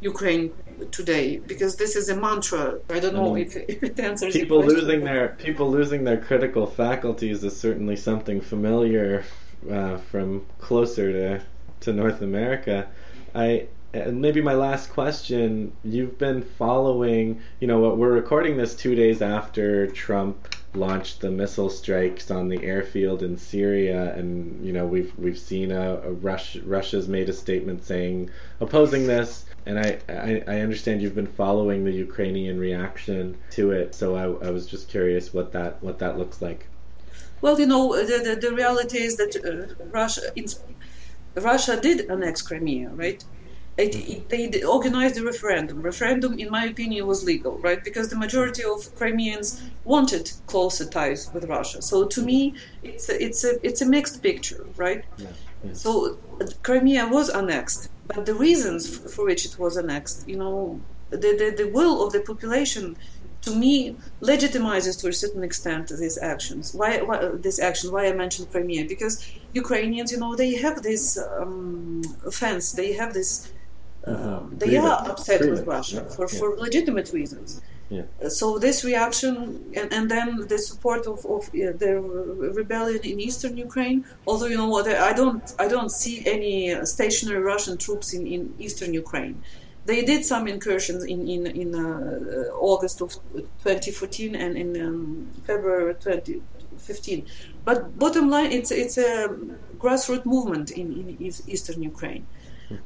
Ukraine 0.02 0.52
today 0.90 1.38
because 1.38 1.76
this 1.76 1.96
is 1.96 2.08
a 2.08 2.16
mantra. 2.16 2.78
I 2.90 2.98
don't 2.98 3.14
know 3.14 3.36
if, 3.36 3.56
if 3.68 3.82
it 3.82 3.98
answers 4.00 4.34
your 4.34 4.44
people 4.44 4.62
question. 4.62 4.80
losing 4.80 5.04
their 5.04 5.28
people 5.28 5.70
losing 5.70 6.04
their 6.04 6.20
critical 6.20 6.66
faculties 6.66 7.44
is 7.44 7.58
certainly 7.58 7.96
something 7.96 8.40
familiar 8.40 9.24
uh, 9.70 9.96
from 9.98 10.44
closer 10.58 11.12
to 11.12 11.44
to 11.80 11.92
North 11.92 12.20
America. 12.22 12.88
I 13.34 13.66
and 13.94 14.20
maybe 14.20 14.40
my 14.40 14.54
last 14.54 14.90
question. 14.90 15.72
You've 15.84 16.18
been 16.18 16.42
following. 16.42 17.40
You 17.60 17.68
know 17.68 17.78
what? 17.78 17.98
We're 17.98 18.12
recording 18.12 18.56
this 18.56 18.74
two 18.74 18.94
days 18.94 19.22
after 19.22 19.86
Trump 19.86 20.56
launched 20.74 21.20
the 21.20 21.30
missile 21.30 21.68
strikes 21.68 22.30
on 22.30 22.48
the 22.48 22.62
airfield 22.64 23.22
in 23.22 23.36
Syria, 23.36 24.14
and 24.14 24.64
you 24.64 24.72
know 24.72 24.86
we've 24.86 25.12
we've 25.18 25.38
seen 25.38 25.70
a, 25.70 25.96
a 25.96 26.12
Russia, 26.12 26.60
Russia's 26.64 27.08
made 27.08 27.28
a 27.28 27.32
statement 27.32 27.84
saying 27.84 28.30
opposing 28.60 29.06
this, 29.06 29.44
and 29.66 29.78
I, 29.78 29.98
I 30.08 30.42
I 30.46 30.60
understand 30.60 31.02
you've 31.02 31.14
been 31.14 31.26
following 31.26 31.84
the 31.84 31.92
Ukrainian 31.92 32.58
reaction 32.58 33.36
to 33.50 33.72
it. 33.72 33.94
So 33.94 34.16
I, 34.16 34.24
I 34.46 34.50
was 34.50 34.66
just 34.66 34.88
curious 34.88 35.32
what 35.32 35.52
that 35.52 35.82
what 35.82 35.98
that 35.98 36.18
looks 36.18 36.42
like. 36.42 36.66
Well, 37.40 37.58
you 37.58 37.66
know, 37.66 37.96
the, 37.96 38.18
the, 38.18 38.36
the 38.36 38.54
reality 38.54 38.98
is 38.98 39.16
that 39.16 39.34
uh, 39.36 39.74
Russia, 39.86 40.22
in, 40.36 40.46
Russia 41.34 41.78
did 41.80 42.08
annex 42.08 42.40
Crimea, 42.40 42.90
right? 42.90 43.24
It, 43.78 43.96
it, 43.96 44.28
they 44.28 44.62
organized 44.62 45.16
a 45.16 45.24
referendum. 45.24 45.80
Referendum, 45.80 46.38
in 46.38 46.50
my 46.50 46.66
opinion, 46.66 47.06
was 47.06 47.24
legal, 47.24 47.56
right? 47.58 47.82
Because 47.82 48.10
the 48.10 48.16
majority 48.16 48.62
of 48.64 48.94
Crimeans 48.96 49.62
wanted 49.84 50.30
closer 50.46 50.84
ties 50.84 51.30
with 51.32 51.44
Russia. 51.46 51.80
So 51.80 52.04
to 52.06 52.22
me, 52.22 52.54
it's 52.82 53.08
a, 53.08 53.24
it's 53.24 53.44
a 53.44 53.52
it's 53.66 53.80
a 53.80 53.86
mixed 53.86 54.22
picture, 54.22 54.66
right? 54.76 55.04
Yeah, 55.16 55.28
yeah. 55.64 55.72
So 55.72 56.18
Crimea 56.62 57.08
was 57.08 57.30
annexed, 57.30 57.88
but 58.08 58.26
the 58.26 58.34
reasons 58.34 58.98
for 59.14 59.24
which 59.24 59.46
it 59.46 59.58
was 59.58 59.78
annexed, 59.78 60.28
you 60.28 60.36
know, 60.36 60.78
the, 61.08 61.16
the, 61.16 61.54
the 61.56 61.70
will 61.72 62.06
of 62.06 62.12
the 62.12 62.20
population, 62.20 62.96
to 63.40 63.56
me, 63.56 63.96
legitimizes 64.20 65.00
to 65.00 65.08
a 65.08 65.12
certain 65.12 65.42
extent 65.42 65.88
these 65.88 66.18
actions. 66.18 66.74
Why, 66.74 67.00
why 67.00 67.30
this 67.34 67.58
action? 67.58 67.90
Why 67.90 68.08
I 68.08 68.12
mentioned 68.12 68.50
Crimea? 68.50 68.84
Because 68.86 69.26
Ukrainians, 69.54 70.12
you 70.12 70.18
know, 70.18 70.36
they 70.36 70.56
have 70.56 70.82
this 70.82 71.18
um, 71.18 72.02
offense. 72.26 72.72
They 72.72 72.92
have 72.92 73.14
this. 73.14 73.50
Um, 74.04 74.54
they 74.56 74.76
are 74.76 75.08
upset 75.08 75.40
with 75.48 75.64
Russia 75.66 76.04
yeah, 76.04 76.14
for, 76.14 76.26
for 76.26 76.56
legitimate 76.56 77.12
reasons. 77.12 77.60
Yeah. 77.88 78.02
Uh, 78.24 78.28
So 78.28 78.58
this 78.58 78.84
reaction, 78.84 79.34
and, 79.76 79.92
and 79.92 80.10
then 80.10 80.46
the 80.48 80.58
support 80.58 81.06
of, 81.06 81.24
of 81.26 81.42
uh, 81.48 81.72
the 81.84 82.00
rebellion 82.60 83.00
in 83.04 83.20
eastern 83.20 83.56
Ukraine. 83.56 84.04
Although 84.26 84.46
you 84.46 84.56
know 84.56 84.68
what, 84.68 84.88
I 84.88 85.12
don't, 85.12 85.44
I 85.58 85.68
don't 85.68 85.90
see 85.90 86.16
any 86.26 86.74
stationary 86.84 87.42
Russian 87.42 87.76
troops 87.76 88.12
in, 88.12 88.26
in 88.26 88.54
eastern 88.58 88.92
Ukraine. 88.94 89.42
They 89.84 90.04
did 90.04 90.24
some 90.24 90.46
incursions 90.48 91.04
in 91.04 91.20
in, 91.34 91.46
in 91.62 91.74
uh, 91.74 91.80
uh, 91.80 92.70
August 92.70 93.02
of 93.02 93.10
2014 93.64 94.34
and 94.36 94.56
in 94.56 94.68
um, 94.86 95.28
February 95.44 95.94
2015. 95.94 97.26
But 97.64 97.98
bottom 97.98 98.30
line, 98.30 98.52
it's 98.52 98.70
it's 98.70 98.96
a 98.96 99.28
grassroots 99.78 100.24
movement 100.24 100.70
in, 100.70 100.86
in 100.92 101.32
eastern 101.54 101.82
Ukraine. 101.82 102.24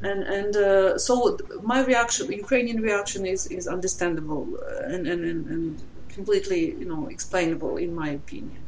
And 0.03 0.22
and 0.24 0.57
uh, 0.57 0.99
so 0.99 1.39
my 1.62 1.85
reaction, 1.85 2.31
Ukrainian 2.33 2.81
reaction, 2.81 3.27
is 3.27 3.47
is 3.47 3.66
understandable 3.66 4.47
uh, 4.57 4.93
and, 4.95 5.07
and, 5.07 5.24
and, 5.24 5.47
and 5.47 5.83
completely 6.09 6.62
you 6.81 6.87
know 6.87 7.07
explainable 7.09 7.77
in 7.77 7.95
my 7.95 8.11
opinion. 8.11 8.62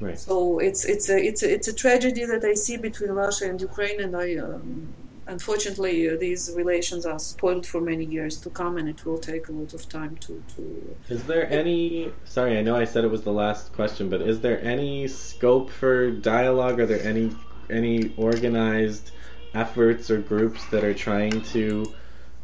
Right. 0.00 0.18
So 0.18 0.58
it's 0.58 0.84
it's 0.84 1.08
a 1.08 1.18
it's 1.18 1.42
a, 1.42 1.52
it's 1.52 1.68
a 1.68 1.72
tragedy 1.72 2.24
that 2.24 2.44
I 2.44 2.54
see 2.54 2.76
between 2.76 3.10
Russia 3.10 3.44
and 3.50 3.60
Ukraine, 3.60 4.00
and 4.00 4.16
I 4.16 4.36
um, 4.36 4.94
unfortunately 5.26 6.08
uh, 6.08 6.16
these 6.16 6.52
relations 6.56 7.04
are 7.04 7.18
spoiled 7.18 7.66
for 7.66 7.80
many 7.80 8.04
years 8.04 8.34
to 8.44 8.50
come, 8.50 8.78
and 8.78 8.88
it 8.88 9.04
will 9.04 9.18
take 9.18 9.48
a 9.48 9.52
lot 9.52 9.74
of 9.74 9.88
time 9.88 10.16
to 10.24 10.32
to. 10.54 10.96
Is 11.08 11.24
there 11.24 11.50
any? 11.50 12.12
Sorry, 12.24 12.58
I 12.58 12.62
know 12.62 12.76
I 12.76 12.84
said 12.84 13.04
it 13.04 13.10
was 13.10 13.22
the 13.22 13.36
last 13.44 13.72
question, 13.72 14.08
but 14.08 14.20
is 14.22 14.40
there 14.40 14.60
any 14.62 15.08
scope 15.08 15.68
for 15.70 16.10
dialogue? 16.10 16.78
Are 16.80 16.86
there 16.86 17.02
any 17.02 17.26
any 17.68 18.14
organized 18.16 19.10
efforts 19.54 20.10
or 20.10 20.18
groups 20.18 20.64
that 20.66 20.84
are 20.84 20.94
trying 20.94 21.42
to 21.42 21.92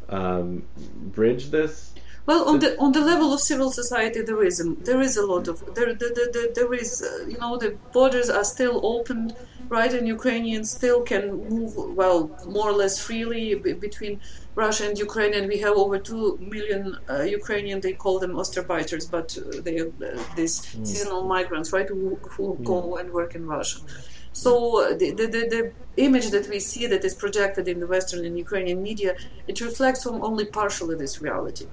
um, 0.09 0.63
bridge 1.13 1.49
this? 1.49 1.93
Well, 2.25 2.49
on 2.49 2.57
the 2.57 2.75
on 2.79 2.91
the 2.91 3.01
level 3.01 3.33
of 3.33 3.39
civil 3.39 3.69
society, 3.69 4.21
there 4.23 4.43
is 4.43 4.59
a, 4.59 4.73
there 4.83 4.99
is 4.99 5.15
a 5.15 5.25
lot 5.25 5.47
of 5.47 5.63
there 5.75 5.93
there, 5.93 6.09
there, 6.33 6.47
there, 6.55 6.73
is 6.73 7.03
uh, 7.03 7.25
you 7.27 7.37
know 7.37 7.55
the 7.57 7.77
borders 7.93 8.31
are 8.31 8.43
still 8.43 8.83
open, 8.83 9.35
right? 9.69 9.93
And 9.93 10.07
Ukrainians 10.07 10.71
still 10.71 11.01
can 11.03 11.47
move 11.47 11.75
well 11.75 12.31
more 12.47 12.69
or 12.69 12.73
less 12.73 12.99
freely 12.99 13.53
b- 13.53 13.73
between 13.73 14.19
Russia 14.55 14.87
and 14.89 14.97
Ukraine, 14.97 15.35
and 15.35 15.47
we 15.47 15.59
have 15.59 15.77
over 15.77 15.99
two 15.99 16.39
million 16.41 16.97
uh, 17.07 17.21
Ukrainian. 17.21 17.79
They 17.79 17.93
call 17.93 18.17
them 18.17 18.31
Ostarbeiters, 18.31 19.05
but 19.11 19.37
uh, 19.37 19.61
they 19.61 19.77
are 19.81 19.89
uh, 19.89 20.23
these 20.35 20.55
seasonal 20.89 21.25
migrants, 21.25 21.71
right? 21.73 21.87
Who 21.87 22.15
who 22.33 22.57
go 22.63 22.97
and 22.97 23.11
work 23.11 23.35
in 23.35 23.45
Russia. 23.45 23.81
So 24.43 24.51
the, 24.99 25.11
the, 25.11 25.27
the, 25.35 25.41
the 25.55 25.63
image 25.95 26.29
that 26.31 26.49
we 26.49 26.59
see 26.59 26.87
that 26.87 27.05
is 27.05 27.13
projected 27.13 27.69
in 27.69 27.79
the 27.79 27.87
Western 27.87 28.25
and 28.25 28.37
Ukrainian 28.37 28.83
media, 28.83 29.15
it 29.47 29.61
reflects 29.61 30.05
on 30.05 30.21
only 30.21 30.45
partially 30.59 30.95
this 31.03 31.21
reality. 31.21 31.67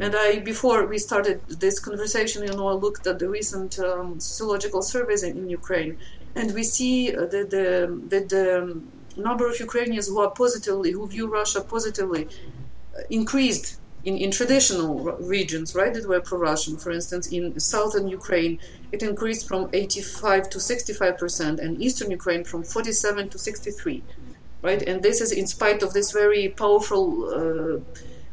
And 0.00 0.16
I, 0.16 0.38
before 0.40 0.86
we 0.86 0.98
started 0.98 1.36
this 1.64 1.78
conversation, 1.78 2.42
you 2.42 2.54
know, 2.58 2.68
I 2.68 2.72
looked 2.72 3.06
at 3.06 3.18
the 3.18 3.28
recent 3.28 3.78
um, 3.78 4.18
sociological 4.18 4.82
surveys 4.82 5.22
in, 5.22 5.36
in 5.36 5.48
Ukraine, 5.50 5.98
and 6.34 6.52
we 6.54 6.64
see 6.64 7.14
uh, 7.14 7.26
that 7.26 7.50
the, 7.50 7.70
that 8.12 8.30
the 8.30 8.80
number 9.28 9.46
of 9.48 9.60
Ukrainians 9.60 10.08
who 10.08 10.18
are 10.24 10.30
positively, 10.30 10.90
who 10.92 11.06
view 11.06 11.26
Russia 11.40 11.60
positively, 11.60 12.22
uh, 12.26 13.02
increased 13.10 13.78
in, 14.06 14.16
in 14.16 14.30
traditional 14.30 14.94
regions, 15.36 15.74
right, 15.74 15.92
that 15.92 16.08
were 16.08 16.20
pro-Russian. 16.20 16.76
For 16.76 16.92
instance, 16.92 17.26
in 17.26 17.58
southern 17.58 18.06
Ukraine, 18.06 18.60
it 18.92 19.02
increased 19.02 19.48
from 19.48 19.68
85 19.72 20.48
to 20.50 20.60
65 20.60 21.18
percent, 21.18 21.58
and 21.58 21.82
eastern 21.82 22.10
Ukraine 22.10 22.44
from 22.44 22.62
47 22.62 23.28
to 23.30 23.38
63, 23.38 24.04
right. 24.62 24.82
And 24.82 25.02
this 25.02 25.20
is 25.20 25.32
in 25.32 25.46
spite 25.46 25.82
of 25.82 25.92
this 25.92 26.12
very 26.12 26.48
powerful. 26.48 27.04
Uh, 27.38 27.80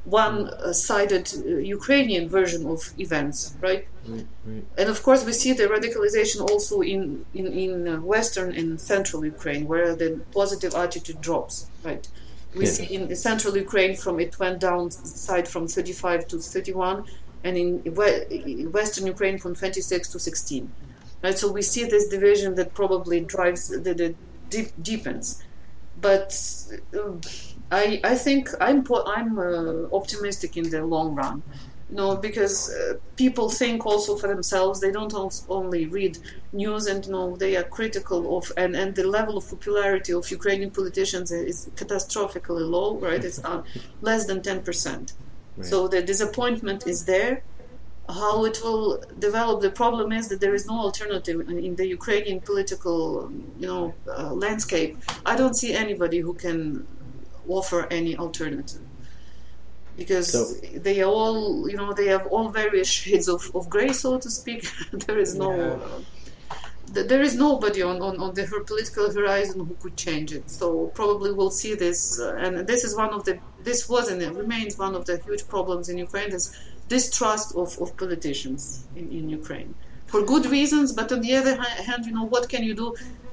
one-sided 0.05 1.25
uh, 1.33 1.47
Ukrainian 1.77 2.27
version 2.27 2.65
of 2.65 2.91
events, 2.99 3.55
right? 3.61 3.87
Right, 4.05 4.27
right. 4.45 4.65
And 4.77 4.89
of 4.89 5.01
course, 5.01 5.23
we 5.23 5.31
see 5.31 5.53
the 5.53 5.67
radicalization 5.75 6.41
also 6.41 6.81
in 6.81 7.25
in, 7.33 7.47
in 7.47 7.87
uh, 7.87 8.01
western 8.01 8.49
and 8.59 8.81
central 8.81 9.23
Ukraine, 9.23 9.63
where 9.65 9.95
the 9.95 10.09
positive 10.33 10.73
attitude 10.75 11.21
drops, 11.21 11.67
right? 11.85 12.05
We 12.55 12.65
Yeah. 12.65 12.71
see 12.71 12.85
in 12.95 13.15
central 13.15 13.55
Ukraine 13.57 13.95
from 13.95 14.19
it 14.19 14.37
went 14.39 14.59
down 14.59 14.91
side 14.91 15.47
from 15.47 15.67
35 15.67 16.27
to 16.27 16.39
31, 16.39 17.05
and 17.43 17.57
in 17.57 17.83
we- 17.95 18.65
western 18.67 19.07
Ukraine 19.07 19.37
from 19.39 19.55
26 19.55 20.09
to 20.09 20.19
16. 20.19 20.71
Right, 21.23 21.37
so 21.37 21.51
we 21.51 21.61
see 21.61 21.85
this 21.85 22.09
division 22.09 22.55
that 22.55 22.73
probably 22.73 23.21
drives 23.21 23.69
the, 23.69 23.93
the 23.93 24.13
deep, 24.49 24.69
deepens. 24.81 25.41
But 26.01 26.37
uh, 26.93 27.13
I, 27.71 28.01
I 28.03 28.15
think 28.15 28.49
I'm 28.59 28.85
I'm 29.07 29.39
uh, 29.39 29.95
optimistic 29.95 30.57
in 30.57 30.69
the 30.69 30.85
long 30.85 31.15
run. 31.15 31.41
Know, 31.93 32.15
because 32.15 32.71
uh, 32.71 32.95
people 33.17 33.49
think 33.49 33.85
also 33.85 34.15
for 34.15 34.27
themselves. 34.27 34.79
They 34.79 34.91
don't 34.91 35.13
only 35.47 35.85
read 35.85 36.17
news, 36.51 36.87
and 36.87 37.07
know 37.07 37.35
they 37.35 37.55
are 37.55 37.63
critical 37.63 38.35
of. 38.37 38.51
And, 38.57 38.75
and 38.75 38.95
the 38.95 39.07
level 39.17 39.37
of 39.37 39.47
popularity 39.47 40.11
of 40.11 40.23
Ukrainian 40.31 40.71
politicians 40.71 41.31
is 41.31 41.69
catastrophically 41.75 42.67
low. 42.75 42.95
Right, 42.97 43.23
it's 43.23 43.43
uh, 43.45 43.61
less 44.01 44.25
than 44.25 44.41
ten 44.41 44.63
percent. 44.63 45.13
Right. 45.55 45.67
So 45.67 45.87
the 45.87 46.01
disappointment 46.01 46.87
is 46.87 47.05
there. 47.05 47.43
How 48.09 48.43
it 48.45 48.57
will 48.63 49.01
develop, 49.19 49.61
the 49.61 49.69
problem 49.69 50.11
is 50.11 50.27
that 50.29 50.41
there 50.41 50.55
is 50.55 50.65
no 50.65 50.77
alternative 50.87 51.39
in, 51.47 51.57
in 51.59 51.75
the 51.75 51.87
Ukrainian 51.87 52.41
political, 52.41 53.31
you 53.59 53.67
know, 53.67 53.93
uh, 54.17 54.33
landscape. 54.33 54.97
I 55.25 55.37
don't 55.37 55.55
see 55.61 55.73
anybody 55.73 56.19
who 56.19 56.33
can 56.33 56.85
offer 57.47 57.87
any 57.91 58.17
alternative 58.17 58.81
because 59.97 60.31
So- 60.31 60.53
they 60.87 61.01
are 61.01 61.09
all, 61.09 61.69
you 61.69 61.77
know, 61.77 61.93
they 61.93 62.07
have 62.07 62.25
all 62.27 62.49
various 62.49 62.87
shades 62.87 63.27
of, 63.27 63.51
of 63.55 63.69
gray, 63.69 63.91
so 63.93 64.17
to 64.19 64.29
speak. 64.29 64.67
there 64.91 65.19
is 65.19 65.35
no. 65.35 65.49
Yeah. 65.55 67.03
there 67.11 67.21
is 67.21 67.35
nobody 67.35 67.81
on, 67.81 68.01
on, 68.01 68.19
on 68.19 68.33
the 68.33 68.45
political 68.67 69.11
horizon 69.11 69.65
who 69.67 69.75
could 69.81 69.95
change 69.97 70.31
it. 70.33 70.49
So 70.49 70.87
probably 70.99 71.31
we'll 71.31 71.57
see 71.63 71.73
this, 71.75 72.19
uh, 72.19 72.35
and 72.43 72.67
this 72.67 72.83
is 72.83 72.95
one 72.95 73.11
of 73.13 73.25
the 73.25 73.39
this 73.63 73.87
was 73.89 74.09
and 74.09 74.21
it 74.21 74.33
remains 74.33 74.77
one 74.77 74.93
of 74.93 75.05
the 75.05 75.17
huge 75.17 75.47
problems 75.47 75.89
in 75.89 75.97
Ukraine 75.97 76.31
is 76.33 76.45
distrust 76.89 77.55
of, 77.55 77.69
of 77.81 77.95
politicians 77.97 78.85
in, 78.95 79.09
in 79.11 79.29
Ukraine 79.29 79.73
for 80.13 80.21
good 80.21 80.45
reasons. 80.45 80.91
But 80.93 81.11
on 81.11 81.21
the 81.21 81.33
other 81.35 81.55
hand, 81.87 82.05
you 82.05 82.13
know 82.17 82.25
what 82.25 82.47
can 82.53 82.63
you 82.63 82.75
do 82.83 82.87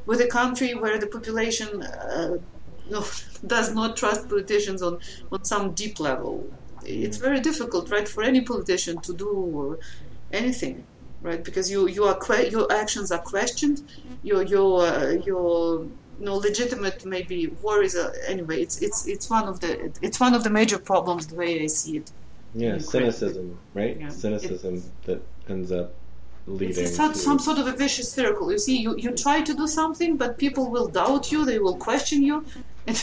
with 0.06 0.20
a 0.20 0.26
country 0.26 0.70
where 0.74 0.98
the 0.98 1.06
population 1.16 1.82
uh, 1.82 2.38
does 3.46 3.74
not 3.74 3.96
trust 3.96 4.28
politicians 4.28 4.82
on 4.82 4.98
on 5.32 5.44
some 5.44 5.72
deep 5.72 6.00
level? 6.00 6.48
It's 6.84 7.18
very 7.18 7.40
difficult, 7.40 7.90
right, 7.90 8.08
for 8.08 8.22
any 8.22 8.40
politician 8.40 9.00
to 9.02 9.12
do 9.12 9.78
anything 10.32 10.84
right? 11.22 11.42
Because 11.44 11.70
you 11.70 11.88
you 11.88 12.04
are 12.04 12.16
que- 12.16 12.50
your 12.50 12.70
actions 12.72 13.12
are 13.12 13.18
questioned, 13.18 13.82
your 14.22 14.42
your 14.42 14.82
uh, 14.82 15.10
your 15.10 15.84
you 16.18 16.26
know 16.26 16.36
legitimate 16.36 17.04
maybe 17.04 17.48
worries. 17.62 17.96
Are, 17.96 18.12
anyway, 18.26 18.60
it's 18.62 18.80
it's 18.82 19.06
it's 19.06 19.28
one 19.30 19.48
of 19.48 19.60
the 19.60 19.92
it's 20.02 20.20
one 20.20 20.34
of 20.34 20.44
the 20.44 20.50
major 20.50 20.78
problems 20.78 21.26
the 21.26 21.36
way 21.36 21.62
I 21.62 21.66
see 21.66 21.98
it. 21.98 22.10
Yeah, 22.54 22.78
cynicism, 22.78 23.58
right? 23.74 23.98
Yeah. 23.98 24.08
Cynicism 24.08 24.82
that 25.04 25.22
ends 25.48 25.70
up 25.70 25.94
leading. 26.54 26.84
It's 26.84 26.96
some, 26.96 27.14
some 27.14 27.38
sort 27.38 27.58
of 27.58 27.66
a 27.66 27.72
vicious 27.72 28.10
circle. 28.10 28.50
You 28.52 28.58
see, 28.58 28.78
you, 28.78 28.96
you 28.96 29.10
try 29.12 29.40
to 29.42 29.54
do 29.54 29.66
something, 29.66 30.16
but 30.16 30.38
people 30.38 30.70
will 30.70 30.88
doubt 30.88 31.32
you. 31.32 31.44
They 31.44 31.58
will 31.58 31.76
question 31.76 32.22
you, 32.22 32.44
and 32.86 32.96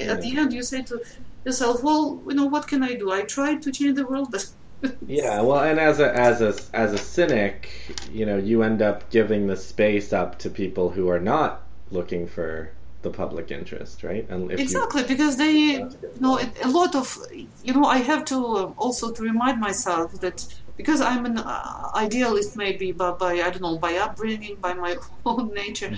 at 0.00 0.20
the 0.22 0.34
end, 0.36 0.52
you 0.52 0.62
say 0.62 0.82
to 0.82 1.02
yourself, 1.44 1.82
"Well, 1.82 2.22
you 2.28 2.34
know, 2.34 2.46
what 2.46 2.66
can 2.66 2.82
I 2.82 2.94
do? 2.94 3.12
I 3.12 3.22
tried 3.22 3.62
to 3.62 3.72
change 3.72 3.96
the 3.96 4.06
world, 4.06 4.28
but 4.30 4.46
yeah, 5.06 5.40
well, 5.40 5.60
and 5.60 5.78
as 5.78 6.00
a 6.00 6.14
as 6.14 6.40
a 6.40 6.54
as 6.74 6.92
a 6.92 6.98
cynic, 6.98 7.70
you 8.12 8.26
know, 8.26 8.36
you 8.36 8.62
end 8.62 8.82
up 8.82 9.10
giving 9.10 9.46
the 9.46 9.56
space 9.56 10.12
up 10.12 10.38
to 10.40 10.50
people 10.50 10.90
who 10.90 11.08
are 11.08 11.20
not 11.20 11.62
looking 11.90 12.26
for 12.26 12.70
the 13.02 13.10
public 13.10 13.50
interest, 13.50 14.02
right? 14.02 14.28
And 14.28 14.50
exactly, 14.50 15.02
you, 15.02 15.08
because 15.08 15.36
they, 15.36 15.52
you 15.52 15.90
know, 16.20 16.40
a 16.62 16.68
lot 16.68 16.94
of, 16.96 17.18
you 17.62 17.72
know, 17.74 17.84
I 17.84 17.98
have 17.98 18.24
to 18.26 18.36
um, 18.56 18.74
also 18.76 19.12
to 19.12 19.22
remind 19.22 19.60
myself 19.60 20.20
that 20.20 20.46
because 20.76 21.00
I'm 21.00 21.24
an 21.24 21.38
uh, 21.38 21.90
idealist, 21.94 22.56
maybe 22.56 22.90
but 22.92 23.18
by 23.18 23.34
I 23.34 23.50
don't 23.50 23.62
know, 23.62 23.78
by 23.78 23.94
upbringing, 23.96 24.56
by 24.56 24.74
my 24.74 24.96
own 25.26 25.54
nature, 25.54 25.96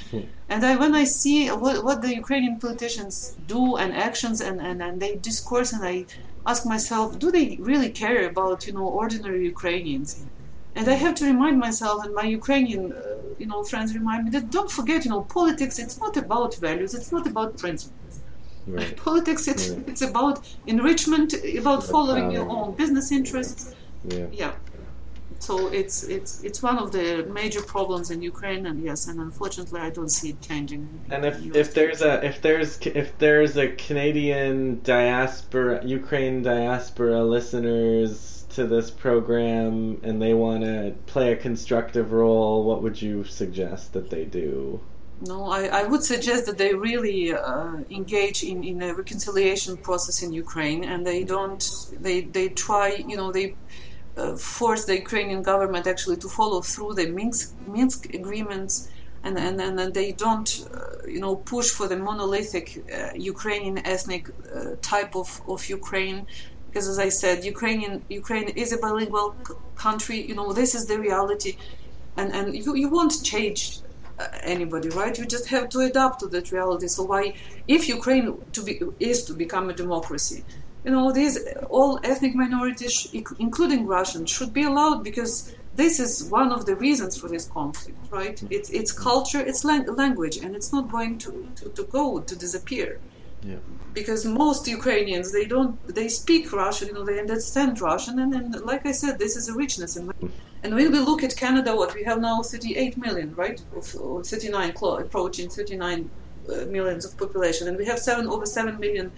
and 0.48 0.64
I 0.64 0.76
when 0.76 0.94
I 0.94 1.04
see 1.04 1.48
what 1.48 1.84
what 1.84 2.02
the 2.02 2.14
Ukrainian 2.14 2.58
politicians 2.58 3.36
do 3.46 3.76
and 3.76 3.92
actions 3.92 4.40
and 4.40 4.60
and, 4.60 4.82
and 4.82 5.00
they 5.00 5.16
discourse 5.16 5.72
and 5.72 5.82
I 5.84 6.06
ask 6.46 6.64
myself, 6.64 7.18
do 7.18 7.30
they 7.30 7.56
really 7.60 7.90
care 7.90 8.28
about 8.28 8.66
you 8.66 8.72
know 8.72 8.86
ordinary 8.86 9.44
Ukrainians? 9.44 10.24
And 10.76 10.88
I 10.88 10.94
have 11.04 11.14
to 11.16 11.24
remind 11.24 11.58
myself, 11.58 12.04
and 12.04 12.14
my 12.14 12.26
Ukrainian 12.40 12.92
uh, 12.92 13.16
you 13.38 13.46
know 13.46 13.62
friends 13.64 13.94
remind 13.94 14.24
me 14.24 14.30
that 14.36 14.50
don't 14.50 14.70
forget, 14.70 15.04
you 15.04 15.10
know, 15.10 15.22
politics. 15.22 15.78
It's 15.78 15.98
not 15.98 16.16
about 16.16 16.54
values. 16.56 16.92
It's 16.94 17.12
not 17.12 17.26
about 17.26 17.56
principles. 17.56 18.14
Right. 18.66 18.96
Politics. 19.08 19.48
It's 19.48 19.68
yeah. 19.68 19.90
it's 19.90 20.02
about 20.02 20.36
enrichment, 20.66 21.34
about 21.62 21.82
following 21.84 22.30
your 22.30 22.48
own 22.56 22.74
business 22.74 23.10
interests. 23.12 23.74
Yeah. 24.08 24.26
yeah 24.32 24.52
so 25.38 25.68
it's 25.68 26.04
it's 26.04 26.42
it's 26.42 26.62
one 26.62 26.78
of 26.78 26.92
the 26.92 27.24
major 27.30 27.62
problems 27.62 28.10
in 28.10 28.22
Ukraine, 28.22 28.66
and 28.66 28.82
yes, 28.82 29.06
and 29.06 29.20
unfortunately, 29.20 29.80
I 29.80 29.90
don't 29.90 30.08
see 30.08 30.30
it 30.30 30.40
changing. 30.40 30.88
And 31.10 31.24
if 31.24 31.54
if 31.54 31.74
there's 31.74 32.02
a 32.02 32.24
if 32.24 32.40
there's 32.42 32.78
if 32.80 33.16
there's 33.18 33.56
a 33.56 33.68
Canadian 33.68 34.80
diaspora, 34.82 35.84
Ukraine 35.84 36.42
diaspora 36.42 37.22
listeners 37.22 38.46
to 38.50 38.66
this 38.66 38.90
program, 38.90 40.00
and 40.02 40.20
they 40.20 40.34
want 40.34 40.64
to 40.64 40.94
play 41.06 41.32
a 41.32 41.36
constructive 41.36 42.12
role, 42.12 42.64
what 42.64 42.82
would 42.82 43.00
you 43.00 43.24
suggest 43.24 43.92
that 43.92 44.10
they 44.10 44.24
do? 44.24 44.80
No, 45.20 45.44
I, 45.44 45.64
I 45.80 45.82
would 45.84 46.02
suggest 46.02 46.44
that 46.44 46.58
they 46.58 46.74
really 46.74 47.32
uh, 47.32 47.76
engage 47.90 48.42
in, 48.42 48.62
in 48.64 48.82
a 48.82 48.94
reconciliation 48.94 49.78
process 49.78 50.22
in 50.22 50.32
Ukraine, 50.32 50.84
and 50.84 51.06
they 51.06 51.24
don't 51.24 51.62
they 52.00 52.22
they 52.22 52.48
try 52.48 52.88
you 53.10 53.16
know 53.16 53.32
they 53.32 53.56
force 54.36 54.84
the 54.84 54.96
Ukrainian 55.04 55.42
government 55.42 55.86
actually 55.86 56.16
to 56.18 56.28
follow 56.28 56.60
through 56.62 56.94
the 56.94 57.06
Minsk, 57.10 57.54
Minsk 57.66 58.06
agreements, 58.14 58.88
and, 59.22 59.38
and, 59.38 59.60
and 59.60 59.92
they 59.94 60.12
don't, 60.12 60.48
uh, 60.72 60.78
you 61.06 61.20
know, 61.20 61.36
push 61.36 61.68
for 61.70 61.86
the 61.88 61.96
monolithic 61.96 62.66
uh, 62.96 63.10
Ukrainian 63.14 63.78
ethnic 63.94 64.24
uh, 64.54 64.76
type 64.82 65.12
of, 65.16 65.28
of 65.46 65.68
Ukraine. 65.68 66.26
Because 66.66 66.88
as 66.88 66.98
I 66.98 67.08
said, 67.08 67.44
Ukrainian 67.44 68.04
Ukraine 68.08 68.48
is 68.62 68.72
a 68.72 68.78
bilingual 68.78 69.28
c- 69.46 69.54
country. 69.74 70.18
You 70.28 70.34
know, 70.34 70.52
this 70.52 70.74
is 70.74 70.86
the 70.86 70.98
reality, 71.08 71.52
and 72.16 72.28
and 72.38 72.54
you, 72.54 72.74
you 72.82 72.88
won't 72.90 73.14
change 73.32 73.60
uh, 74.18 74.28
anybody, 74.42 74.88
right? 74.90 75.16
You 75.18 75.26
just 75.26 75.48
have 75.48 75.68
to 75.70 75.80
adapt 75.80 76.20
to 76.20 76.28
that 76.28 76.52
reality. 76.52 76.88
So 76.88 77.02
why, 77.04 77.22
if 77.66 77.88
Ukraine 77.88 78.26
to 78.52 78.60
be 78.66 78.80
is 79.00 79.24
to 79.24 79.34
become 79.34 79.70
a 79.70 79.74
democracy, 79.74 80.44
you 80.86 80.92
know, 80.92 81.10
these 81.10 81.36
all 81.68 81.98
ethnic 82.04 82.36
minorities, 82.36 83.08
including 83.40 83.86
Russians, 83.86 84.30
should 84.30 84.52
be 84.52 84.62
allowed 84.62 85.02
because 85.02 85.52
this 85.74 85.98
is 85.98 86.24
one 86.30 86.52
of 86.52 86.64
the 86.64 86.76
reasons 86.76 87.18
for 87.20 87.28
this 87.28 87.46
conflict, 87.46 87.98
right? 88.10 88.40
It's, 88.50 88.70
it's 88.70 88.92
culture, 88.92 89.40
it's 89.40 89.64
lang- 89.64 89.92
language, 89.96 90.36
and 90.36 90.54
it's 90.54 90.72
not 90.72 90.88
going 90.88 91.18
to, 91.18 91.48
to, 91.56 91.68
to 91.70 91.82
go, 91.84 92.20
to 92.20 92.36
disappear. 92.36 93.00
Yeah. 93.42 93.56
Because 93.94 94.24
most 94.24 94.68
Ukrainians, 94.68 95.32
they 95.32 95.44
don't, 95.44 95.74
they 95.92 96.08
speak 96.08 96.52
Russian, 96.52 96.88
you 96.88 96.94
know, 96.94 97.04
they 97.04 97.18
understand 97.18 97.80
Russian, 97.80 98.20
and, 98.20 98.32
and 98.32 98.60
like 98.64 98.86
I 98.86 98.92
said, 98.92 99.18
this 99.18 99.34
is 99.36 99.48
a 99.48 99.54
richness. 99.54 99.96
And, 99.96 100.12
and 100.62 100.74
when 100.76 100.92
we 100.92 101.00
look 101.00 101.24
at 101.24 101.36
Canada, 101.36 101.74
what 101.74 101.94
we 101.94 102.04
have 102.04 102.20
now 102.20 102.42
38 102.42 102.96
million, 102.96 103.34
right? 103.34 103.60
Or 104.00 104.22
39, 104.22 104.74
approaching 105.00 105.50
39 105.50 106.10
uh, 106.48 106.52
millions 106.66 107.04
of 107.04 107.18
population, 107.18 107.66
and 107.66 107.76
we 107.76 107.86
have 107.86 107.98
seven 107.98 108.28
over 108.28 108.46
7 108.46 108.78
million 108.78 109.10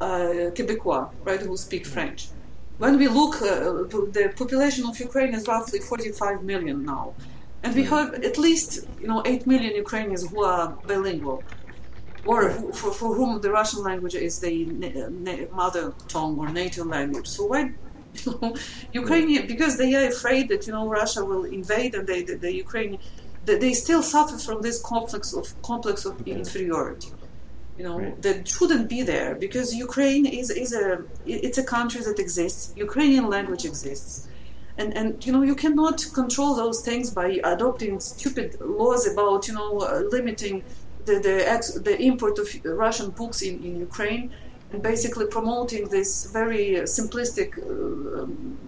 uh, 0.00 0.50
Quebecois, 0.54 1.10
right, 1.24 1.40
who 1.40 1.56
speak 1.56 1.86
French. 1.86 2.28
When 2.78 2.98
we 2.98 3.08
look, 3.08 3.36
uh, 3.36 3.88
the 4.16 4.32
population 4.36 4.84
of 4.86 4.98
Ukraine 5.00 5.34
is 5.34 5.46
roughly 5.48 5.78
45 5.78 6.42
million 6.42 6.84
now, 6.84 7.14
and 7.62 7.74
we 7.74 7.84
have 7.84 8.12
at 8.14 8.36
least 8.36 8.86
you 9.00 9.08
know 9.08 9.22
8 9.24 9.46
million 9.46 9.74
Ukrainians 9.74 10.28
who 10.28 10.44
are 10.44 10.76
bilingual, 10.86 11.42
or 12.26 12.50
who, 12.50 12.72
for, 12.72 12.92
for 12.92 13.14
whom 13.14 13.40
the 13.40 13.50
Russian 13.50 13.82
language 13.82 14.14
is 14.14 14.38
the 14.40 14.66
mother 15.52 15.94
tongue 16.08 16.38
or 16.38 16.48
native 16.50 16.86
language. 16.86 17.28
So 17.28 17.46
why? 17.46 17.72
You 18.24 18.38
know, 18.40 18.54
Ukrainian 18.92 19.46
because 19.46 19.76
they 19.76 19.94
are 19.94 20.08
afraid 20.08 20.48
that 20.48 20.66
you 20.66 20.72
know 20.72 20.88
Russia 20.88 21.22
will 21.22 21.44
invade 21.44 21.94
and 21.94 22.06
they, 22.06 22.22
the, 22.22 22.36
the 22.36 22.52
Ukraine 22.64 22.98
they, 23.44 23.58
they 23.58 23.74
still 23.74 24.02
suffer 24.02 24.38
from 24.38 24.62
this 24.62 24.80
complex 24.80 25.34
of 25.34 25.44
complex 25.60 26.06
of 26.06 26.14
inferiority 26.26 27.10
you 27.78 27.84
know 27.84 27.98
right. 27.98 28.22
that 28.22 28.48
shouldn't 28.48 28.88
be 28.88 29.02
there 29.02 29.34
because 29.34 29.74
Ukraine 29.74 30.26
is 30.26 30.50
is 30.50 30.72
a 30.72 31.02
it's 31.26 31.58
a 31.58 31.64
country 31.64 32.00
that 32.02 32.18
exists. 32.18 32.72
Ukrainian 32.76 33.28
language 33.28 33.64
exists, 33.64 34.28
and 34.78 34.96
and 34.96 35.24
you 35.26 35.32
know 35.32 35.42
you 35.42 35.54
cannot 35.54 35.98
control 36.14 36.54
those 36.54 36.80
things 36.80 37.10
by 37.10 37.28
adopting 37.44 38.00
stupid 38.00 38.48
laws 38.60 39.06
about 39.06 39.48
you 39.48 39.54
know 39.54 39.80
uh, 39.80 40.02
limiting 40.16 40.64
the 41.04 41.18
the, 41.26 41.36
ex, 41.54 41.72
the 41.88 41.96
import 42.00 42.38
of 42.38 42.46
Russian 42.64 43.10
books 43.10 43.42
in 43.42 43.62
in 43.62 43.78
Ukraine 43.88 44.32
and 44.72 44.82
basically 44.82 45.26
promoting 45.26 45.88
this 45.88 46.30
very 46.32 46.66
simplistic 46.96 47.50
uh, 47.58 48.22
um, 48.22 48.58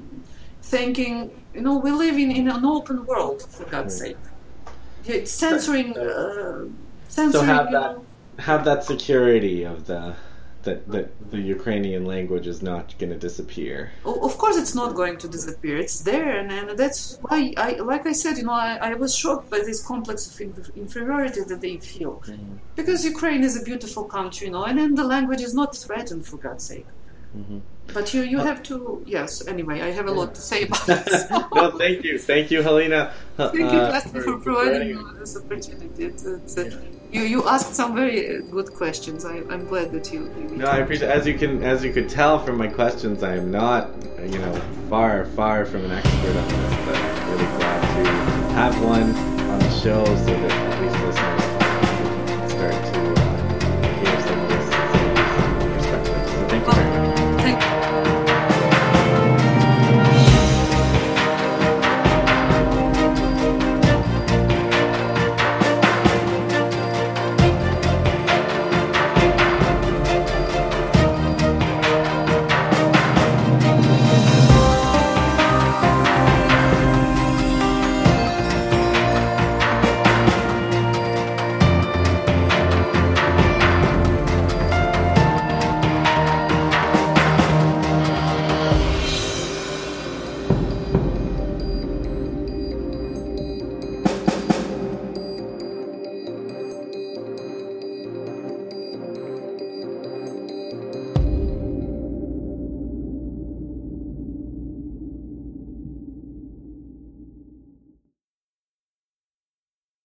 thinking. 0.63 1.15
You 1.55 1.63
know 1.63 1.79
we 1.79 1.91
live 1.91 2.17
in, 2.25 2.31
in 2.31 2.49
an 2.49 2.65
open 2.65 3.07
world 3.07 3.43
for 3.43 3.65
God's 3.65 4.01
right. 4.01 4.17
sake. 4.17 4.25
It's 5.07 5.33
censoring. 5.33 5.97
Uh, 5.97 6.67
censoring. 7.09 7.47
So 7.47 7.55
have 7.55 7.71
that. 7.73 7.97
Know, 7.97 8.05
have 8.39 8.65
that 8.65 8.85
security 8.85 9.65
of 9.65 9.87
the 9.87 10.15
that, 10.65 10.89
that 10.89 11.31
the 11.31 11.41
Ukrainian 11.41 12.05
language 12.05 12.47
is 12.47 12.63
not 12.63 12.97
going 12.99 13.11
to 13.11 13.19
disappear. 13.19 13.93
Of 14.05 14.37
course, 14.39 14.57
it's 14.57 14.75
not 14.75 14.95
going 14.95 15.17
to 15.19 15.29
disappear. 15.29 15.77
It's 15.79 16.01
there, 16.01 16.37
and, 16.39 16.51
and 16.51 16.79
that's 16.79 17.19
why, 17.23 17.55
I, 17.57 17.71
like 17.93 18.07
I 18.07 18.13
said, 18.13 18.37
you 18.39 18.45
know, 18.45 18.53
I, 18.53 18.79
I 18.91 18.95
was 18.95 19.17
shocked 19.17 19.51
by 19.51 19.59
this 19.59 19.81
complex 19.87 20.19
of 20.29 20.35
inferiority 20.77 21.43
that 21.51 21.61
they 21.61 21.77
feel, 21.79 22.23
mm-hmm. 22.27 22.57
because 22.77 23.05
Ukraine 23.05 23.45
is 23.45 23.61
a 23.61 23.63
beautiful 23.63 24.05
country, 24.05 24.49
you 24.49 24.53
know, 24.53 24.65
and 24.65 24.79
then 24.79 24.95
the 24.95 25.05
language 25.05 25.41
is 25.41 25.55
not 25.55 25.77
threatened, 25.77 26.27
for 26.27 26.37
God's 26.37 26.65
sake. 26.65 26.87
Mm-hmm. 27.37 27.59
But 27.95 28.13
you, 28.13 28.23
you 28.23 28.39
have 28.39 28.63
to, 28.65 29.03
yes, 29.07 29.47
anyway, 29.47 29.81
I 29.81 29.91
have 29.93 30.09
a 30.09 30.13
lot 30.13 30.35
to 30.35 30.41
say 30.41 30.65
about 30.65 30.87
this. 30.87 31.31
no, 31.31 31.71
thank 31.79 32.05
you. 32.05 32.19
Thank 32.19 32.51
you, 32.51 32.63
Halyna. 32.63 33.13
Thank 33.37 33.73
uh, 33.73 34.01
you, 34.05 34.11
for, 34.11 34.21
for 34.23 34.39
providing 34.41 34.97
me 34.97 35.03
this 35.19 35.37
opportunity. 35.37 36.05
It's, 36.05 36.25
it's, 36.25 36.57
yeah. 36.57 36.98
You 37.11 37.23
you 37.23 37.49
asked 37.49 37.75
some 37.75 37.95
very 37.95 38.43
good 38.43 38.75
questions. 38.75 39.25
I, 39.25 39.37
I'm 39.49 39.67
glad 39.67 39.93
that 39.93 40.13
you. 40.13 40.25
you 40.51 40.57
no, 40.57 40.67
I 40.67 40.79
appreciate. 40.79 41.11
As 41.11 41.27
you 41.27 41.39
can 41.39 41.63
as 41.63 41.83
you 41.83 41.93
could 41.93 42.09
tell 42.09 42.39
from 42.39 42.59
my 42.59 42.69
questions, 42.69 43.23
I 43.23 43.37
am 43.37 43.51
not 43.51 43.91
you 44.23 44.39
know 44.39 44.55
far 44.91 45.25
far 45.25 45.65
from 45.65 45.85
an 45.87 45.93
expert 45.93 46.37
on 46.37 46.49
this, 46.49 46.87
but 46.87 46.97
I'm 46.97 47.31
really 47.31 47.57
glad 47.57 47.81
to 47.97 48.11
have 48.53 48.85
one 48.85 49.15
on 49.51 49.59
the 49.59 49.81
show 49.81 50.05
so 50.05 50.13
that 50.13 50.51
at 50.51 50.83
least 50.83 51.05
listeners 51.05 51.48